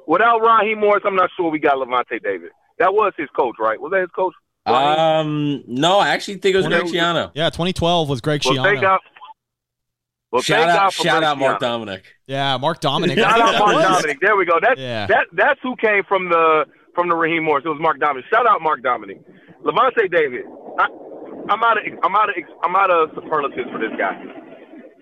Without 0.09 0.41
Raheem 0.41 0.81
Morris, 0.81 1.03
I'm 1.07 1.17
not 1.17 1.31
sure 1.37 1.51
we 1.51 1.59
got 1.61 1.75
Lavonte 1.77 2.23
David. 2.23 2.51
That 2.79 2.93
was 2.93 3.13
his 3.17 3.29
coach, 3.37 3.55
right? 3.61 3.81
Was 3.81 3.93
that 3.93 4.01
his 4.01 4.11
coach? 4.15 4.35
Um, 4.67 5.65
no, 5.67 5.99
I 5.99 6.09
actually 6.09 6.39
think 6.39 6.55
it 6.55 6.59
was 6.59 6.67
Greg 6.67 6.85
Schiano. 6.85 7.31
Yeah, 7.35 7.51
2012 7.51 8.09
was 8.09 8.21
Greg 8.21 8.43
Well, 8.45 8.55
Schiano. 8.55 8.81
God. 8.81 9.01
Well, 10.33 10.43
Shout 10.43 10.69
out, 10.69 10.93
shout 10.93 11.23
out, 11.23 11.39
Mark 11.39 11.61
Schiano. 11.61 11.87
Dominik. 11.87 12.03
Yeah, 12.27 12.57
Mark 12.59 12.81
Dominik. 12.81 13.15
Shout 13.19 13.41
out 13.41 13.59
Mark 13.59 13.75
was- 13.77 14.03
Dominik. 14.05 14.17
There 14.21 14.37
we 14.37 14.45
go. 14.45 14.59
That's 14.61 14.79
Yeah. 14.81 15.07
that 15.07 15.27
that's 15.33 15.61
who 15.63 15.77
came 15.77 16.03
from 16.05 16.29
the 16.29 16.67
from 16.95 17.09
the 17.09 17.15
Raheem 17.15 17.45
Morris. 17.45 17.65
It 17.65 17.69
was 17.69 17.79
Mark 17.81 17.99
Dominik. 17.99 18.25
Shout 18.29 18.47
out 18.47 18.61
Mark 18.61 18.83
Dominik. 18.83 19.23
Lavonte 19.65 20.11
David. 20.11 20.45
I, 20.79 20.87
I'm 21.49 21.63
out 21.63 21.79
of 21.79 21.85
I'm 22.03 22.17
out 22.17 22.29
of 22.29 22.35
I'm 22.65 22.75
out 22.77 22.91
of 22.91 23.11
superlatives 23.15 23.71
for 23.71 23.79
this 23.79 23.95
guy. 23.97 24.19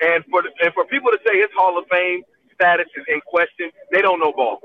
And 0.03 0.22
for 0.31 0.42
and 0.61 0.74
for 0.74 0.85
people 0.87 1.11
to 1.11 1.18
say 1.27 1.38
his 1.38 1.48
Hall 1.57 1.79
of 1.79 1.85
Fame 1.90 2.22
status 2.55 2.87
is 2.96 3.05
in 3.09 3.20
question, 3.27 3.70
they 3.92 4.03
don't 4.03 4.20
know 4.20 4.33
ball. 4.37 4.61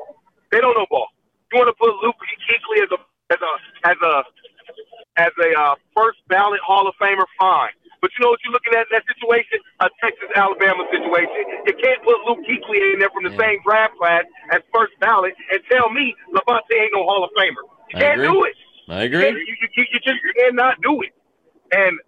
They 0.51 0.59
don't 0.59 0.75
know 0.77 0.85
ball. 0.89 1.07
You 1.53 1.57
want 1.59 1.69
to 1.71 1.77
put 1.79 1.89
Luke 2.03 2.15
Kuechly 2.19 2.83
as 2.83 2.89
a 2.91 2.99
as 3.33 3.39
a 3.41 3.89
as 3.89 3.97
a 4.03 4.23
as 5.19 5.36
a 5.36 5.49
uh, 5.60 5.75
first 5.95 6.23
ballot 6.32 6.63
Hall 6.63 6.88
of 6.88 6.95
Famer, 6.95 7.27
fine. 7.38 7.75
But 7.99 8.15
you 8.15 8.23
know 8.23 8.32
what 8.32 8.39
you're 8.47 8.55
looking 8.55 8.71
at 8.79 8.88
in 8.88 8.95
that 8.95 9.03
situation? 9.12 9.60
A 9.84 9.91
Texas 9.99 10.32
Alabama 10.32 10.88
situation. 10.88 11.43
You 11.67 11.75
can't 11.75 11.99
put 12.08 12.15
Luke 12.23 12.39
Kuechly 12.47 12.79
in 12.95 13.03
there 13.03 13.12
from 13.12 13.27
the 13.27 13.36
Yeah. 13.36 13.43
same 13.43 13.60
draft 13.67 13.99
class 13.99 14.23
as 14.55 14.63
first 14.73 14.95
ballot 15.03 15.36
and 15.51 15.60
tell 15.67 15.91
me 15.91 16.15
Lavonte 16.32 16.71
ain't 16.71 16.95
no 16.95 17.03
Hall 17.03 17.27
of 17.27 17.32
Famer. 17.36 17.60
You 17.91 17.99
I 17.99 17.99
can't 17.99 18.19
agree. 18.23 18.32
do 18.32 18.43
it. 18.47 18.55
I 18.88 19.03
You, 19.03 19.08
agree. 19.12 19.27
you, 19.43 19.55
you, 19.75 19.84
you 19.91 19.99
just 19.99 20.19
cannot 20.39 20.79
do 20.82 21.01
it. 21.03 21.12
And 21.75 21.99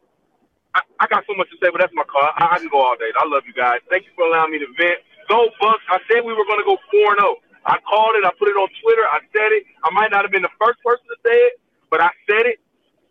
I, 0.74 0.80
I 1.04 1.06
got 1.12 1.28
so 1.28 1.36
much 1.36 1.52
to 1.52 1.58
say, 1.60 1.68
but 1.70 1.84
that's 1.84 1.94
my 1.94 2.08
call. 2.08 2.24
I, 2.40 2.56
I 2.56 2.60
can 2.64 2.72
go 2.72 2.80
all 2.80 2.96
day. 2.96 3.12
I 3.20 3.28
love 3.28 3.44
you 3.46 3.54
guys. 3.54 3.84
Thank 3.92 4.08
you 4.08 4.16
for 4.16 4.24
allowing 4.32 4.56
me 4.56 4.60
to 4.64 4.70
vent. 4.80 5.04
Go 5.28 5.52
Bucs. 5.60 5.84
I 5.92 6.00
said 6.08 6.24
we 6.24 6.32
were 6.32 6.48
going 6.48 6.64
to 6.64 6.68
go 6.68 6.80
4 6.88 7.20
0. 7.20 7.36
I 7.68 7.78
called 7.84 8.16
it. 8.16 8.24
I 8.24 8.32
put 8.40 8.48
it 8.48 8.56
on 8.56 8.72
Twitter. 8.80 9.04
I 9.12 9.20
said 9.36 9.52
it. 9.52 9.68
I 9.84 9.92
might 9.92 10.10
not 10.10 10.24
have 10.24 10.32
been 10.32 10.42
the 10.42 10.56
first 10.58 10.80
person 10.82 11.04
to 11.12 11.18
say 11.28 11.36
it, 11.52 11.60
but 11.92 12.00
I 12.00 12.10
said 12.32 12.48
it. 12.48 12.64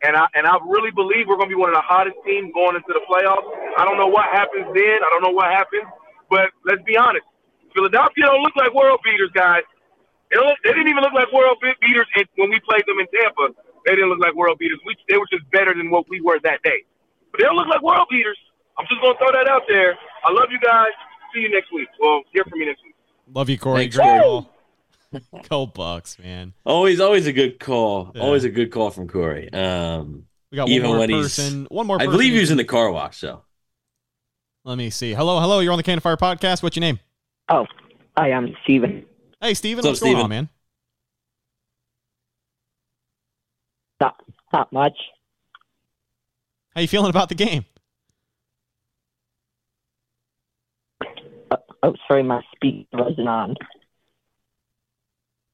And 0.03 0.17
I 0.17 0.25
and 0.33 0.47
I 0.47 0.57
really 0.65 0.91
believe 0.91 1.29
we're 1.29 1.37
going 1.37 1.53
to 1.53 1.55
be 1.55 1.61
one 1.61 1.69
of 1.69 1.77
the 1.77 1.85
hottest 1.85 2.17
teams 2.25 2.49
going 2.57 2.77
into 2.77 2.89
the 2.89 3.05
playoffs. 3.05 3.45
I 3.77 3.85
don't 3.85 4.01
know 4.01 4.09
what 4.09 4.25
happens 4.33 4.65
then. 4.73 4.99
I 5.05 5.09
don't 5.13 5.23
know 5.23 5.37
what 5.37 5.53
happens. 5.53 5.85
But 6.31 6.55
let's 6.65 6.81
be 6.89 6.97
honest. 6.97 7.27
Philadelphia 7.75 8.27
don't 8.27 8.43
look 8.43 8.57
like 8.57 8.73
world 8.75 9.01
beaters, 9.05 9.31
guys. 9.35 9.63
They, 10.31 10.37
don't, 10.37 10.57
they 10.65 10.71
didn't 10.71 10.89
even 10.89 11.03
look 11.03 11.13
like 11.13 11.31
world 11.33 11.59
beaters 11.61 12.07
in, 12.17 12.25
when 12.37 12.51
we 12.51 12.61
played 12.63 12.83
them 12.87 12.99
in 13.03 13.07
Tampa. 13.11 13.55
They 13.87 13.95
didn't 13.95 14.11
look 14.11 14.21
like 14.21 14.35
world 14.35 14.59
beaters. 14.59 14.79
We, 14.87 14.97
they 15.09 15.19
were 15.19 15.27
just 15.31 15.49
better 15.51 15.75
than 15.75 15.91
what 15.91 16.09
we 16.09 16.21
were 16.21 16.39
that 16.43 16.63
day. 16.63 16.87
But 17.31 17.41
they 17.41 17.45
don't 17.45 17.57
look 17.57 17.69
like 17.69 17.83
world 17.83 18.07
beaters. 18.11 18.39
I'm 18.79 18.87
just 18.89 19.01
going 19.01 19.15
to 19.15 19.19
throw 19.19 19.33
that 19.33 19.51
out 19.51 19.63
there. 19.69 19.99
I 20.25 20.33
love 20.33 20.49
you 20.51 20.61
guys. 20.61 20.95
See 21.35 21.41
you 21.41 21.51
next 21.51 21.73
week. 21.73 21.89
Well, 21.99 22.23
hear 22.33 22.45
from 22.45 22.59
me 22.59 22.67
next 22.67 22.83
week. 22.85 22.95
Love 23.33 23.51
you, 23.51 23.59
Corey. 23.59 23.83
Thanks, 23.83 23.97
Great 23.97 24.23
Corey. 24.23 24.47
call. 25.31 25.43
Go 25.49 25.67
Bucs, 25.67 26.19
man. 26.19 26.53
Always, 26.65 27.01
always 27.01 27.27
a 27.27 27.33
good 27.33 27.59
call. 27.59 28.13
Yeah. 28.15 28.23
Always 28.23 28.45
a 28.45 28.49
good 28.49 28.71
call 28.71 28.91
from 28.91 29.09
Corey. 29.09 29.53
Um, 29.53 30.27
We 30.53 30.57
got 30.57 30.69
Even 30.69 30.89
one 30.89 30.97
more 30.99 31.01
when 31.01 31.11
he's- 31.11 31.67
One 31.71 31.87
more 31.87 32.01
I 32.01 32.07
believe 32.07 32.33
he 32.33 32.41
was 32.41 32.51
in 32.51 32.57
the 32.57 32.65
car 32.65 32.91
wash. 32.91 33.19
So 33.19 33.43
Let 34.65 34.79
me 34.79 34.91
see. 34.91 35.13
Hello, 35.15 35.41
hello. 35.41 35.61
You're 35.61 35.73
on 35.73 35.79
the 35.79 35.83
Cannon 35.83 36.01
Fire 36.01 36.17
podcast. 36.17 36.63
What's 36.63 36.77
your 36.77 36.83
name? 36.83 36.99
Oh, 37.49 37.67
I 38.17 38.29
am 38.31 38.55
Steven. 38.65 39.05
Hey, 39.41 39.55
Steven. 39.55 39.79
What's 39.85 39.87
up, 39.87 39.91
What's 39.93 40.01
going 40.01 40.13
Steven? 40.13 40.23
on, 40.25 40.31
man? 40.31 40.49
Not 44.01 44.17
not 44.53 44.73
much. 44.73 44.97
How 46.75 46.81
you 46.83 46.89
feeling 46.89 47.11
about 47.11 47.29
the 47.29 47.35
game? 47.35 47.65
Uh, 51.51 51.57
oh, 51.83 51.95
sorry, 52.07 52.23
my 52.23 52.43
speaker 52.55 52.87
wasn't 52.93 53.29
on. 53.29 53.57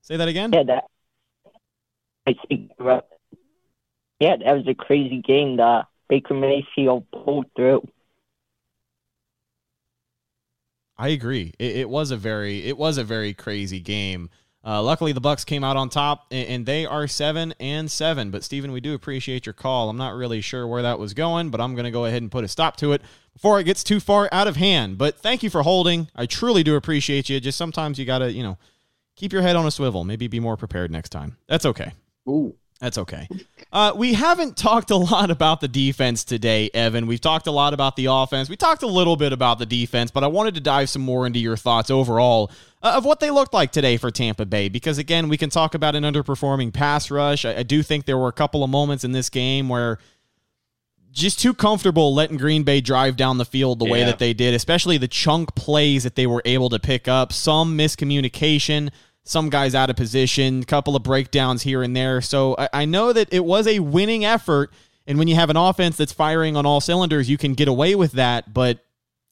Say 0.07 0.17
that 0.17 0.29
again. 0.29 0.53
Yeah, 0.53 0.63
that. 0.63 0.85
My 2.27 2.35
speaker. 2.45 2.75
wa- 2.79 3.01
Yeah, 4.21 4.37
that 4.37 4.53
was 4.57 4.69
a 4.69 4.75
crazy 4.75 5.21
game. 5.21 5.57
The 5.57 5.85
Baker 6.09 6.35
Mayfield 6.35 7.11
pulled 7.11 7.47
through. 7.57 7.89
I 10.97 11.09
agree. 11.09 11.55
It, 11.59 11.77
it 11.77 11.89
was 11.91 12.13
a 12.13 12.17
very 12.17 12.65
it 12.65 12.79
was 12.79 12.99
a 12.99 13.05
very 13.05 13.35
crazy 13.35 13.81
game. 13.81 14.31
Uh, 14.65 14.81
luckily, 14.81 15.13
the 15.13 15.21
Bucs 15.21 15.45
came 15.45 15.63
out 15.65 15.77
on 15.77 15.89
top, 15.89 16.27
and, 16.31 16.49
and 16.49 16.67
they 16.67 16.87
are 16.87 17.09
seven 17.09 17.53
and 17.59 17.91
seven. 17.91 18.31
But 18.31 18.45
Steven, 18.45 18.71
we 18.71 18.81
do 18.81 18.95
appreciate 18.95 19.45
your 19.45 19.53
call. 19.53 19.91
I'm 19.91 19.97
not 19.97 20.15
really 20.15 20.41
sure 20.41 20.67
where 20.69 20.83
that 20.83 21.01
was 21.01 21.15
going, 21.15 21.51
but 21.51 21.61
I'm 21.61 21.75
going 21.75 21.85
to 21.85 21.91
go 21.91 22.05
ahead 22.05 22.23
and 22.23 22.31
put 22.31 22.45
a 22.45 22.49
stop 22.49 22.77
to 22.77 22.93
it 22.93 23.03
before 23.33 23.59
it 23.59 23.65
gets 23.65 23.83
too 23.83 23.99
far 24.01 24.29
out 24.31 24.47
of 24.47 24.55
hand. 24.57 24.99
But 24.99 25.19
thank 25.19 25.43
you 25.43 25.51
for 25.51 25.63
holding. 25.63 26.09
I 26.15 26.27
truly 26.27 26.63
do 26.63 26.77
appreciate 26.77 27.29
you. 27.29 27.41
Just 27.41 27.59
sometimes 27.59 27.99
you 27.99 28.05
got 28.05 28.19
to 28.19 28.33
you 28.33 28.45
know 28.45 28.57
keep 29.17 29.33
your 29.33 29.43
head 29.43 29.57
on 29.57 29.67
a 29.67 29.71
swivel. 29.71 30.05
Maybe 30.05 30.29
be 30.29 30.41
more 30.41 30.57
prepared 30.57 30.91
next 30.91 31.09
time. 31.09 31.37
That's 31.49 31.67
okay. 31.67 31.93
Ooh. 32.29 32.55
That's 32.81 32.99
okay. 32.99 33.27
Uh, 33.73 33.93
we 33.97 34.13
haven't 34.13 34.57
talked 34.57 34.91
a 34.91 34.97
lot 34.97 35.31
about 35.31 35.61
the 35.61 35.69
defense 35.69 36.25
today, 36.25 36.69
Evan. 36.75 37.07
We've 37.07 37.21
talked 37.21 37.47
a 37.47 37.51
lot 37.51 37.73
about 37.73 37.97
the 37.97 38.07
offense. 38.07 38.51
We 38.51 38.57
talked 38.57 38.83
a 38.83 38.87
little 38.87 39.17
bit 39.17 39.33
about 39.33 39.59
the 39.59 39.65
defense, 39.65 40.11
but 40.11 40.23
I 40.23 40.27
wanted 40.27 40.55
to 40.57 40.61
dive 40.61 40.91
some 40.91 41.03
more 41.03 41.27
into 41.27 41.39
your 41.39 41.57
thoughts 41.57 41.91
overall 41.91 42.51
uh, 42.83 42.93
of 42.97 43.07
what 43.07 43.21
they 43.21 43.31
looked 43.31 43.55
like 43.55 43.73
today 43.73 43.97
for 43.97 44.11
Tampa 44.11 44.45
Bay. 44.45 44.69
Because 44.69 44.99
again, 44.99 45.29
we 45.29 45.39
can 45.39 45.49
talk 45.49 45.75
about 45.75 45.95
an 45.95 46.05
underperforming 46.05 46.73
pass 46.73 47.11
rush. 47.11 47.47
I, 47.47 47.57
I 47.57 47.63
do 47.63 47.83
think 47.83 48.05
there 48.05 48.19
were 48.19 48.29
a 48.29 48.33
couple 48.33 48.63
of 48.63 48.69
moments 48.69 49.05
in 49.05 49.13
this 49.13 49.31
game 49.31 49.71
where 49.71 49.99
just 51.17 51.41
too 51.41 51.55
comfortable 51.55 52.15
letting 52.15 52.37
Green 52.37 52.63
Bay 52.63 52.81
drive 52.81 53.17
down 53.17 53.39
the 53.39 53.45
field 53.45 53.79
the 53.79 53.87
way 53.87 54.05
that 54.05 54.19
they 54.19 54.35
did, 54.35 54.55
especially 54.55 54.99
the 54.99 55.09
chunk 55.09 55.55
plays 55.55 56.05
that 56.05 56.15
they 56.15 56.27
were 56.27 56.43
able 56.45 56.69
to 56.69 56.79
pick 56.79 57.09
up. 57.09 57.33
Some 57.33 57.77
miscommunication, 57.77 58.91
some 59.25 59.49
guys 59.49 59.75
out 59.75 59.89
of 59.89 59.97
position, 59.97 60.63
couple 60.65 60.95
of 60.95 61.03
breakdowns 61.03 61.63
here 61.63 61.83
and 61.83 61.97
there. 61.97 62.21
So 62.21 62.55
I, 62.59 62.69
I 62.73 62.85
know 62.85 63.13
that 63.13 63.33
it 63.33 63.45
was 63.45 63.67
a 63.67 63.79
winning 63.81 64.25
effort. 64.25 64.73
And 65.07 65.19
when 65.19 65.27
you 65.27 65.37
have 65.37 65.51
an 65.51 65.57
offense 65.57 65.97
that's 65.97 66.13
firing 66.13 66.55
on 66.57 66.67
all 66.67 66.81
cylinders, 66.81 67.31
you 67.31 67.39
can 67.39 67.55
get 67.55 67.69
away 67.69 67.95
with 67.95 68.13
that. 68.13 68.53
But 68.53 68.85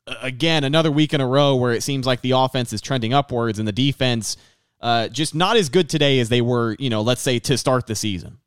uh, 0.06 0.14
again, 0.22 0.64
another 0.64 0.90
week 0.90 1.12
in 1.12 1.20
a 1.20 1.26
row 1.26 1.54
where 1.54 1.72
it 1.72 1.82
seems 1.82 2.06
like 2.06 2.22
the 2.22 2.30
offense 2.30 2.72
is 2.72 2.80
trending 2.80 3.12
upwards 3.12 3.58
and 3.58 3.68
the 3.68 3.72
defense 3.72 4.36
uh, 4.80 5.08
just 5.08 5.34
not 5.34 5.56
as 5.56 5.68
good 5.68 5.88
today 5.88 6.18
as 6.20 6.28
they 6.28 6.40
were, 6.40 6.76
you 6.78 6.90
know, 6.90 7.00
let's 7.00 7.22
say 7.22 7.38
to 7.40 7.56
start 7.56 7.86
the 7.86 7.94
season. 7.94 8.38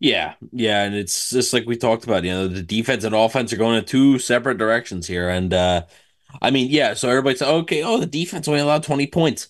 Yeah, 0.00 0.34
yeah, 0.52 0.84
and 0.84 0.94
it's 0.94 1.30
just 1.30 1.52
like 1.52 1.66
we 1.66 1.76
talked 1.76 2.04
about. 2.04 2.22
You 2.24 2.30
know, 2.30 2.48
the 2.48 2.62
defense 2.62 3.02
and 3.04 3.14
offense 3.14 3.52
are 3.52 3.56
going 3.56 3.78
in 3.78 3.84
two 3.84 4.18
separate 4.18 4.56
directions 4.58 5.06
here, 5.08 5.28
and 5.28 5.52
uh 5.52 5.86
I 6.42 6.50
mean, 6.50 6.70
yeah. 6.70 6.94
So 6.94 7.08
everybody's 7.10 7.42
okay, 7.42 7.82
oh, 7.82 7.98
the 7.98 8.06
defense 8.06 8.46
only 8.48 8.60
allowed 8.60 8.84
twenty 8.84 9.06
points. 9.08 9.48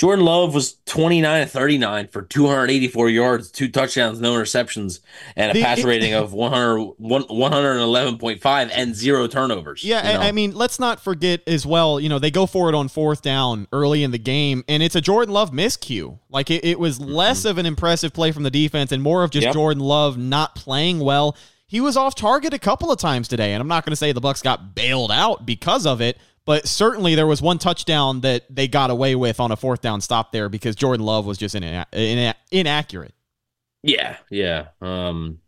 Jordan 0.00 0.24
Love 0.24 0.54
was 0.54 0.78
twenty 0.86 1.20
nine 1.20 1.42
to 1.42 1.46
thirty 1.46 1.76
nine 1.76 2.08
for 2.08 2.22
two 2.22 2.46
hundred 2.46 2.70
eighty 2.70 2.88
four 2.88 3.10
yards, 3.10 3.50
two 3.50 3.68
touchdowns, 3.68 4.18
no 4.18 4.32
interceptions, 4.32 5.00
and 5.36 5.50
a 5.50 5.54
The- 5.54 5.62
pass 5.62 5.80
it- 5.80 5.84
rating 5.84 6.14
of 6.14 6.32
100, 6.40 6.94
111.5 6.98 8.70
and 8.74 8.96
zero 8.96 9.26
turnovers. 9.26 9.84
Yeah, 9.84 10.12
you 10.12 10.14
know? 10.14 10.20
I, 10.20 10.32
mean, 10.32 10.54
let's 10.54 10.78
not 10.80 11.00
forget 11.00 11.42
as 11.46 11.66
well. 11.66 12.00
You 12.00 12.08
know, 12.08 12.18
they 12.18 12.30
go 12.30 12.46
for 12.46 12.70
it 12.70 12.74
on 12.74 12.88
fourth 12.88 13.20
down 13.20 13.68
early 13.74 14.02
in 14.02 14.10
the 14.10 14.18
game, 14.18 14.64
and 14.68 14.82
it's 14.82 14.94
a 14.94 15.02
Jordan 15.02 15.34
Love 15.34 15.50
miscue. 15.50 16.18
Like 16.30 16.50
it, 16.50 16.64
it 16.64 16.80
was 16.80 16.98
mm-hmm. 16.98 17.10
less 17.10 17.44
of 17.44 17.58
an 17.58 17.66
impressive 17.66 18.14
play 18.14 18.32
from 18.32 18.42
the 18.42 18.50
defense 18.50 18.92
and 18.92 19.02
more 19.02 19.22
of 19.22 19.30
just 19.30 19.44
Yep. 19.44 19.52
Jordan 19.52 19.82
Love 19.82 20.16
not 20.16 20.54
playing 20.54 21.00
well. 21.00 21.36
He 21.66 21.78
was 21.82 21.98
off 21.98 22.14
target 22.14 22.54
a 22.54 22.58
couple 22.58 22.90
of 22.90 22.98
times 22.98 23.28
today, 23.28 23.52
and 23.52 23.60
I'm 23.60 23.68
not 23.68 23.84
going 23.84 23.92
to 23.92 23.96
say 23.96 24.12
the 24.12 24.20
Bucs 24.22 24.42
got 24.42 24.74
bailed 24.74 25.12
out 25.12 25.44
because 25.44 25.84
of 25.84 26.00
it, 26.00 26.16
but 26.44 26.66
certainly 26.66 27.14
there 27.14 27.26
was 27.26 27.40
one 27.42 27.58
touchdown 27.58 28.20
that 28.22 28.44
they 28.50 28.68
got 28.68 28.90
away 28.90 29.14
with 29.14 29.40
on 29.40 29.52
a 29.52 29.56
fourth 29.56 29.80
down 29.80 30.00
stop 30.00 30.32
there 30.32 30.48
because 30.48 30.74
Jordan 30.76 31.04
Love 31.04 31.26
was 31.26 31.38
just 31.38 31.54
ina- 31.54 31.86
ina- 31.94 32.34
inaccurate. 32.50 33.14
Yeah, 33.82 34.16
yeah. 34.30 34.68
Um, 34.80 35.38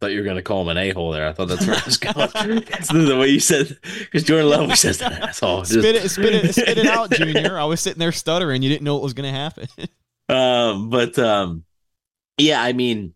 thought 0.00 0.12
you 0.12 0.18
were 0.20 0.24
gonna 0.24 0.42
call 0.42 0.62
him 0.62 0.68
an 0.68 0.78
a 0.78 0.90
hole 0.90 1.12
there. 1.12 1.28
I 1.28 1.32
thought 1.32 1.48
that's 1.48 1.66
where 1.66 1.76
I 1.76 1.82
was 1.84 1.96
going. 1.98 2.62
It's 2.68 2.88
the, 2.88 3.18
way 3.18 3.28
you 3.28 3.40
said 3.40 3.78
because 4.00 4.24
Jordan 4.24 4.48
Love 4.48 4.68
was 4.68 4.82
just 4.82 5.02
an 5.02 5.12
asshole. 5.12 5.60
Just- 5.62 5.72
Spit 5.80 5.94
it, 5.96 6.08
spit 6.10 6.34
it, 6.34 6.54
spit 6.54 6.78
it 6.78 6.86
out, 6.86 7.10
Junior. 7.12 7.58
I 7.58 7.64
was 7.64 7.80
sitting 7.80 7.98
there 7.98 8.12
stuttering. 8.12 8.62
You 8.62 8.70
didn't 8.70 8.82
know 8.84 8.94
what 8.94 9.02
was 9.02 9.12
going 9.14 9.32
to 9.32 9.38
happen. 9.38 9.68
Um, 10.28 10.90
but 10.90 11.18
um, 11.18 11.64
yeah, 12.38 12.62
I 12.62 12.72
mean, 12.72 13.14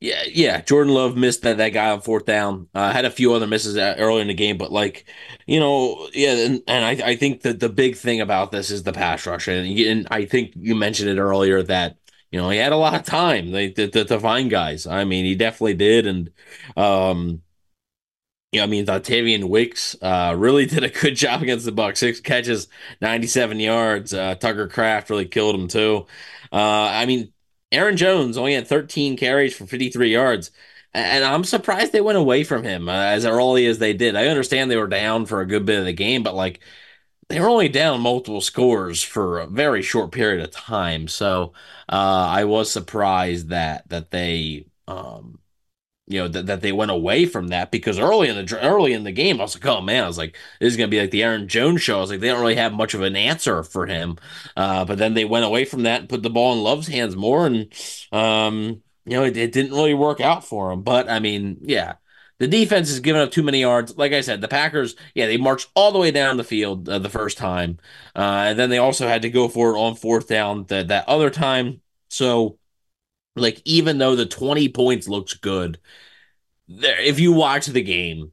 Yeah, 0.00 0.22
yeah. 0.26 0.62
Jordan 0.62 0.94
Love 0.94 1.16
missed 1.16 1.42
that 1.42 1.58
that 1.58 1.70
guy 1.70 1.90
on 1.90 2.00
fourth 2.00 2.24
down. 2.24 2.68
Uh, 2.74 2.90
had 2.90 3.04
a 3.04 3.10
few 3.10 3.34
other 3.34 3.46
misses 3.46 3.76
early 3.76 4.22
in 4.22 4.28
the 4.28 4.34
game, 4.34 4.56
but 4.56 4.72
like, 4.72 5.04
you 5.46 5.60
know, 5.60 6.08
yeah. 6.14 6.32
And, 6.46 6.62
and 6.66 6.84
I, 7.02 7.10
I 7.10 7.16
think 7.16 7.42
that 7.42 7.60
the 7.60 7.68
big 7.68 7.96
thing 7.96 8.20
about 8.22 8.50
this 8.50 8.70
is 8.70 8.82
the 8.82 8.92
pass 8.94 9.26
rush, 9.26 9.46
and, 9.48 9.66
and 9.78 10.08
I 10.10 10.24
think 10.24 10.52
you 10.56 10.74
mentioned 10.74 11.10
it 11.10 11.18
earlier 11.20 11.62
that 11.64 11.98
you 12.30 12.40
know 12.40 12.48
he 12.48 12.56
had 12.56 12.72
a 12.72 12.76
lot 12.76 12.94
of 12.94 13.02
time 13.04 13.52
to, 13.52 13.70
to, 13.88 14.04
to 14.04 14.18
find 14.20 14.48
guys. 14.50 14.86
I 14.86 15.04
mean, 15.04 15.26
he 15.26 15.34
definitely 15.34 15.74
did, 15.74 16.06
and 16.06 16.30
um, 16.78 17.42
yeah, 18.52 18.64
I 18.64 18.66
mean, 18.66 18.84
Dontayvion 18.86 19.44
Wicks 19.48 19.96
uh, 20.02 20.34
really 20.36 20.66
did 20.66 20.82
a 20.84 20.88
good 20.88 21.14
job 21.16 21.42
against 21.42 21.64
the 21.64 21.72
Bucs. 21.72 21.98
Six 21.98 22.20
catches, 22.20 22.68
97 23.00 23.60
yards. 23.60 24.12
Uh, 24.12 24.34
Tucker 24.34 24.68
Kraft 24.68 25.10
really 25.10 25.26
killed 25.26 25.54
him 25.54 25.68
too. 25.68 26.06
Uh, 26.52 26.56
I 26.90 27.06
mean, 27.06 27.32
Aaron 27.72 27.96
Jones 27.96 28.36
only 28.36 28.54
had 28.54 28.66
13 28.66 29.16
carries 29.16 29.56
for 29.56 29.66
53 29.66 30.12
yards. 30.12 30.50
And 30.92 31.24
I'm 31.24 31.44
surprised 31.44 31.92
they 31.92 32.00
went 32.00 32.18
away 32.18 32.42
from 32.44 32.64
him 32.64 32.88
uh, 32.88 32.92
as 32.92 33.24
early 33.24 33.66
as 33.66 33.78
they 33.78 33.92
did. 33.92 34.16
I 34.16 34.26
understand 34.26 34.70
they 34.70 34.76
were 34.76 34.88
down 34.88 35.26
for 35.26 35.40
a 35.40 35.46
good 35.46 35.64
bit 35.64 35.78
of 35.78 35.84
the 35.84 35.92
game, 35.92 36.22
but 36.24 36.34
like 36.34 36.60
they 37.28 37.40
were 37.40 37.48
only 37.48 37.68
down 37.70 38.00
multiple 38.02 38.40
scores 38.42 39.02
for 39.02 39.40
a 39.40 39.48
very 39.48 39.82
short 39.82 40.12
period 40.12 40.42
of 40.44 40.52
time. 40.52 41.08
So 41.08 41.54
uh, 41.90 41.94
I 42.30 42.44
was 42.44 42.70
surprised 42.72 43.50
that 43.50 43.88
that 43.90 44.12
they 44.12 44.66
um, 44.88 45.39
you 46.10 46.18
know 46.20 46.28
that, 46.28 46.46
that 46.46 46.60
they 46.60 46.72
went 46.72 46.90
away 46.90 47.24
from 47.24 47.48
that 47.48 47.70
because 47.70 47.98
early 47.98 48.28
in 48.28 48.44
the 48.44 48.60
early 48.60 48.92
in 48.92 49.04
the 49.04 49.12
game 49.12 49.40
I 49.40 49.44
was 49.44 49.54
like 49.54 49.64
oh 49.66 49.80
man 49.80 50.04
I 50.04 50.06
was 50.08 50.18
like 50.18 50.36
this 50.58 50.72
is 50.72 50.76
gonna 50.76 50.88
be 50.88 51.00
like 51.00 51.12
the 51.12 51.22
Aaron 51.22 51.46
Jones 51.48 51.82
show. 51.82 51.98
I 51.98 52.00
was 52.00 52.10
like 52.10 52.20
they 52.20 52.28
don't 52.28 52.40
really 52.40 52.56
have 52.56 52.72
much 52.72 52.94
of 52.94 53.02
an 53.02 53.14
answer 53.16 53.62
for 53.62 53.86
him. 53.86 54.18
Uh, 54.56 54.84
but 54.84 54.98
then 54.98 55.14
they 55.14 55.24
went 55.24 55.44
away 55.44 55.64
from 55.64 55.84
that 55.84 56.00
and 56.00 56.08
put 56.08 56.22
the 56.22 56.30
ball 56.30 56.52
in 56.52 56.62
Love's 56.62 56.88
hands 56.88 57.14
more 57.16 57.46
and 57.46 57.72
um, 58.12 58.82
you 59.06 59.16
know 59.16 59.24
it, 59.24 59.36
it 59.36 59.52
didn't 59.52 59.72
really 59.72 59.94
work 59.94 60.20
out 60.20 60.44
for 60.44 60.72
him. 60.72 60.82
But 60.82 61.08
I 61.08 61.20
mean 61.20 61.58
yeah 61.62 61.94
the 62.38 62.48
defense 62.48 62.88
has 62.88 63.00
given 63.00 63.22
up 63.22 63.30
too 63.30 63.42
many 63.42 63.60
yards. 63.60 63.96
Like 63.96 64.12
I 64.12 64.20
said 64.22 64.40
the 64.40 64.48
Packers 64.48 64.96
yeah 65.14 65.26
they 65.26 65.36
marched 65.36 65.68
all 65.74 65.92
the 65.92 65.98
way 66.00 66.10
down 66.10 66.36
the 66.36 66.44
field 66.44 66.88
uh, 66.88 66.98
the 66.98 67.08
first 67.08 67.38
time. 67.38 67.78
Uh, 68.16 68.46
and 68.48 68.58
then 68.58 68.70
they 68.70 68.78
also 68.78 69.06
had 69.06 69.22
to 69.22 69.30
go 69.30 69.48
for 69.48 69.76
it 69.76 69.78
on 69.78 69.94
fourth 69.96 70.28
down 70.28 70.64
that 70.66 70.88
that 70.88 71.08
other 71.08 71.30
time. 71.30 71.80
So 72.08 72.58
like 73.36 73.62
even 73.64 73.98
though 73.98 74.16
the 74.16 74.26
20 74.26 74.68
points 74.68 75.08
looks 75.08 75.34
good 75.34 75.78
there 76.68 77.00
if 77.00 77.20
you 77.20 77.32
watch 77.32 77.66
the 77.66 77.82
game 77.82 78.32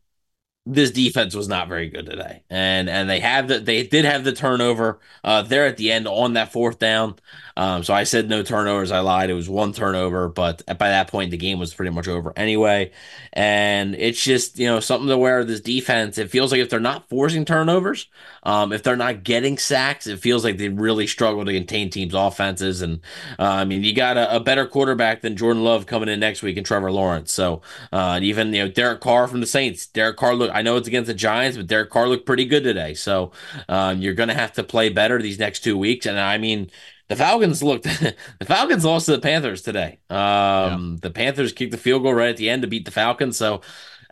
this 0.65 0.91
defense 0.91 1.33
was 1.33 1.47
not 1.47 1.69
very 1.69 1.89
good 1.89 2.05
today. 2.05 2.43
And 2.49 2.89
and 2.89 3.09
they 3.09 3.21
have 3.21 3.47
the 3.47 3.59
they 3.59 3.87
did 3.87 4.05
have 4.05 4.23
the 4.23 4.33
turnover 4.33 4.99
uh 5.23 5.41
there 5.43 5.65
at 5.65 5.77
the 5.77 5.91
end 5.91 6.07
on 6.07 6.33
that 6.33 6.51
fourth 6.51 6.77
down 6.77 7.15
um, 7.57 7.83
so 7.83 7.91
I 7.91 8.03
said 8.03 8.29
no 8.29 8.43
turnovers. 8.43 8.91
I 8.91 8.99
lied. 8.99 9.31
It 9.31 9.33
was 9.33 9.49
one 9.49 9.73
turnover, 9.73 10.29
but 10.29 10.63
by 10.77 10.89
that 10.89 11.07
point, 11.07 11.31
the 11.31 11.37
game 11.37 11.57
was 11.57 11.73
pretty 11.73 11.89
much 11.89 12.07
over 12.07 12.31
anyway. 12.35 12.91
And 13.33 13.95
it's 13.95 14.23
just, 14.23 14.59
you 14.59 14.67
know, 14.67 14.79
something 14.79 15.07
to 15.07 15.17
where 15.17 15.43
this 15.43 15.59
defense, 15.61 16.19
it 16.19 16.29
feels 16.29 16.51
like 16.51 16.61
if 16.61 16.69
they're 16.69 16.79
not 16.79 17.09
forcing 17.09 17.45
turnovers, 17.45 18.09
um, 18.43 18.71
if 18.71 18.83
they're 18.83 18.95
not 18.95 19.23
getting 19.23 19.57
sacks, 19.57 20.05
it 20.05 20.19
feels 20.19 20.43
like 20.43 20.59
they 20.59 20.69
really 20.69 21.07
struggle 21.07 21.43
to 21.45 21.51
contain 21.51 21.89
teams' 21.89 22.13
offenses. 22.13 22.83
And 22.83 23.01
uh, 23.39 23.45
I 23.45 23.65
mean, 23.65 23.83
you 23.83 23.95
got 23.95 24.17
a, 24.17 24.35
a, 24.35 24.39
better 24.39 24.67
quarterback 24.67 25.21
than 25.21 25.35
Jordan 25.35 25.63
Love 25.63 25.87
coming 25.87 26.09
in 26.09 26.19
next 26.19 26.43
week 26.43 26.57
and 26.57 26.65
Trevor 26.65 26.91
Lawrence. 26.91 27.33
So 27.33 27.63
uh, 27.91 28.19
even, 28.21 28.53
you 28.53 28.65
know, 28.65 28.71
Derek 28.71 29.01
Carr 29.01 29.27
from 29.27 29.39
the 29.39 29.47
Saints, 29.47 29.87
Derek 29.87 30.17
Carr 30.17 30.35
look, 30.35 30.51
I 30.53 30.61
know 30.61 30.77
it's 30.77 30.87
against 30.87 31.07
the 31.07 31.15
Giants, 31.15 31.57
but 31.57 31.65
Derek 31.65 31.89
Carr 31.89 32.07
looked 32.07 32.27
pretty 32.27 32.45
good 32.45 32.63
today. 32.63 32.93
So 32.93 33.31
um, 33.67 33.99
you're 33.99 34.13
going 34.13 34.29
to 34.29 34.35
have 34.35 34.53
to 34.53 34.63
play 34.63 34.89
better 34.89 35.19
these 35.19 35.39
next 35.39 35.61
two 35.61 35.75
weeks. 35.75 36.05
And 36.05 36.19
I 36.19 36.37
mean, 36.37 36.69
the 37.09 37.15
Falcons 37.15 37.63
looked 37.63 37.83
the 38.39 38.45
Falcons 38.45 38.85
lost 38.85 39.05
to 39.05 39.13
the 39.13 39.19
Panthers 39.19 39.61
today. 39.61 39.99
Um, 40.09 40.17
yeah. 40.17 40.97
the 41.01 41.11
Panthers 41.11 41.53
kicked 41.53 41.71
the 41.71 41.77
field 41.77 42.03
goal 42.03 42.13
right 42.13 42.29
at 42.29 42.37
the 42.37 42.49
end 42.49 42.61
to 42.63 42.67
beat 42.67 42.85
the 42.85 42.91
Falcons. 42.91 43.37
So 43.37 43.61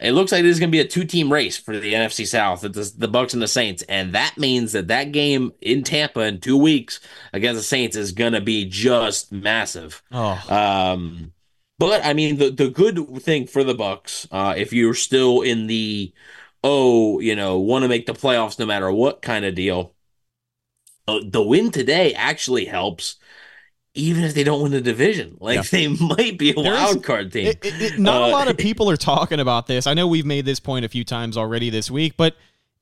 it 0.02 0.12
looks 0.12 0.32
like 0.32 0.44
this 0.44 0.54
is 0.54 0.60
going 0.60 0.70
to 0.70 0.76
be 0.76 0.82
a 0.82 0.88
two-team 0.88 1.32
race 1.32 1.58
for 1.58 1.78
the 1.80 1.94
NFC 1.94 2.28
South, 2.28 2.62
the, 2.62 2.70
the 2.70 3.08
Bucs 3.08 3.34
and 3.34 3.42
the 3.42 3.48
Saints, 3.48 3.82
and 3.84 4.14
that 4.14 4.38
means 4.38 4.74
that 4.74 4.90
that 4.90 5.14
game 5.14 5.54
in 5.62 5.84
Tampa 5.84 6.22
in 6.22 6.42
two 6.42 6.58
weeks 6.58 7.00
against 7.32 7.60
the 7.60 7.64
Saints 7.64 7.96
is 7.96 8.12
going 8.12 8.34
to 8.34 8.42
be 8.42 8.66
just 8.66 9.32
massive. 9.32 10.04
Oh. 10.12 10.42
Um, 10.50 11.32
but 11.80 12.06
I 12.06 12.14
mean, 12.14 12.38
the 12.38 12.52
the 12.52 12.70
good 12.70 13.22
thing 13.22 13.48
for 13.48 13.64
the 13.64 13.76
Bucs, 13.76 14.28
uh, 14.32 14.54
if 14.58 14.74
you're 14.74 14.94
still 14.94 15.42
in 15.42 15.68
the 15.68 16.14
oh, 16.64 17.20
you 17.20 17.36
know, 17.36 17.60
want 17.60 17.84
to 17.84 17.90
make 17.90 18.08
the 18.08 18.14
playoffs 18.14 18.58
no 18.58 18.66
matter 18.66 18.92
what 18.92 19.22
kind 19.22 19.46
of 19.46 19.56
deal, 19.56 19.95
the 21.08 21.42
win 21.42 21.72
today 21.72 22.14
actually 22.14 22.66
helps 22.66 23.18
even 23.96 24.24
if 24.24 24.34
they 24.34 24.44
don't 24.44 24.62
win 24.62 24.72
the 24.74 24.82
division. 24.82 25.38
Like 25.40 25.56
yeah. 25.56 25.64
they 25.72 25.88
might 25.88 26.38
be 26.38 26.52
a 26.52 26.54
There's, 26.54 26.68
wild 26.68 27.04
card 27.04 27.32
team. 27.32 27.48
It, 27.48 27.60
it, 27.64 28.00
not 28.00 28.22
uh, 28.22 28.26
a 28.26 28.30
lot 28.30 28.48
of 28.50 28.58
people 28.58 28.90
are 28.90 28.98
talking 28.98 29.40
about 29.40 29.68
this. 29.68 29.88
I 29.88 29.94
know 29.94 30.08
we've 30.08 30.26
made 30.26 30.46
this 30.46 30.60
point 30.60 30.86
a 30.86 30.90
few 30.90 31.04
times 31.04 31.38
already 31.38 31.70
this 31.70 31.90
week, 31.90 32.14
but 32.18 32.36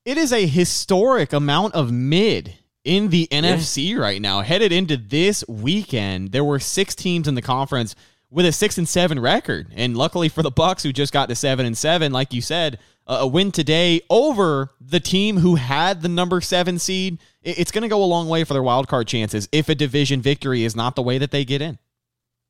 it 0.04 0.18
is 0.18 0.32
a 0.32 0.46
historic 0.46 1.32
amount 1.32 1.74
of 1.74 1.90
mid 1.90 2.54
in 2.84 3.08
the 3.08 3.28
yeah. 3.30 3.40
NFC 3.40 3.98
right 3.98 4.20
now. 4.20 4.42
Headed 4.42 4.72
into 4.72 4.96
this 4.96 5.44
weekend, 5.48 6.32
there 6.32 6.44
were 6.44 6.58
six 6.58 6.94
teams 6.94 7.26
in 7.26 7.34
the 7.34 7.42
conference 7.42 7.94
with 8.30 8.44
a 8.44 8.52
six 8.52 8.76
and 8.76 8.88
seven 8.88 9.20
record, 9.20 9.68
and 9.74 9.96
luckily 9.96 10.28
for 10.28 10.42
the 10.42 10.50
Bucs, 10.50 10.82
who 10.82 10.92
just 10.92 11.12
got 11.12 11.28
to 11.28 11.36
seven 11.36 11.64
and 11.64 11.78
seven, 11.78 12.12
like 12.12 12.32
you 12.32 12.42
said, 12.42 12.78
a 13.06 13.26
win 13.26 13.52
today 13.52 14.00
over 14.08 14.70
the 14.80 15.00
team 15.00 15.38
who 15.38 15.56
had 15.56 16.02
the 16.02 16.08
number 16.08 16.40
seven 16.40 16.78
seed, 16.78 17.18
it's 17.42 17.70
going 17.70 17.82
to 17.82 17.88
go 17.88 18.02
a 18.02 18.06
long 18.06 18.28
way 18.28 18.44
for 18.44 18.54
their 18.54 18.62
wild 18.62 18.88
card 18.88 19.06
chances 19.06 19.48
if 19.52 19.68
a 19.68 19.74
division 19.74 20.22
victory 20.22 20.64
is 20.64 20.74
not 20.74 20.96
the 20.96 21.02
way 21.02 21.18
that 21.18 21.30
they 21.30 21.44
get 21.44 21.60
in. 21.60 21.78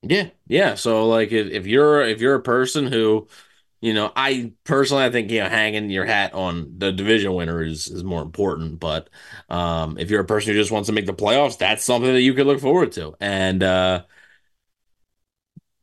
Yeah, 0.03 0.29
yeah. 0.47 0.75
So 0.75 1.09
like 1.09 1.33
if, 1.33 1.49
if 1.51 1.67
you're 1.67 2.03
if 2.03 2.21
you're 2.21 2.35
a 2.35 2.43
person 2.43 2.87
who, 2.87 3.27
you 3.81 3.95
know, 3.95 4.13
I 4.15 4.53
personally 4.65 5.05
I 5.05 5.11
think 5.11 5.31
you 5.31 5.41
know 5.41 5.49
hanging 5.49 5.91
your 5.91 6.05
hat 6.05 6.35
on 6.35 6.75
the 6.79 6.93
division 6.93 7.35
winner 7.35 7.63
is 7.63 7.89
is 7.89 8.05
more 8.05 8.23
important. 8.23 8.81
But 8.81 9.09
um, 9.49 9.99
if 9.99 10.11
you're 10.11 10.21
a 10.21 10.27
person 10.27 10.53
who 10.53 10.61
just 10.61 10.71
wants 10.71 10.87
to 10.89 10.93
make 10.93 11.07
the 11.07 11.15
playoffs, 11.15 11.59
that's 11.59 11.85
something 11.85 12.13
that 12.13 12.21
you 12.21 12.35
could 12.35 12.47
look 12.47 12.61
forward 12.61 12.93
to. 12.93 13.15
And 13.19 13.63
uh, 13.63 14.05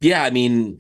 yeah, 0.02 0.24
I 0.24 0.30
mean, 0.30 0.80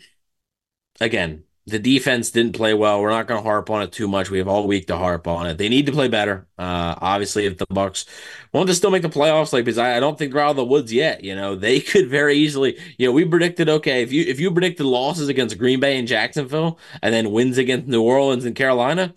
again, 0.99 1.43
the 1.68 1.80
defense 1.80 2.32
didn't 2.32 2.55
play 2.55 2.74
well. 2.74 3.01
We're 3.01 3.12
not 3.12 3.28
going 3.28 3.39
to 3.39 3.43
harp 3.43 3.70
on 3.70 3.84
it 3.84 3.91
too 3.91 4.07
much. 4.07 4.32
We 4.32 4.39
have 4.39 4.47
all 4.47 4.68
week 4.68 4.88
to 4.88 4.97
harp 4.97 5.28
on 5.28 5.45
it. 5.45 5.57
They 5.57 5.70
need 5.70 5.86
to 5.86 5.91
play 5.91 6.07
better. 6.07 6.47
Uh, 6.57 6.95
obviously, 6.99 7.45
if 7.45 7.57
the 7.57 7.68
Bucs 7.68 8.05
want 8.51 8.68
to 8.68 8.76
still 8.76 8.89
make 8.89 9.03
the 9.03 9.09
playoffs, 9.09 9.53
like 9.53 9.66
because 9.66 9.78
I, 9.78 9.97
I 9.97 9.99
don't 9.99 10.18
think 10.18 10.34
they're 10.34 10.41
out 10.41 10.51
of 10.51 10.55
the 10.55 10.66
woods 10.66 10.91
yet. 10.91 11.24
You 11.24 11.36
know, 11.36 11.55
they 11.55 11.80
could 11.82 12.09
very 12.09 12.36
easily. 12.36 12.80
You 12.97 13.07
know, 13.07 13.12
we 13.14 13.26
predicted 13.26 13.70
okay 13.70 14.01
if 14.01 14.12
you 14.12 14.24
if 14.24 14.39
you 14.39 14.51
predicted 14.51 14.86
losses 14.86 15.30
against 15.30 15.57
Green 15.57 15.80
Bay 15.80 15.97
and 15.99 16.07
Jacksonville, 16.07 16.80
and 17.01 17.14
then 17.14 17.32
wins 17.32 17.57
against 17.59 17.88
New 17.88 18.01
Orleans 18.01 18.45
and 18.45 18.55
Carolina, 18.55 19.14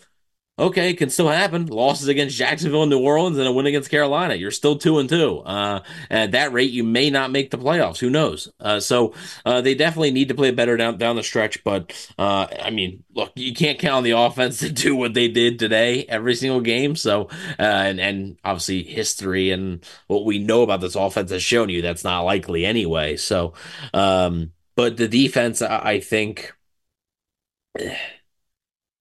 okay, 0.58 0.90
it 0.90 0.98
can 0.98 1.10
still 1.10 1.28
happen. 1.28 1.66
Losses 1.66 2.08
against 2.08 2.36
Jacksonville 2.36 2.82
and 2.82 2.90
New 2.90 3.00
Orleans 3.00 3.38
and 3.38 3.46
a 3.46 3.52
win 3.52 3.66
against 3.66 3.90
Carolina. 3.90 4.34
You're 4.34 4.50
still 4.50 4.76
two 4.76 4.98
and 4.98 5.08
two. 5.08 5.38
Uh, 5.40 5.82
at 6.10 6.32
that 6.32 6.52
rate, 6.52 6.70
you 6.70 6.84
may 6.84 7.10
not 7.10 7.30
make 7.30 7.50
the 7.50 7.58
playoffs. 7.58 7.98
Who 7.98 8.10
knows? 8.10 8.50
Uh, 8.60 8.80
so 8.80 9.14
uh, 9.44 9.60
they 9.60 9.74
definitely 9.74 10.12
need 10.12 10.28
to 10.28 10.34
play 10.34 10.50
better 10.50 10.76
down 10.76 10.96
down 10.98 11.16
the 11.16 11.22
stretch. 11.22 11.64
But 11.64 11.92
uh, 12.18 12.46
I 12.62 12.70
mean, 12.70 13.04
look, 13.14 13.32
you 13.34 13.54
can't 13.54 13.78
count 13.78 13.98
on 13.98 14.04
the 14.04 14.10
offense 14.18 14.58
to 14.58 14.70
do 14.70 14.94
what 14.94 15.14
they 15.14 15.28
did 15.28 15.58
today 15.58 16.04
every 16.04 16.34
single 16.34 16.60
game. 16.60 16.96
So 16.96 17.28
uh, 17.58 17.62
and 17.62 18.00
and 18.00 18.38
obviously 18.44 18.82
history 18.84 19.50
and 19.50 19.84
what 20.06 20.24
we 20.24 20.38
know 20.38 20.62
about 20.62 20.80
this 20.80 20.94
offense 20.96 21.30
has 21.30 21.42
shown 21.42 21.68
you 21.68 21.82
that's 21.82 22.04
not 22.04 22.22
likely 22.22 22.64
anyway. 22.64 23.16
So, 23.16 23.54
um, 23.92 24.52
but 24.76 24.96
the 24.96 25.08
defense, 25.08 25.62
I, 25.62 25.78
I 25.78 26.00
think 26.00 26.52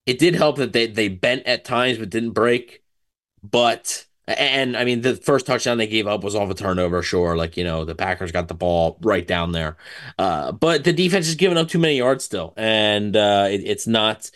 it 0.06 0.20
did 0.20 0.36
help 0.36 0.58
that 0.58 0.74
they 0.74 0.88
they 0.88 1.08
bent 1.10 1.46
at 1.46 1.66
times 1.66 1.98
but 1.98 2.10
didn't 2.10 2.32
break. 2.32 2.84
But 3.42 4.06
and 4.28 4.78
I 4.78 4.86
mean 4.86 5.02
the 5.02 5.16
first 5.16 5.46
touchdown 5.46 5.78
they 5.78 5.88
gave 5.88 6.08
up 6.08 6.24
was 6.24 6.36
off 6.36 6.50
a 6.50 6.54
turnover, 6.54 7.02
sure. 7.04 7.36
Like, 7.36 7.58
you 7.58 7.64
know, 7.64 7.86
the 7.86 7.96
Packers 7.96 8.32
got 8.32 8.48
the 8.48 8.54
ball 8.54 8.98
right 9.02 9.28
down 9.28 9.52
there. 9.52 9.78
Uh, 10.18 10.52
but 10.52 10.84
the 10.84 10.94
defense 10.94 11.28
is 11.28 11.36
giving 11.36 11.58
up 11.58 11.68
too 11.68 11.80
many 11.80 11.98
yards 11.98 12.24
still. 12.24 12.54
And 12.58 13.16
uh, 13.16 13.48
it, 13.50 13.62
it's 13.66 13.88
not 13.88 14.30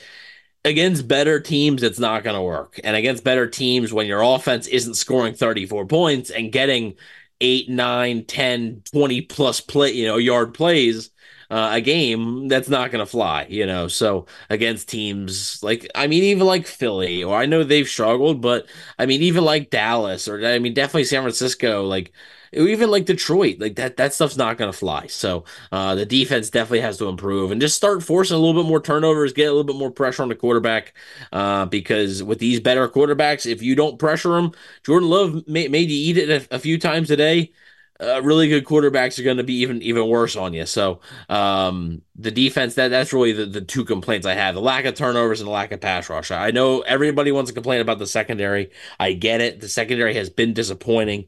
against 0.65 1.07
better 1.07 1.39
teams, 1.39 1.83
it's 1.83 1.99
not 1.99 2.23
going 2.23 2.35
to 2.35 2.41
work. 2.41 2.79
And 2.83 2.95
against 2.95 3.23
better 3.23 3.47
teams, 3.47 3.93
when 3.93 4.07
your 4.07 4.21
offense 4.21 4.67
isn't 4.67 4.95
scoring 4.95 5.33
34 5.33 5.85
points 5.85 6.29
and 6.29 6.51
getting 6.51 6.95
8, 7.39 7.69
9, 7.69 8.25
10, 8.25 8.81
20 8.91 9.21
plus 9.21 9.61
play, 9.61 9.91
you 9.91 10.05
know, 10.05 10.17
yard 10.17 10.53
plays, 10.53 11.11
uh, 11.49 11.69
a 11.73 11.81
game 11.81 12.47
that's 12.47 12.69
not 12.69 12.91
going 12.91 12.99
to 13.05 13.09
fly, 13.09 13.45
you 13.49 13.65
know. 13.65 13.87
So 13.87 14.25
against 14.49 14.89
teams 14.89 15.61
like, 15.63 15.87
I 15.95 16.07
mean, 16.07 16.23
even 16.23 16.45
like 16.47 16.67
Philly, 16.67 17.23
or 17.23 17.35
I 17.37 17.45
know 17.45 17.63
they've 17.63 17.87
struggled, 17.87 18.41
but 18.41 18.67
I 18.99 19.05
mean, 19.05 19.21
even 19.21 19.43
like 19.45 19.69
Dallas, 19.69 20.27
or 20.27 20.45
I 20.45 20.59
mean, 20.59 20.73
definitely 20.73 21.05
San 21.05 21.21
Francisco, 21.21 21.83
like 21.85 22.11
even 22.53 22.89
like 22.89 23.05
Detroit, 23.05 23.59
like 23.59 23.75
that 23.75 23.97
that 23.97 24.13
stuff's 24.13 24.37
not 24.37 24.57
going 24.57 24.71
to 24.71 24.77
fly. 24.77 25.07
So 25.07 25.43
uh, 25.71 25.95
the 25.95 26.05
defense 26.05 26.49
definitely 26.49 26.81
has 26.81 26.97
to 26.97 27.07
improve 27.07 27.51
and 27.51 27.59
just 27.61 27.75
start 27.75 28.03
forcing 28.03 28.35
a 28.35 28.39
little 28.39 28.61
bit 28.61 28.67
more 28.67 28.81
turnovers, 28.81 29.33
get 29.33 29.45
a 29.47 29.51
little 29.51 29.63
bit 29.63 29.75
more 29.75 29.91
pressure 29.91 30.23
on 30.23 30.29
the 30.29 30.35
quarterback. 30.35 30.93
Uh, 31.31 31.65
because 31.65 32.23
with 32.23 32.39
these 32.39 32.59
better 32.59 32.87
quarterbacks, 32.87 33.49
if 33.49 33.61
you 33.61 33.75
don't 33.75 33.99
pressure 33.99 34.29
them, 34.29 34.51
Jordan 34.83 35.09
Love 35.09 35.47
made, 35.47 35.71
you 35.89 36.09
eat 36.09 36.17
it 36.17 36.47
a, 36.51 36.55
a 36.55 36.59
few 36.59 36.77
times 36.79 37.11
a 37.11 37.15
day 37.17 37.51
uh, 37.99 38.21
really 38.23 38.47
good 38.47 38.65
quarterbacks 38.65 39.19
are 39.19 39.23
going 39.23 39.37
to 39.37 39.43
be 39.43 39.55
even 39.55 39.81
even 39.81 40.07
worse 40.07 40.35
on 40.35 40.53
you. 40.53 40.65
So 40.65 40.99
um, 41.29 42.01
the 42.15 42.31
defense 42.31 42.75
that 42.75 42.89
that's 42.89 43.13
really 43.13 43.33
the, 43.33 43.45
the 43.45 43.61
two 43.61 43.85
complaints 43.85 44.25
I 44.27 44.33
have: 44.33 44.55
the 44.55 44.61
lack 44.61 44.85
of 44.85 44.95
turnovers 44.95 45.41
and 45.41 45.47
the 45.47 45.51
lack 45.51 45.71
of 45.71 45.81
pass 45.81 46.09
rush. 46.09 46.31
I 46.31 46.51
know 46.51 46.81
everybody 46.81 47.31
wants 47.31 47.49
to 47.49 47.55
complain 47.55 47.81
about 47.81 47.99
the 47.99 48.07
secondary. 48.07 48.71
I 48.99 49.13
get 49.13 49.41
it. 49.41 49.59
The 49.59 49.69
secondary 49.69 50.13
has 50.15 50.29
been 50.29 50.53
disappointing, 50.53 51.25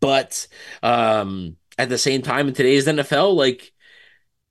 but 0.00 0.46
um, 0.82 1.56
at 1.78 1.88
the 1.88 1.98
same 1.98 2.22
time, 2.22 2.48
in 2.48 2.54
today's 2.54 2.86
NFL, 2.86 3.34
like 3.34 3.72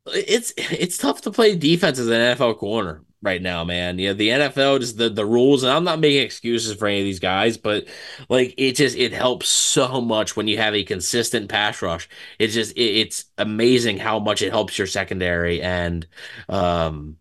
it's 0.07 0.53
it's 0.57 0.97
tough 0.97 1.21
to 1.21 1.31
play 1.31 1.55
defense 1.55 1.99
as 1.99 2.07
an 2.07 2.13
NFL 2.13 2.57
corner 2.57 3.03
right 3.21 3.41
now, 3.41 3.63
man. 3.63 3.99
Yeah, 3.99 4.13
the 4.13 4.31
NFL 4.31 4.79
just 4.79 4.97
the 4.97 5.09
the 5.09 5.25
rules, 5.25 5.63
and 5.63 5.71
I'm 5.71 5.83
not 5.83 5.99
making 5.99 6.23
excuses 6.23 6.75
for 6.77 6.87
any 6.87 6.99
of 6.99 7.05
these 7.05 7.19
guys, 7.19 7.57
but 7.57 7.87
like 8.29 8.53
it 8.57 8.73
just 8.75 8.97
it 8.97 9.13
helps 9.13 9.47
so 9.49 10.01
much 10.01 10.35
when 10.35 10.47
you 10.47 10.57
have 10.57 10.75
a 10.75 10.83
consistent 10.83 11.49
pass 11.49 11.81
rush. 11.81 12.07
It's 12.39 12.53
just 12.53 12.75
it, 12.77 12.81
it's 12.81 13.25
amazing 13.37 13.97
how 13.97 14.19
much 14.19 14.41
it 14.41 14.51
helps 14.51 14.77
your 14.77 14.87
secondary 14.87 15.61
and 15.61 16.07
um 16.47 17.17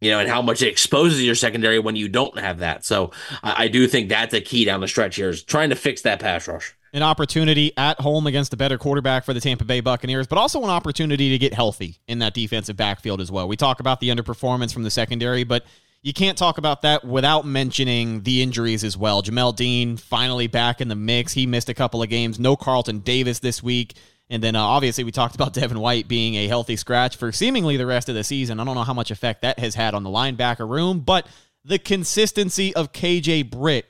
you 0.00 0.10
know, 0.10 0.20
and 0.20 0.28
how 0.30 0.42
much 0.42 0.62
it 0.62 0.68
exposes 0.68 1.22
your 1.22 1.34
secondary 1.34 1.78
when 1.78 1.96
you 1.96 2.08
don't 2.08 2.38
have 2.38 2.58
that. 2.60 2.84
So 2.84 3.12
I, 3.42 3.64
I 3.64 3.68
do 3.68 3.86
think 3.86 4.08
that's 4.08 4.34
a 4.34 4.40
key 4.40 4.64
down 4.64 4.80
the 4.80 4.88
stretch 4.88 5.16
here 5.16 5.28
is 5.30 5.42
trying 5.44 5.70
to 5.70 5.76
fix 5.76 6.02
that 6.02 6.20
pass 6.20 6.48
rush 6.48 6.74
an 6.92 7.02
opportunity 7.02 7.72
at 7.76 8.00
home 8.00 8.26
against 8.26 8.52
a 8.52 8.56
better 8.56 8.78
quarterback 8.78 9.24
for 9.24 9.32
the 9.32 9.40
Tampa 9.40 9.64
Bay 9.64 9.80
Buccaneers, 9.80 10.26
but 10.26 10.38
also 10.38 10.62
an 10.64 10.70
opportunity 10.70 11.30
to 11.30 11.38
get 11.38 11.54
healthy 11.54 11.98
in 12.08 12.18
that 12.18 12.34
defensive 12.34 12.76
backfield 12.76 13.20
as 13.20 13.30
well. 13.30 13.46
We 13.46 13.56
talk 13.56 13.80
about 13.80 14.00
the 14.00 14.08
underperformance 14.08 14.72
from 14.72 14.82
the 14.82 14.90
secondary, 14.90 15.44
but 15.44 15.64
you 16.02 16.12
can't 16.12 16.38
talk 16.38 16.58
about 16.58 16.82
that 16.82 17.04
without 17.04 17.44
mentioning 17.44 18.22
the 18.22 18.42
injuries 18.42 18.84
as 18.84 18.96
well. 18.96 19.22
Jamel 19.22 19.54
Dean 19.54 19.96
finally 19.96 20.46
back 20.46 20.80
in 20.80 20.88
the 20.88 20.96
mix. 20.96 21.32
He 21.32 21.46
missed 21.46 21.68
a 21.68 21.74
couple 21.74 22.02
of 22.02 22.08
games. 22.08 22.40
No 22.40 22.56
Carlton 22.56 23.00
Davis 23.00 23.38
this 23.38 23.62
week. 23.62 23.94
And 24.30 24.42
then 24.42 24.56
uh, 24.56 24.62
obviously 24.62 25.04
we 25.04 25.10
talked 25.10 25.34
about 25.34 25.52
Devin 25.54 25.78
White 25.78 26.08
being 26.08 26.36
a 26.36 26.48
healthy 26.48 26.76
scratch 26.76 27.16
for 27.16 27.32
seemingly 27.32 27.76
the 27.76 27.86
rest 27.86 28.08
of 28.08 28.14
the 28.14 28.24
season. 28.24 28.58
I 28.58 28.64
don't 28.64 28.76
know 28.76 28.84
how 28.84 28.94
much 28.94 29.10
effect 29.10 29.42
that 29.42 29.58
has 29.58 29.74
had 29.74 29.94
on 29.94 30.02
the 30.02 30.10
linebacker 30.10 30.68
room, 30.68 31.00
but 31.00 31.26
the 31.64 31.78
consistency 31.78 32.74
of 32.74 32.92
KJ 32.92 33.50
Britt 33.50 33.89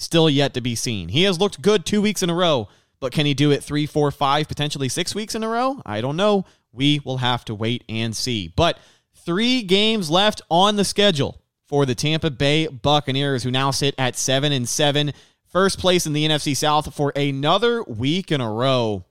still 0.00 0.30
yet 0.30 0.54
to 0.54 0.60
be 0.60 0.74
seen. 0.74 1.08
He 1.08 1.24
has 1.24 1.38
looked 1.38 1.62
good 1.62 1.84
two 1.84 2.00
weeks 2.02 2.22
in 2.22 2.30
a 2.30 2.34
row, 2.34 2.68
but 3.00 3.12
can 3.12 3.26
he 3.26 3.34
do 3.34 3.50
it 3.50 3.62
three, 3.62 3.86
four, 3.86 4.10
five, 4.10 4.48
potentially 4.48 4.88
six 4.88 5.14
weeks 5.14 5.34
in 5.34 5.44
a 5.44 5.48
row? 5.48 5.82
I 5.84 6.00
don't 6.00 6.16
know. 6.16 6.44
We 6.72 7.00
will 7.04 7.18
have 7.18 7.44
to 7.46 7.54
wait 7.54 7.84
and 7.88 8.16
see. 8.16 8.48
But 8.48 8.78
three 9.14 9.62
games 9.62 10.10
left 10.10 10.42
on 10.50 10.76
the 10.76 10.84
schedule 10.84 11.40
for 11.66 11.86
the 11.86 11.94
Tampa 11.94 12.30
Bay 12.30 12.66
Buccaneers, 12.66 13.42
who 13.42 13.50
now 13.50 13.70
sit 13.70 13.94
at 13.98 14.16
seven 14.16 14.52
and 14.52 14.68
seven, 14.68 15.12
first 15.48 15.78
place 15.78 16.06
in 16.06 16.12
the 16.12 16.26
NFC 16.26 16.56
South 16.56 16.94
for 16.94 17.12
another 17.14 17.82
week 17.84 18.32
in 18.32 18.40
a 18.40 18.50
row. 18.50 19.04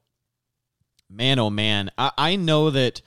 Man, 1.09 1.39
oh 1.39 1.49
man, 1.49 1.89
I, 1.97 2.11
I 2.17 2.35
know 2.35 2.69
that. 2.69 3.01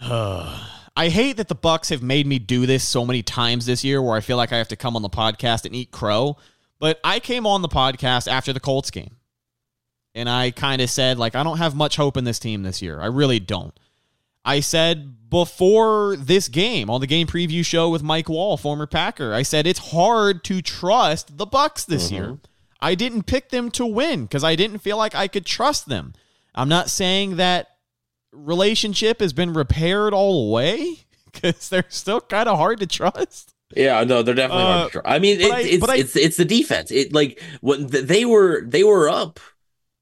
Uh, 0.00 0.68
I 0.94 1.08
hate 1.08 1.38
that 1.38 1.48
the 1.48 1.56
Bucs 1.56 1.88
have 1.88 2.02
made 2.02 2.26
me 2.26 2.38
do 2.38 2.66
this 2.66 2.86
so 2.86 3.06
many 3.06 3.22
times 3.22 3.64
this 3.64 3.82
year 3.82 4.02
where 4.02 4.14
I 4.14 4.20
feel 4.20 4.36
like 4.36 4.52
I 4.52 4.58
have 4.58 4.68
to 4.68 4.76
come 4.76 4.94
on 4.94 5.00
the 5.00 5.08
podcast 5.08 5.64
and 5.64 5.74
eat 5.74 5.90
crow. 5.90 6.36
But 6.82 6.98
I 7.04 7.20
came 7.20 7.46
on 7.46 7.62
the 7.62 7.68
podcast 7.68 8.26
after 8.26 8.52
the 8.52 8.58
Colts 8.58 8.90
game. 8.90 9.14
And 10.16 10.28
I 10.28 10.50
kind 10.50 10.82
of 10.82 10.90
said, 10.90 11.16
like, 11.16 11.36
I 11.36 11.44
don't 11.44 11.58
have 11.58 11.76
much 11.76 11.94
hope 11.94 12.16
in 12.16 12.24
this 12.24 12.40
team 12.40 12.64
this 12.64 12.82
year. 12.82 13.00
I 13.00 13.06
really 13.06 13.38
don't. 13.38 13.72
I 14.44 14.58
said 14.58 15.30
before 15.30 16.16
this 16.16 16.48
game 16.48 16.90
on 16.90 17.00
the 17.00 17.06
game 17.06 17.28
preview 17.28 17.64
show 17.64 17.88
with 17.88 18.02
Mike 18.02 18.28
Wall, 18.28 18.56
former 18.56 18.88
Packer, 18.88 19.32
I 19.32 19.42
said 19.42 19.64
it's 19.64 19.92
hard 19.92 20.42
to 20.42 20.60
trust 20.60 21.38
the 21.38 21.46
Bucs 21.46 21.86
this 21.86 22.06
mm-hmm. 22.06 22.14
year. 22.16 22.38
I 22.80 22.96
didn't 22.96 23.26
pick 23.26 23.50
them 23.50 23.70
to 23.70 23.86
win 23.86 24.24
because 24.24 24.42
I 24.42 24.56
didn't 24.56 24.80
feel 24.80 24.96
like 24.96 25.14
I 25.14 25.28
could 25.28 25.46
trust 25.46 25.88
them. 25.88 26.14
I'm 26.52 26.68
not 26.68 26.90
saying 26.90 27.36
that 27.36 27.68
relationship 28.32 29.20
has 29.20 29.32
been 29.32 29.52
repaired 29.52 30.12
all 30.12 30.48
the 30.48 30.52
way 30.52 30.96
because 31.32 31.68
they're 31.70 31.84
still 31.90 32.20
kind 32.20 32.48
of 32.48 32.58
hard 32.58 32.80
to 32.80 32.88
trust. 32.88 33.51
Yeah, 33.76 34.04
no, 34.04 34.22
they're 34.22 34.34
definitely 34.34 34.64
uh, 34.64 34.66
hard 34.66 34.86
to 34.86 34.92
trust. 34.92 35.08
I 35.08 35.18
mean, 35.18 35.40
it, 35.40 35.52
I, 35.52 35.60
it's 35.60 35.88
I, 35.88 35.96
it's 35.96 36.16
it's 36.16 36.36
the 36.36 36.44
defense. 36.44 36.90
It 36.90 37.12
like 37.12 37.42
when 37.60 37.86
they 37.86 38.24
were 38.24 38.64
they 38.66 38.84
were 38.84 39.08
up, 39.08 39.40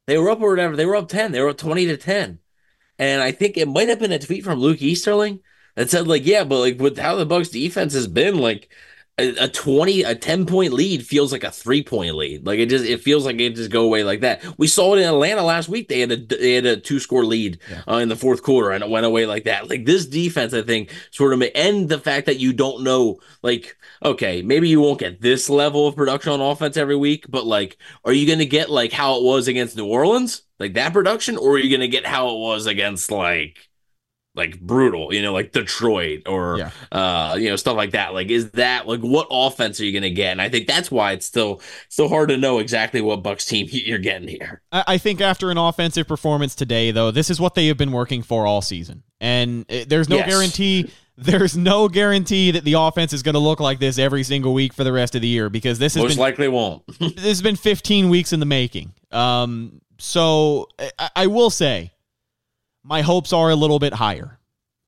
they 0.06 0.18
were 0.18 0.30
up 0.30 0.40
or 0.40 0.50
whatever. 0.50 0.76
They 0.76 0.86
were 0.86 0.96
up 0.96 1.08
ten. 1.08 1.32
They 1.32 1.40
were 1.40 1.50
up 1.50 1.58
twenty 1.58 1.86
to 1.86 1.96
ten, 1.96 2.38
and 2.98 3.22
I 3.22 3.32
think 3.32 3.56
it 3.56 3.68
might 3.68 3.88
have 3.88 3.98
been 3.98 4.12
a 4.12 4.18
tweet 4.18 4.44
from 4.44 4.60
Luke 4.60 4.82
Easterling 4.82 5.40
that 5.76 5.90
said 5.90 6.06
like, 6.06 6.26
yeah, 6.26 6.44
but 6.44 6.58
like 6.58 6.80
with 6.80 6.98
how 6.98 7.16
the 7.16 7.26
Bucs 7.26 7.50
defense 7.50 7.94
has 7.94 8.06
been, 8.06 8.38
like 8.38 8.72
a, 9.18 9.48
20 9.48 10.02
a 10.02 10.14
10 10.14 10.46
point 10.46 10.72
lead 10.72 11.06
feels 11.06 11.32
like 11.32 11.44
a 11.44 11.50
3 11.50 11.82
point 11.82 12.14
lead. 12.14 12.46
Like 12.46 12.58
it 12.58 12.66
just 12.66 12.84
it 12.84 13.02
feels 13.02 13.26
like 13.26 13.38
it 13.40 13.54
just 13.54 13.70
go 13.70 13.84
away 13.84 14.04
like 14.04 14.20
that. 14.20 14.42
We 14.58 14.66
saw 14.66 14.94
it 14.94 15.00
in 15.00 15.08
atlanta 15.08 15.42
last 15.42 15.68
week. 15.68 15.88
They 15.88 16.00
had 16.00 16.12
a 16.12 16.16
they 16.16 16.54
had 16.54 16.66
a 16.66 16.76
two 16.76 16.98
score 17.00 17.24
lead 17.24 17.58
yeah. 17.70 17.82
uh, 17.88 17.96
in 17.98 18.08
the 18.08 18.16
fourth 18.16 18.42
quarter 18.42 18.70
and 18.70 18.82
it 18.82 18.90
went 18.90 19.06
away 19.06 19.26
like 19.26 19.44
that. 19.44 19.68
Like 19.68 19.84
this 19.84 20.06
defense 20.06 20.54
i 20.54 20.62
think 20.62 20.90
sort 21.10 21.32
of 21.32 21.42
and 21.54 21.88
the 21.88 21.98
fact 21.98 22.26
that 22.26 22.38
you 22.38 22.52
don't 22.52 22.82
know 22.82 23.18
like 23.42 23.76
okay 24.04 24.42
maybe 24.42 24.68
you 24.68 24.80
won't 24.80 24.98
get 24.98 25.20
this 25.20 25.48
level 25.48 25.86
of 25.86 25.96
production 25.96 26.32
on 26.32 26.40
offense 26.40 26.76
every 26.76 26.96
week 26.96 27.26
but 27.28 27.46
like 27.46 27.76
are 28.04 28.12
you 28.12 28.26
going 28.26 28.38
to 28.38 28.46
get 28.46 28.70
like 28.70 28.92
how 28.92 29.16
it 29.16 29.22
was 29.22 29.48
against 29.48 29.76
new 29.76 29.86
orleans? 29.86 30.42
Like 30.58 30.74
that 30.74 30.92
production 30.92 31.36
or 31.36 31.52
are 31.52 31.58
you 31.58 31.70
going 31.70 31.80
to 31.80 31.88
get 31.88 32.06
how 32.06 32.30
it 32.30 32.38
was 32.38 32.66
against 32.66 33.10
like 33.10 33.69
like 34.34 34.60
brutal, 34.60 35.12
you 35.12 35.22
know, 35.22 35.32
like 35.32 35.52
Detroit 35.52 36.22
or 36.26 36.58
yeah. 36.58 36.70
uh, 36.92 37.36
you 37.36 37.50
know, 37.50 37.56
stuff 37.56 37.76
like 37.76 37.92
that. 37.92 38.14
Like, 38.14 38.28
is 38.28 38.52
that 38.52 38.86
like 38.86 39.00
what 39.00 39.26
offense 39.30 39.80
are 39.80 39.84
you 39.84 39.92
gonna 39.92 40.10
get? 40.10 40.32
And 40.32 40.40
I 40.40 40.48
think 40.48 40.66
that's 40.66 40.90
why 40.90 41.12
it's 41.12 41.26
still 41.26 41.60
so 41.88 42.08
hard 42.08 42.28
to 42.28 42.36
know 42.36 42.58
exactly 42.58 43.00
what 43.00 43.22
Bucs 43.22 43.46
team 43.46 43.66
you're 43.70 43.98
getting 43.98 44.28
here. 44.28 44.62
I 44.72 44.98
think 44.98 45.20
after 45.20 45.50
an 45.50 45.58
offensive 45.58 46.06
performance 46.06 46.54
today, 46.54 46.90
though, 46.90 47.10
this 47.10 47.28
is 47.30 47.40
what 47.40 47.54
they 47.54 47.66
have 47.66 47.76
been 47.76 47.92
working 47.92 48.22
for 48.22 48.46
all 48.46 48.62
season, 48.62 49.02
and 49.20 49.64
it, 49.68 49.88
there's 49.88 50.08
no 50.08 50.16
yes. 50.16 50.28
guarantee. 50.28 50.90
There's 51.16 51.54
no 51.54 51.86
guarantee 51.88 52.52
that 52.52 52.64
the 52.64 52.72
offense 52.74 53.12
is 53.12 53.22
going 53.22 53.34
to 53.34 53.40
look 53.40 53.60
like 53.60 53.78
this 53.78 53.98
every 53.98 54.22
single 54.22 54.54
week 54.54 54.72
for 54.72 54.84
the 54.84 54.92
rest 54.92 55.14
of 55.14 55.20
the 55.20 55.28
year 55.28 55.50
because 55.50 55.78
this 55.78 55.92
has 55.92 56.02
most 56.02 56.12
been, 56.12 56.18
likely 56.18 56.48
won't. 56.48 56.82
this 56.98 57.24
has 57.24 57.42
been 57.42 57.56
15 57.56 58.08
weeks 58.08 58.32
in 58.32 58.40
the 58.40 58.46
making. 58.46 58.94
Um, 59.12 59.82
so 59.98 60.68
I, 60.98 61.10
I 61.16 61.26
will 61.26 61.50
say 61.50 61.92
my 62.82 63.02
hopes 63.02 63.32
are 63.32 63.50
a 63.50 63.56
little 63.56 63.78
bit 63.78 63.94
higher. 63.94 64.38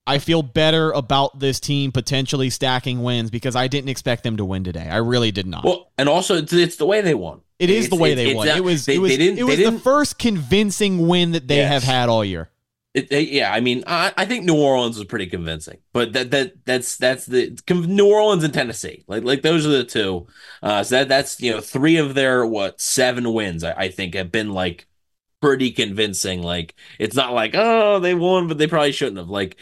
I 0.06 0.18
feel 0.18 0.42
better 0.42 0.90
about 0.90 1.38
this 1.38 1.60
team 1.60 1.92
potentially 1.92 2.50
stacking 2.50 3.02
wins 3.02 3.30
because 3.30 3.54
I 3.54 3.68
didn't 3.68 3.90
expect 3.90 4.24
them 4.24 4.36
to 4.38 4.44
win 4.44 4.64
today. 4.64 4.88
I 4.88 4.96
really 4.96 5.30
did 5.30 5.46
not. 5.46 5.64
Well, 5.64 5.92
and 5.96 6.08
also 6.08 6.36
it's, 6.36 6.52
it's 6.52 6.76
the 6.76 6.86
way 6.86 7.00
they 7.02 7.14
won. 7.14 7.42
It 7.58 7.70
is 7.70 7.84
it's, 7.84 7.94
the 7.94 8.00
way 8.00 8.14
they 8.14 8.34
won. 8.34 8.48
it 8.48 8.64
was 8.64 8.86
they, 8.86 8.96
it 8.96 8.98
was, 8.98 9.12
it 9.12 9.44
was 9.44 9.58
the 9.58 9.78
first 9.78 10.18
convincing 10.18 11.06
win 11.06 11.32
that 11.32 11.46
they 11.46 11.58
yes. 11.58 11.70
have 11.70 11.82
had 11.84 12.08
all 12.08 12.24
year. 12.24 12.50
It, 12.94 13.08
they, 13.08 13.22
yeah, 13.22 13.52
I 13.52 13.60
mean, 13.60 13.84
I, 13.86 14.12
I 14.16 14.26
think 14.26 14.44
New 14.44 14.60
Orleans 14.60 14.98
was 14.98 15.06
pretty 15.06 15.26
convincing, 15.26 15.78
but 15.94 16.12
that 16.12 16.30
that 16.32 16.64
that's 16.66 16.96
that's 16.96 17.24
the 17.24 17.58
New 17.70 18.12
Orleans 18.12 18.44
and 18.44 18.52
Tennessee, 18.52 19.04
like 19.06 19.22
like 19.22 19.40
those 19.40 19.64
are 19.64 19.70
the 19.70 19.84
two. 19.84 20.26
Uh, 20.62 20.82
so 20.82 20.96
that 20.96 21.08
that's 21.08 21.40
you 21.40 21.52
know 21.52 21.60
three 21.60 21.96
of 21.96 22.14
their 22.14 22.44
what 22.44 22.80
seven 22.82 23.32
wins 23.32 23.64
I, 23.64 23.72
I 23.72 23.88
think 23.88 24.14
have 24.14 24.30
been 24.30 24.52
like 24.52 24.86
pretty 25.42 25.72
convincing. 25.72 26.42
Like 26.42 26.74
it's 26.98 27.16
not 27.16 27.34
like 27.34 27.50
oh 27.54 28.00
they 28.00 28.14
won, 28.14 28.48
but 28.48 28.56
they 28.56 28.66
probably 28.66 28.92
shouldn't 28.92 29.18
have. 29.18 29.28
Like 29.28 29.58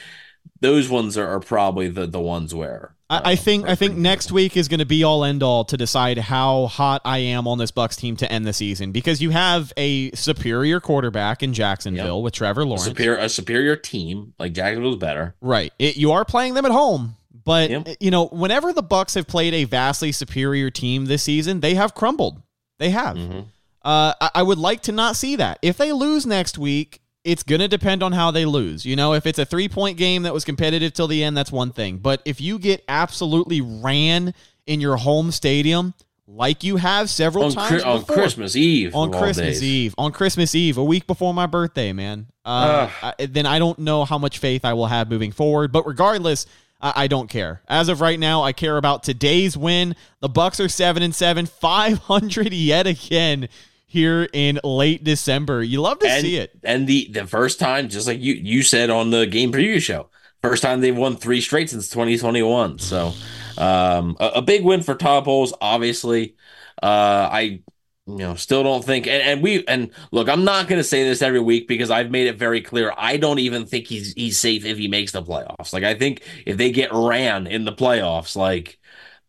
those 0.60 0.88
ones 0.88 1.18
are, 1.18 1.26
are 1.26 1.40
probably 1.40 1.88
the 1.88 2.06
the 2.06 2.20
ones 2.20 2.54
where 2.54 2.94
uh, 3.08 3.22
I, 3.24 3.32
I 3.32 3.36
think 3.36 3.66
I 3.66 3.74
think 3.74 3.96
next 3.96 4.30
week 4.30 4.56
is 4.56 4.68
going 4.68 4.78
to 4.78 4.86
be 4.86 5.02
all 5.02 5.24
end 5.24 5.42
all 5.42 5.64
to 5.64 5.76
decide 5.76 6.18
how 6.18 6.66
hot 6.66 7.02
I 7.04 7.18
am 7.18 7.48
on 7.48 7.58
this 7.58 7.72
Bucs 7.72 7.96
team 7.96 8.16
to 8.18 8.30
end 8.30 8.46
the 8.46 8.52
season 8.52 8.92
because 8.92 9.20
you 9.20 9.30
have 9.30 9.72
a 9.76 10.12
superior 10.12 10.78
quarterback 10.78 11.42
in 11.42 11.52
Jacksonville 11.52 12.18
yep. 12.18 12.24
with 12.24 12.34
Trevor 12.34 12.64
Lawrence, 12.64 12.86
a 12.86 12.90
superior, 12.90 13.18
a 13.18 13.28
superior 13.28 13.74
team 13.74 14.34
like 14.38 14.52
Jacksonville's 14.52 14.98
better, 14.98 15.34
right? 15.40 15.72
It, 15.78 15.96
you 15.96 16.12
are 16.12 16.24
playing 16.24 16.54
them 16.54 16.66
at 16.66 16.72
home, 16.72 17.16
but 17.44 17.70
yep. 17.70 17.88
you 17.98 18.10
know 18.10 18.26
whenever 18.26 18.72
the 18.72 18.82
Bucs 18.82 19.14
have 19.14 19.26
played 19.26 19.54
a 19.54 19.64
vastly 19.64 20.12
superior 20.12 20.70
team 20.70 21.06
this 21.06 21.22
season, 21.22 21.60
they 21.60 21.74
have 21.74 21.94
crumbled. 21.94 22.42
They 22.78 22.90
have. 22.90 23.16
Mm-hmm. 23.16 23.40
Uh, 23.82 24.14
I, 24.20 24.30
I 24.36 24.42
would 24.42 24.58
like 24.58 24.82
to 24.82 24.92
not 24.92 25.16
see 25.16 25.36
that. 25.36 25.58
If 25.62 25.76
they 25.76 25.92
lose 25.92 26.26
next 26.26 26.58
week, 26.58 27.00
it's 27.24 27.42
going 27.42 27.60
to 27.60 27.68
depend 27.68 28.02
on 28.02 28.12
how 28.12 28.30
they 28.30 28.44
lose. 28.44 28.84
You 28.84 28.96
know, 28.96 29.14
if 29.14 29.26
it's 29.26 29.38
a 29.38 29.44
three 29.44 29.68
point 29.68 29.96
game 29.96 30.22
that 30.22 30.32
was 30.32 30.44
competitive 30.44 30.92
till 30.92 31.08
the 31.08 31.22
end, 31.22 31.36
that's 31.36 31.52
one 31.52 31.72
thing. 31.72 31.98
But 31.98 32.22
if 32.24 32.40
you 32.40 32.58
get 32.58 32.84
absolutely 32.88 33.60
ran 33.60 34.34
in 34.66 34.80
your 34.80 34.96
home 34.96 35.30
stadium, 35.30 35.94
like 36.26 36.62
you 36.62 36.76
have 36.76 37.10
several 37.10 37.44
on 37.44 37.52
times 37.52 37.82
on 37.82 38.04
Christmas 38.04 38.54
Eve, 38.54 38.94
on 38.94 39.10
Christmas 39.10 39.62
Eve, 39.62 39.94
on 39.98 40.12
Christmas 40.12 40.54
Eve, 40.54 40.78
a 40.78 40.84
week 40.84 41.06
before 41.06 41.34
my 41.34 41.46
birthday, 41.46 41.92
man. 41.92 42.26
Uh, 42.44 42.88
I, 43.02 43.26
then 43.26 43.46
I 43.46 43.58
don't 43.58 43.78
know 43.80 44.04
how 44.04 44.16
much 44.16 44.38
faith 44.38 44.64
I 44.64 44.72
will 44.74 44.86
have 44.86 45.10
moving 45.10 45.32
forward. 45.32 45.72
But 45.72 45.86
regardless, 45.86 46.46
I, 46.80 47.04
I 47.04 47.06
don't 47.08 47.28
care. 47.28 47.62
As 47.68 47.88
of 47.88 48.00
right 48.00 48.18
now, 48.18 48.42
I 48.42 48.52
care 48.52 48.76
about 48.76 49.02
today's 49.02 49.56
win. 49.56 49.96
The 50.20 50.28
Bucs 50.28 50.64
are 50.64 50.68
seven 50.68 51.02
and 51.02 51.14
seven, 51.14 51.46
five 51.46 51.98
hundred 51.98 52.52
yet 52.52 52.86
again 52.86 53.48
here 53.90 54.28
in 54.32 54.60
late 54.62 55.02
December. 55.04 55.62
You 55.62 55.80
love 55.80 55.98
to 55.98 56.08
and, 56.08 56.22
see 56.22 56.36
it. 56.36 56.52
And 56.62 56.86
the 56.86 57.08
the 57.12 57.26
first 57.26 57.58
time, 57.58 57.88
just 57.88 58.06
like 58.06 58.20
you 58.20 58.34
you 58.34 58.62
said 58.62 58.88
on 58.88 59.10
the 59.10 59.26
game 59.26 59.52
preview 59.52 59.80
show, 59.80 60.08
first 60.42 60.62
time 60.62 60.80
they've 60.80 60.96
won 60.96 61.16
three 61.16 61.40
straight 61.40 61.70
since 61.70 61.88
2021. 61.88 62.78
So 62.78 63.12
um, 63.58 64.16
a, 64.20 64.26
a, 64.36 64.42
big 64.42 64.64
win 64.64 64.82
for 64.82 64.94
Todd 64.94 65.24
Bowles, 65.24 65.52
obviously. 65.60 66.36
Uh, 66.82 67.28
I 67.30 67.62
you 68.06 68.18
know, 68.18 68.34
still 68.34 68.62
don't 68.62 68.84
think, 68.84 69.06
and, 69.06 69.22
and 69.22 69.42
we, 69.42 69.64
and 69.66 69.90
look, 70.10 70.28
I'm 70.28 70.44
not 70.44 70.68
going 70.68 70.80
to 70.80 70.84
say 70.84 71.04
this 71.04 71.22
every 71.22 71.40
week 71.40 71.68
because 71.68 71.90
I've 71.90 72.10
made 72.10 72.26
it 72.26 72.38
very 72.38 72.60
clear. 72.60 72.92
I 72.96 73.16
don't 73.16 73.38
even 73.38 73.66
think 73.66 73.86
he's 73.86 74.12
he's 74.14 74.38
safe 74.38 74.64
if 74.64 74.78
he 74.78 74.88
makes 74.88 75.12
the 75.12 75.22
playoffs. 75.22 75.72
Like 75.72 75.84
I 75.84 75.94
think 75.94 76.22
if 76.46 76.56
they 76.56 76.70
get 76.70 76.92
ran 76.92 77.46
in 77.46 77.64
the 77.64 77.72
playoffs, 77.72 78.36
like 78.36 78.78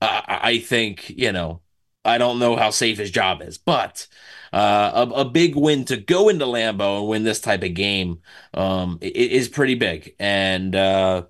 uh, 0.01 0.21
I 0.27 0.59
think 0.59 1.09
you 1.09 1.31
know, 1.31 1.61
I 2.03 2.17
don't 2.17 2.39
know 2.39 2.55
how 2.55 2.69
safe 2.69 2.97
his 2.97 3.11
job 3.11 3.41
is, 3.41 3.57
but 3.57 4.07
uh, 4.53 5.07
a, 5.09 5.21
a 5.21 5.25
big 5.25 5.55
win 5.55 5.85
to 5.85 5.97
go 5.97 6.29
into 6.29 6.45
Lambeau 6.45 6.99
and 6.99 7.07
win 7.07 7.23
this 7.23 7.39
type 7.41 7.63
of 7.63 7.73
game 7.73 8.21
um, 8.53 8.97
is 9.01 9.49
pretty 9.49 9.75
big, 9.75 10.15
and 10.19 10.75
uh, 10.75 11.25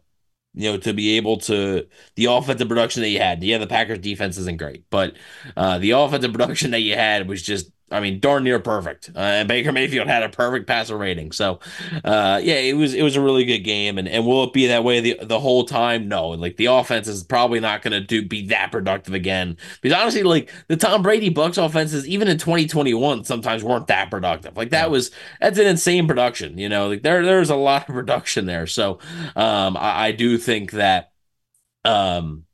you 0.53 0.72
know, 0.72 0.78
to 0.80 0.93
be 0.93 1.17
able 1.17 1.38
to 1.38 1.88
the 2.15 2.26
offensive 2.26 2.67
production 2.67 3.01
that 3.03 3.09
you 3.09 3.19
had. 3.19 3.43
Yeah, 3.43 3.57
the 3.59 3.67
Packers 3.67 3.99
defense 3.99 4.38
isn't 4.38 4.57
great, 4.57 4.89
but 4.89 5.15
uh, 5.57 5.80
the 5.80 5.91
offensive 5.91 6.34
production 6.34 6.72
that 6.72 6.82
you 6.82 6.95
had 6.95 7.28
was 7.28 7.41
just 7.41 7.72
I 7.92 8.00
mean, 8.00 8.20
darn 8.20 8.44
near 8.44 8.60
perfect. 8.60 9.10
Uh, 9.16 9.20
and 9.20 9.48
Baker 9.48 9.72
Mayfield 9.72 10.08
had 10.08 10.24
a 10.24 10.30
perfect 10.30 10.68
passer 10.68 10.98
rating. 10.98 11.32
So, 11.32 11.60
uh, 12.04 12.39
yeah, 12.44 12.56
it 12.56 12.74
was 12.76 12.94
it 12.94 13.04
was 13.04 13.16
a 13.16 13.22
really 13.22 13.46
good 13.46 13.60
game. 13.60 13.98
And 13.98 14.08
and 14.08 14.26
will 14.26 14.46
it 14.46 14.54
be 14.54 14.68
that 14.68 14.84
way 14.84 15.00
the 15.00 15.18
the 15.22 15.39
whole 15.39 15.66
time? 15.66 16.08
No. 16.08 16.34
And 16.34 16.42
like 16.42 16.58
the 16.58 16.68
offense 16.68 17.08
is 17.08 17.24
probably 17.24 17.60
not 17.60 17.82
going 17.82 17.92
to 17.94 18.02
do 18.02 18.26
be 18.28 18.48
that 18.48 18.72
productive 18.72 19.14
again. 19.14 19.58
Because 19.82 19.98
honestly, 20.00 20.24
like 20.24 20.50
the 20.68 20.78
Tom 20.78 21.02
Brady 21.02 21.30
Bucks 21.30 21.58
offenses, 21.58 22.08
even 22.08 22.28
in 22.28 22.38
2021, 22.38 23.24
sometimes 23.26 23.64
weren't 23.64 23.88
that 23.88 24.10
productive. 24.10 24.56
Like 24.58 24.70
that 24.72 24.89
was 24.89 25.12
that's 25.39 25.60
an 25.60 25.68
insane 25.68 26.08
production. 26.08 26.58
You 26.58 26.70
know, 26.70 26.88
like 26.89 27.04
there 27.04 27.24
there's 27.26 27.50
a 27.50 27.56
lot 27.56 27.88
of 27.89 27.94
production 27.96 28.46
there. 28.46 28.68
So, 28.68 29.00
um, 29.36 29.78
I, 29.78 30.08
I 30.08 30.12
do 30.12 30.38
think 30.38 30.72
that, 30.72 31.12
um 31.86 32.46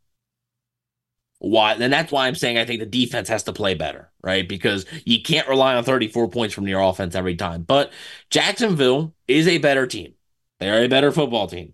why 1.39 1.73
and 1.73 1.93
that's 1.93 2.11
why 2.11 2.27
I'm 2.27 2.35
saying 2.35 2.57
I 2.57 2.65
think 2.65 2.79
the 2.79 2.85
defense 2.85 3.29
has 3.29 3.43
to 3.43 3.53
play 3.53 3.75
better, 3.75 4.09
right? 4.27 4.47
Because 4.47 4.85
you 5.05 5.23
can't 5.23 5.47
rely 5.47 5.75
on 5.75 5.85
34 5.85 6.27
points 6.27 6.53
from 6.53 6.67
your 6.67 6.81
offense 6.81 7.15
every 7.15 7.35
time. 7.35 7.63
But 7.63 7.93
Jacksonville 8.29 9.15
is 9.27 9.47
a 9.47 9.57
better 9.57 9.87
team. 9.87 10.13
They're 10.59 10.83
a 10.83 10.89
better 10.89 11.13
football 11.13 11.47
team. 11.47 11.73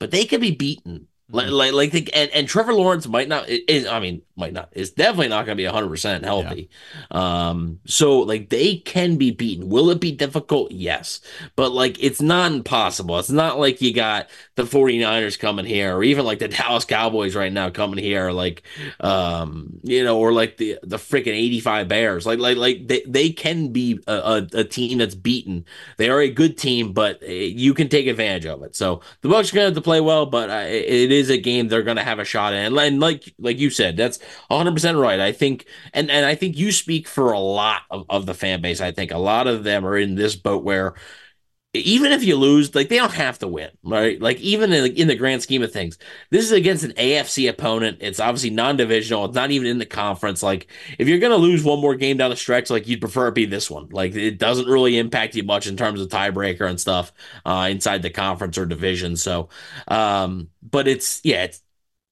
But 0.00 0.10
they 0.10 0.24
can 0.24 0.40
be 0.40 0.52
beaten 0.52 1.08
like, 1.30 1.46
mm-hmm. 1.46 1.54
like, 1.54 1.72
like 1.72 1.92
the, 1.92 2.12
and, 2.14 2.30
and 2.30 2.48
Trevor 2.48 2.72
Lawrence 2.72 3.06
might 3.06 3.28
not 3.28 3.48
is 3.48 3.86
I 3.86 4.00
mean 4.00 4.22
might 4.36 4.52
not 4.52 4.68
is 4.72 4.90
definitely 4.90 5.28
not 5.28 5.46
going 5.46 5.56
to 5.56 5.62
be 5.62 5.66
hundred 5.66 5.88
percent 5.88 6.24
healthy. 6.24 6.68
Yeah. 7.10 7.48
Um, 7.48 7.80
so 7.86 8.18
like 8.20 8.50
they 8.50 8.76
can 8.76 9.16
be 9.16 9.30
beaten. 9.30 9.70
Will 9.70 9.90
it 9.90 10.00
be 10.00 10.12
difficult? 10.12 10.70
Yes, 10.70 11.20
but 11.56 11.72
like 11.72 12.02
it's 12.02 12.20
not 12.20 12.52
impossible. 12.52 13.18
It's 13.18 13.30
not 13.30 13.58
like 13.58 13.80
you 13.80 13.94
got 13.94 14.28
the 14.56 14.64
49ers 14.64 15.38
coming 15.38 15.64
here, 15.64 15.96
or 15.96 16.04
even 16.04 16.26
like 16.26 16.38
the 16.38 16.48
Dallas 16.48 16.84
Cowboys 16.84 17.34
right 17.34 17.52
now 17.52 17.70
coming 17.70 17.98
here, 17.98 18.30
like 18.30 18.62
um, 19.00 19.80
you 19.82 20.04
know, 20.04 20.18
or 20.18 20.32
like 20.32 20.58
the 20.58 20.78
the 20.82 20.98
freaking 20.98 21.28
85 21.28 21.88
Bears. 21.88 22.26
Like 22.26 22.38
like 22.38 22.58
like 22.58 22.86
they, 22.86 23.02
they 23.06 23.30
can 23.30 23.72
be 23.72 24.00
a, 24.06 24.12
a, 24.12 24.48
a 24.60 24.64
team 24.64 24.98
that's 24.98 25.14
beaten. 25.14 25.64
They 25.96 26.10
are 26.10 26.20
a 26.20 26.30
good 26.30 26.58
team, 26.58 26.92
but 26.92 27.22
eh, 27.22 27.50
you 27.54 27.72
can 27.72 27.88
take 27.88 28.06
advantage 28.06 28.44
of 28.44 28.62
it. 28.62 28.76
So 28.76 29.00
the 29.22 29.30
Bucks 29.30 29.50
are 29.52 29.56
going 29.56 29.64
to 29.64 29.68
have 29.68 29.74
to 29.74 29.80
play 29.80 30.00
well, 30.00 30.26
but 30.26 30.50
uh, 30.50 30.66
it 30.66 31.10
is 31.10 31.22
is 31.22 31.30
a 31.30 31.38
game 31.38 31.68
they're 31.68 31.82
going 31.82 31.96
to 31.96 32.04
have 32.04 32.18
a 32.18 32.24
shot 32.24 32.52
in. 32.52 32.76
And 32.76 33.00
like 33.00 33.32
like 33.38 33.58
you 33.58 33.70
said, 33.70 33.96
that's 33.96 34.18
100% 34.50 35.00
right. 35.00 35.20
I 35.20 35.32
think 35.32 35.66
and 35.92 36.10
and 36.10 36.26
I 36.26 36.34
think 36.34 36.56
you 36.56 36.72
speak 36.72 37.08
for 37.08 37.32
a 37.32 37.38
lot 37.38 37.82
of, 37.90 38.06
of 38.08 38.26
the 38.26 38.34
fan 38.34 38.60
base. 38.60 38.80
I 38.80 38.92
think 38.92 39.10
a 39.10 39.18
lot 39.18 39.46
of 39.46 39.64
them 39.64 39.86
are 39.86 39.96
in 39.96 40.14
this 40.14 40.36
boat 40.36 40.64
where 40.64 40.94
even 41.74 42.12
if 42.12 42.22
you 42.22 42.36
lose, 42.36 42.74
like 42.74 42.90
they 42.90 42.96
don't 42.96 43.12
have 43.12 43.38
to 43.38 43.48
win, 43.48 43.70
right? 43.82 44.20
Like 44.20 44.38
even 44.40 44.72
in, 44.74 44.92
in, 44.94 45.08
the 45.08 45.14
grand 45.14 45.42
scheme 45.42 45.62
of 45.62 45.72
things, 45.72 45.96
this 46.28 46.44
is 46.44 46.52
against 46.52 46.84
an 46.84 46.92
AFC 46.92 47.48
opponent. 47.48 47.98
It's 48.00 48.20
obviously 48.20 48.50
non-divisional. 48.50 49.24
It's 49.24 49.34
not 49.34 49.50
even 49.50 49.66
in 49.66 49.78
the 49.78 49.86
conference. 49.86 50.42
Like 50.42 50.66
if 50.98 51.08
you're 51.08 51.18
gonna 51.18 51.36
lose 51.36 51.64
one 51.64 51.80
more 51.80 51.94
game 51.94 52.18
down 52.18 52.28
the 52.28 52.36
stretch, 52.36 52.68
like 52.68 52.88
you'd 52.88 53.00
prefer 53.00 53.28
it 53.28 53.34
be 53.34 53.46
this 53.46 53.70
one. 53.70 53.88
Like 53.88 54.14
it 54.14 54.38
doesn't 54.38 54.66
really 54.68 54.98
impact 54.98 55.34
you 55.34 55.44
much 55.44 55.66
in 55.66 55.78
terms 55.78 56.02
of 56.02 56.08
tiebreaker 56.08 56.68
and 56.68 56.78
stuff 56.78 57.10
uh, 57.46 57.68
inside 57.70 58.02
the 58.02 58.10
conference 58.10 58.58
or 58.58 58.66
division. 58.66 59.16
So, 59.16 59.48
um, 59.88 60.48
but 60.62 60.86
it's 60.86 61.22
yeah, 61.24 61.44
it's 61.44 61.62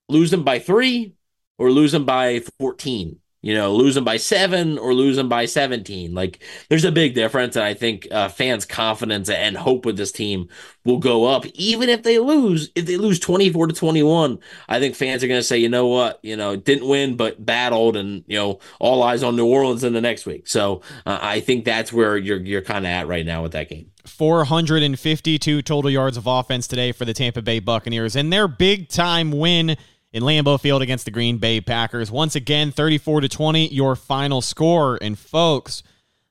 them 0.08 0.42
by 0.42 0.58
three 0.58 1.14
or 1.60 1.70
lose 1.70 1.92
them 1.92 2.04
by 2.04 2.40
fourteen 2.58 3.20
you 3.42 3.54
know, 3.54 3.74
lose 3.74 3.94
them 3.94 4.04
by 4.04 4.18
seven 4.18 4.76
or 4.76 4.92
lose 4.92 5.16
them 5.16 5.28
by 5.28 5.46
17. 5.46 6.14
Like, 6.14 6.42
there's 6.68 6.84
a 6.84 6.92
big 6.92 7.14
difference. 7.14 7.56
And 7.56 7.64
I 7.64 7.72
think 7.72 8.06
uh, 8.10 8.28
fans' 8.28 8.66
confidence 8.66 9.30
and 9.30 9.56
hope 9.56 9.86
with 9.86 9.96
this 9.96 10.12
team 10.12 10.48
will 10.84 10.98
go 10.98 11.24
up, 11.24 11.46
even 11.54 11.88
if 11.88 12.02
they 12.02 12.18
lose. 12.18 12.70
If 12.74 12.84
they 12.84 12.98
lose 12.98 13.18
24 13.18 13.68
to 13.68 13.74
21, 13.74 14.38
I 14.68 14.78
think 14.78 14.94
fans 14.94 15.24
are 15.24 15.28
going 15.28 15.40
to 15.40 15.46
say, 15.46 15.56
you 15.56 15.70
know 15.70 15.86
what, 15.86 16.18
you 16.22 16.36
know, 16.36 16.54
didn't 16.54 16.86
win, 16.86 17.16
but 17.16 17.44
battled, 17.44 17.96
and, 17.96 18.24
you 18.26 18.36
know, 18.36 18.58
all 18.78 19.02
eyes 19.02 19.22
on 19.22 19.36
New 19.36 19.46
Orleans 19.46 19.84
in 19.84 19.94
the 19.94 20.02
next 20.02 20.26
week. 20.26 20.46
So 20.46 20.82
uh, 21.06 21.18
I 21.22 21.40
think 21.40 21.64
that's 21.64 21.92
where 21.92 22.18
you're, 22.18 22.40
you're 22.40 22.62
kind 22.62 22.84
of 22.84 22.90
at 22.90 23.08
right 23.08 23.24
now 23.24 23.42
with 23.42 23.52
that 23.52 23.70
game. 23.70 23.90
452 24.04 25.62
total 25.62 25.90
yards 25.90 26.18
of 26.18 26.26
offense 26.26 26.66
today 26.66 26.92
for 26.92 27.06
the 27.06 27.14
Tampa 27.14 27.40
Bay 27.40 27.58
Buccaneers. 27.58 28.16
And 28.16 28.30
their 28.30 28.48
big 28.48 28.88
time 28.88 29.30
win 29.30 29.76
in 30.12 30.22
Lambeau 30.22 30.60
Field 30.60 30.82
against 30.82 31.04
the 31.04 31.10
Green 31.10 31.38
Bay 31.38 31.60
Packers. 31.60 32.10
Once 32.10 32.34
again, 32.34 32.70
34 32.72 33.22
to 33.22 33.28
20, 33.28 33.68
your 33.68 33.96
final 33.96 34.40
score. 34.40 34.98
And 35.00 35.18
folks, 35.18 35.82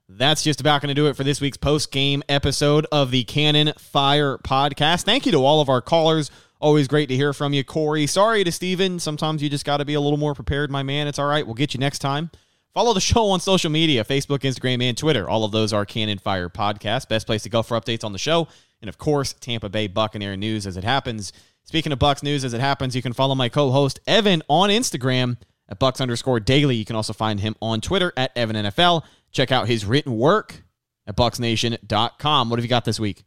that's 0.07 0.43
just 0.43 0.59
about 0.59 0.81
going 0.81 0.89
to 0.89 0.95
do 0.95 1.07
it 1.07 1.15
for 1.15 1.23
this 1.23 1.39
week's 1.39 1.57
post 1.57 1.91
game 1.91 2.23
episode 2.27 2.85
of 2.91 3.11
the 3.11 3.23
Cannon 3.23 3.73
Fire 3.77 4.37
podcast. 4.39 5.03
Thank 5.03 5.25
you 5.25 5.31
to 5.31 5.45
all 5.45 5.61
of 5.61 5.69
our 5.69 5.81
callers. 5.81 6.31
Always 6.59 6.89
great 6.89 7.07
to 7.07 7.15
hear 7.15 7.31
from 7.31 7.53
you, 7.53 7.63
Corey. 7.63 8.05
Sorry 8.05 8.43
to 8.43 8.51
Steven. 8.51 8.99
Sometimes 8.99 9.41
you 9.41 9.49
just 9.49 9.65
got 9.65 9.77
to 9.77 9.85
be 9.85 9.93
a 9.93 10.01
little 10.01 10.17
more 10.17 10.33
prepared, 10.33 10.69
my 10.69 10.83
man. 10.83 11.07
It's 11.07 11.19
all 11.19 11.27
right. 11.27 11.45
We'll 11.45 11.55
get 11.55 11.73
you 11.73 11.79
next 11.79 11.99
time. 11.99 12.31
Follow 12.73 12.93
the 12.93 12.99
show 12.99 13.29
on 13.29 13.39
social 13.39 13.71
media 13.71 14.03
Facebook, 14.03 14.39
Instagram, 14.39 14.83
and 14.83 14.97
Twitter. 14.97 15.29
All 15.29 15.45
of 15.45 15.51
those 15.51 15.71
are 15.71 15.85
Cannon 15.85 16.17
Fire 16.17 16.49
Podcast. 16.49 17.07
Best 17.07 17.27
place 17.27 17.43
to 17.43 17.49
go 17.49 17.63
for 17.63 17.79
updates 17.79 18.03
on 18.03 18.11
the 18.11 18.19
show. 18.19 18.47
And 18.81 18.89
of 18.89 18.97
course, 18.97 19.33
Tampa 19.33 19.69
Bay 19.69 19.87
Buccaneer 19.87 20.35
news 20.35 20.67
as 20.67 20.75
it 20.75 20.83
happens. 20.83 21.31
Speaking 21.69 21.91
of 21.91 21.99
Bucs 21.99 22.23
news, 22.23 22.43
as 22.43 22.55
it 22.55 22.61
happens, 22.61 22.95
you 22.95 23.03
can 23.03 23.13
follow 23.13 23.35
my 23.35 23.47
co-host 23.47 23.99
Evan 24.07 24.41
on 24.47 24.71
Instagram 24.71 25.37
at 25.69 25.77
Bucks 25.77 26.01
underscore 26.01 26.39
daily. 26.39 26.75
You 26.75 26.83
can 26.83 26.95
also 26.95 27.13
find 27.13 27.39
him 27.41 27.55
on 27.61 27.79
Twitter 27.79 28.11
at 28.17 28.35
Evan 28.35 28.55
NFL. 28.55 29.03
Check 29.31 29.51
out 29.51 29.67
his 29.67 29.85
written 29.85 30.17
work 30.17 30.63
at 31.05 31.15
bucsnation.com. 31.15 32.49
What 32.49 32.57
have 32.57 32.65
you 32.65 32.69
got 32.69 32.85
this 32.85 32.99
week? 32.99 33.23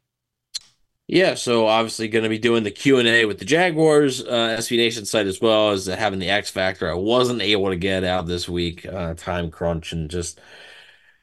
Yeah, 1.06 1.34
so 1.34 1.68
obviously 1.68 2.08
going 2.08 2.24
to 2.24 2.28
be 2.28 2.40
doing 2.40 2.64
the 2.64 2.72
Q 2.72 2.98
and 2.98 3.06
A 3.06 3.26
with 3.26 3.38
the 3.38 3.44
Jaguars 3.44 4.20
uh, 4.20 4.56
SB 4.58 4.76
Nation 4.76 5.04
site 5.04 5.28
as 5.28 5.40
well 5.40 5.70
as 5.70 5.86
having 5.86 6.18
the 6.18 6.30
X 6.30 6.50
Factor. 6.50 6.90
I 6.90 6.94
wasn't 6.94 7.42
able 7.42 7.68
to 7.68 7.76
get 7.76 8.02
out 8.02 8.26
this 8.26 8.48
week, 8.48 8.84
uh, 8.84 9.14
time 9.14 9.52
crunch, 9.52 9.92
and 9.92 10.10
just 10.10 10.40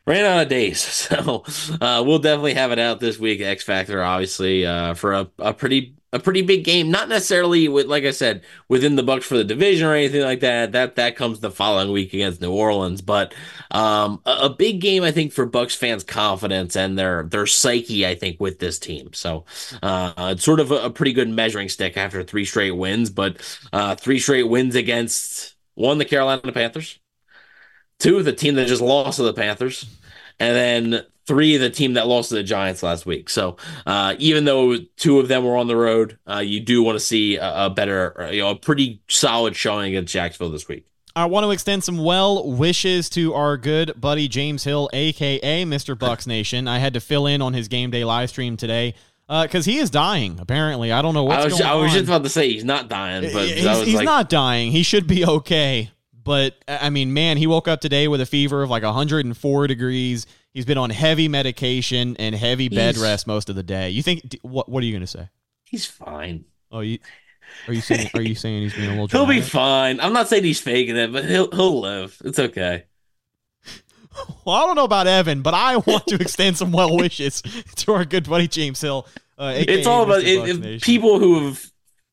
ran 0.08 0.24
out 0.24 0.44
of 0.44 0.48
days. 0.48 0.86
So 1.10 1.44
uh, 1.82 2.02
we'll 2.06 2.20
definitely 2.20 2.54
have 2.54 2.72
it 2.72 2.80
out 2.80 3.02
this 3.02 3.20
week. 3.20 3.42
X 3.42 3.62
Factor, 3.62 4.02
obviously, 4.02 4.66
uh, 4.66 4.94
for 4.94 5.12
a, 5.12 5.30
a 5.40 5.54
pretty 5.54 5.99
a 6.12 6.20
pretty 6.20 6.42
big 6.42 6.64
game. 6.64 6.90
Not 6.90 7.10
necessarily 7.10 7.68
with, 7.68 7.86
like 7.86 8.04
I 8.04 8.12
said, 8.12 8.42
within 8.68 8.96
the 8.96 9.04
Bucs 9.04 9.24
for 9.24 9.38
the 9.38 9.44
division 9.44 9.88
or 9.88 9.94
anything 9.94 10.24
like 10.24 10.40
that. 10.40 10.72
That 10.72 10.96
that 10.96 11.16
comes 11.16 11.40
the 11.40 11.52
following 11.52 11.92
week 11.92 12.14
against 12.14 12.42
New 12.42 12.52
Orleans, 12.52 13.02
but 13.02 13.34
um, 13.72 14.22
a, 14.26 14.32
a, 14.44 14.50
big 14.50 14.82
game 14.82 15.04
I 15.04 15.12
think 15.12 15.32
for 15.32 15.48
Bucs 15.48 15.76
fans' 15.76 16.04
confidence 16.04 16.76
and 16.76 16.98
their 16.98 17.24
their 17.24 17.46
psyche. 17.46 18.08
I 18.08 18.16
think 18.16 18.40
with 18.40 18.60
this 18.60 18.80
team, 18.80 19.14
so 19.14 19.46
uh, 19.84 20.14
it's 20.32 20.44
sort 20.44 20.60
of 20.60 20.72
a, 20.72 20.86
a, 20.86 20.90
pretty 20.90 21.14
good 21.14 21.30
measuring 21.30 21.70
stick 21.70 21.98
after 21.98 22.24
three 22.24 22.46
straight 22.46 22.72
wins, 22.72 23.10
but 23.10 23.38
uh, 23.72 23.96
three 23.96 24.20
straight 24.20 24.44
wins 24.44 24.76
against 24.76 25.56
one 25.76 26.00
the 26.00 26.06
Carolina 26.06 26.52
Panthers, 26.52 27.00
two 28.00 28.24
the 28.24 28.34
team 28.34 28.56
that 28.56 28.68
just 28.68 28.82
lost 28.82 29.18
to 29.18 29.24
the 29.24 29.34
Panthers, 29.34 29.86
and 30.40 30.56
then 30.56 31.06
three 31.30 31.54
of 31.54 31.62
the 31.62 31.70
team 31.70 31.94
that 31.94 32.08
lost 32.08 32.30
to 32.30 32.36
the 32.36 32.44
Giants 32.44 32.82
last 32.82 33.06
week. 33.06 33.30
So 33.30 33.56
uh, 33.86 34.16
even 34.18 34.46
though 34.46 34.78
two 34.98 35.20
of 35.20 35.28
them 35.28 35.46
were 35.46 35.56
on 35.56 35.68
the 35.68 35.78
road, 35.78 36.18
uh, 36.28 36.40
you 36.40 36.60
do 36.60 36.82
want 36.82 36.96
to 36.96 37.00
see 37.00 37.38
a, 37.38 37.66
a, 37.66 37.70
better, 37.70 38.30
you 38.32 38.42
know, 38.42 38.50
a 38.50 38.56
pretty 38.56 39.04
solid 39.08 39.56
showing 39.56 39.90
against 39.90 40.12
Jacksonville 40.12 40.50
this 40.50 40.68
week. 40.68 40.88
I 41.16 41.26
want 41.26 41.44
to 41.44 41.52
extend 41.52 41.84
some 41.84 42.00
well 42.00 42.50
wishes 42.50 43.10
to 43.12 43.36
our 43.36 43.58
good 43.58 43.94
buddy 44.02 44.28
James 44.28 44.64
Hill, 44.64 44.90
aka 44.92 45.66
Mr. 45.66 45.96
Bucs 45.96 46.26
Nation. 46.26 46.68
I 46.68 46.80
had 46.80 46.96
to 46.96 47.00
fill 47.00 47.28
in 47.28 47.44
on 47.44 47.54
his 47.54 47.68
game 47.68 47.92
day 47.92 48.04
live 48.04 48.30
stream 48.30 48.58
today 48.58 48.96
because 49.28 49.68
uh, 49.68 49.72
he 49.72 49.78
is 49.78 49.92
dying. 49.92 50.40
Apparently, 50.40 50.92
I 50.92 51.04
don't 51.04 51.14
know 51.14 51.26
what's 51.26 51.44
I 51.44 51.46
was, 51.46 51.60
going 51.60 51.70
I 51.70 51.76
was 51.76 51.92
on. 51.92 51.98
just 51.98 52.06
about 52.06 52.24
to 52.24 52.30
say 52.30 52.50
he's 52.50 52.64
not 52.64 52.90
dying, 52.90 53.32
but 53.32 53.48
he's, 53.48 53.86
he's 53.86 53.96
like... 53.96 54.06
not 54.06 54.30
dying. 54.30 54.72
He 54.72 54.82
should 54.82 55.06
be 55.06 55.24
okay. 55.26 55.92
But 56.24 56.56
I 56.68 56.90
mean, 56.90 57.14
man, 57.14 57.38
he 57.38 57.46
woke 57.46 57.68
up 57.68 57.82
today 57.82 58.08
with 58.08 58.22
a 58.22 58.26
fever 58.26 58.64
of 58.64 58.70
like 58.70 58.84
104 58.84 59.68
degrees. 59.68 60.26
He's 60.60 60.66
been 60.66 60.78
on 60.78 60.90
heavy 60.90 61.30
medication 61.30 62.18
and 62.20 62.36
heavy 62.36 62.68
bed 62.68 62.96
he's, 62.96 63.02
rest 63.02 63.26
most 63.26 63.50
of 63.50 63.56
the 63.56 63.64
day. 63.64 63.92
You 63.92 64.04
think 64.04 64.38
what? 64.42 64.68
What 64.68 64.84
are 64.84 64.86
you 64.86 64.92
going 64.92 65.00
to 65.00 65.08
say? 65.08 65.30
He's 65.64 65.86
fine. 65.86 66.44
Oh, 66.70 66.82
you 66.82 67.00
are 67.70 67.74
you 67.74 67.80
saying? 67.80 68.10
Are 68.14 68.22
you 68.22 68.36
saying 68.36 68.64
he's 68.64 68.76
being 68.76 68.90
a 68.90 69.02
little? 69.02 69.08
he'll 69.08 69.26
be 69.26 69.40
fine. 69.40 70.02
I'm 70.02 70.12
not 70.12 70.28
saying 70.28 70.44
he's 70.44 70.60
faking 70.60 70.98
it, 70.98 71.14
but 71.14 71.24
he'll 71.24 71.50
he'll 71.52 71.80
live. 71.80 72.22
It's 72.26 72.40
okay. 72.40 72.84
Well, 74.44 74.58
I 74.58 74.66
don't 74.66 74.76
know 74.76 74.84
about 74.84 75.08
Evan, 75.08 75.44
but 75.44 75.54
I 75.54 75.78
want 75.78 76.08
to 76.08 76.16
extend 76.16 76.58
some 76.58 76.74
well 76.74 76.98
wishes 76.98 77.42
to 77.78 77.94
our 77.94 78.04
good 78.04 78.28
buddy 78.28 78.50
James 78.50 78.82
Hill. 78.82 79.08
Uh, 79.38 79.54
it's 79.56 79.88
all 79.88 80.04
about 80.04 80.24
it, 80.26 80.82
people 80.82 81.20
who 81.20 81.46
have 81.46 81.72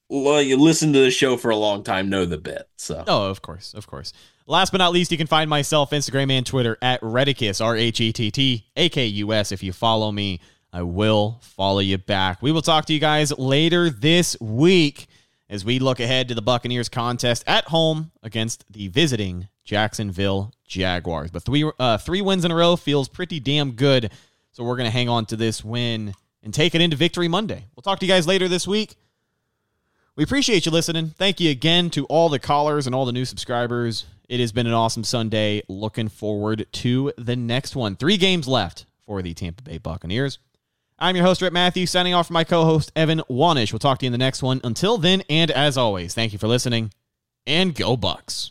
well, 0.08 0.40
you 0.40 0.56
listen 0.56 0.92
to 0.92 1.00
the 1.00 1.10
show 1.10 1.36
for 1.36 1.50
a 1.50 1.56
long 1.56 1.82
time 1.82 2.08
know 2.10 2.26
the 2.26 2.38
bit. 2.38 2.68
So 2.76 3.02
Oh, 3.08 3.28
of 3.28 3.42
course, 3.42 3.74
of 3.74 3.88
course. 3.88 4.12
Last 4.48 4.70
but 4.70 4.78
not 4.78 4.92
least, 4.92 5.10
you 5.10 5.18
can 5.18 5.26
find 5.26 5.50
myself 5.50 5.90
Instagram 5.90 6.30
and 6.30 6.46
Twitter 6.46 6.78
at 6.80 7.00
Redicus, 7.00 7.64
R 7.64 7.76
H 7.76 8.00
E 8.00 8.12
T 8.12 8.30
T 8.30 8.66
A 8.76 8.88
K 8.88 9.06
U 9.06 9.32
S. 9.32 9.50
If 9.50 9.62
you 9.62 9.72
follow 9.72 10.12
me, 10.12 10.40
I 10.72 10.82
will 10.82 11.40
follow 11.42 11.80
you 11.80 11.98
back. 11.98 12.42
We 12.42 12.52
will 12.52 12.62
talk 12.62 12.84
to 12.86 12.92
you 12.92 13.00
guys 13.00 13.36
later 13.36 13.90
this 13.90 14.38
week 14.40 15.06
as 15.48 15.64
we 15.64 15.80
look 15.80 15.98
ahead 15.98 16.28
to 16.28 16.34
the 16.34 16.42
Buccaneers 16.42 16.88
contest 16.88 17.42
at 17.46 17.64
home 17.66 18.12
against 18.22 18.64
the 18.72 18.86
visiting 18.88 19.48
Jacksonville 19.64 20.52
Jaguars. 20.64 21.32
But 21.32 21.42
three 21.42 21.68
uh, 21.80 21.98
three 21.98 22.20
wins 22.20 22.44
in 22.44 22.52
a 22.52 22.54
row 22.54 22.76
feels 22.76 23.08
pretty 23.08 23.40
damn 23.40 23.72
good. 23.72 24.12
So 24.52 24.62
we're 24.62 24.76
going 24.76 24.86
to 24.86 24.92
hang 24.92 25.08
on 25.08 25.26
to 25.26 25.36
this 25.36 25.64
win 25.64 26.14
and 26.42 26.54
take 26.54 26.74
it 26.76 26.80
into 26.80 26.96
Victory 26.96 27.26
Monday. 27.26 27.64
We'll 27.74 27.82
talk 27.82 27.98
to 27.98 28.06
you 28.06 28.12
guys 28.12 28.26
later 28.28 28.46
this 28.46 28.66
week. 28.66 28.96
We 30.14 30.24
appreciate 30.24 30.64
you 30.64 30.72
listening. 30.72 31.08
Thank 31.10 31.40
you 31.40 31.50
again 31.50 31.90
to 31.90 32.06
all 32.06 32.30
the 32.30 32.38
callers 32.38 32.86
and 32.86 32.94
all 32.94 33.04
the 33.04 33.12
new 33.12 33.26
subscribers. 33.26 34.06
It 34.28 34.40
has 34.40 34.52
been 34.52 34.66
an 34.66 34.72
awesome 34.72 35.04
Sunday. 35.04 35.62
Looking 35.68 36.08
forward 36.08 36.66
to 36.72 37.12
the 37.16 37.36
next 37.36 37.76
one. 37.76 37.96
Three 37.96 38.16
games 38.16 38.48
left 38.48 38.86
for 39.04 39.22
the 39.22 39.34
Tampa 39.34 39.62
Bay 39.62 39.78
Buccaneers. 39.78 40.38
I'm 40.98 41.14
your 41.14 41.24
host, 41.24 41.42
Rip 41.42 41.52
Matthew, 41.52 41.86
signing 41.86 42.14
off 42.14 42.28
for 42.28 42.32
my 42.32 42.44
co 42.44 42.64
host, 42.64 42.90
Evan 42.96 43.20
Wanish. 43.30 43.72
We'll 43.72 43.78
talk 43.78 43.98
to 43.98 44.06
you 44.06 44.08
in 44.08 44.12
the 44.12 44.18
next 44.18 44.42
one. 44.42 44.60
Until 44.64 44.98
then, 44.98 45.22
and 45.28 45.50
as 45.50 45.76
always, 45.76 46.14
thank 46.14 46.32
you 46.32 46.38
for 46.38 46.48
listening 46.48 46.90
and 47.46 47.74
go 47.74 47.96
Bucs. 47.96 48.50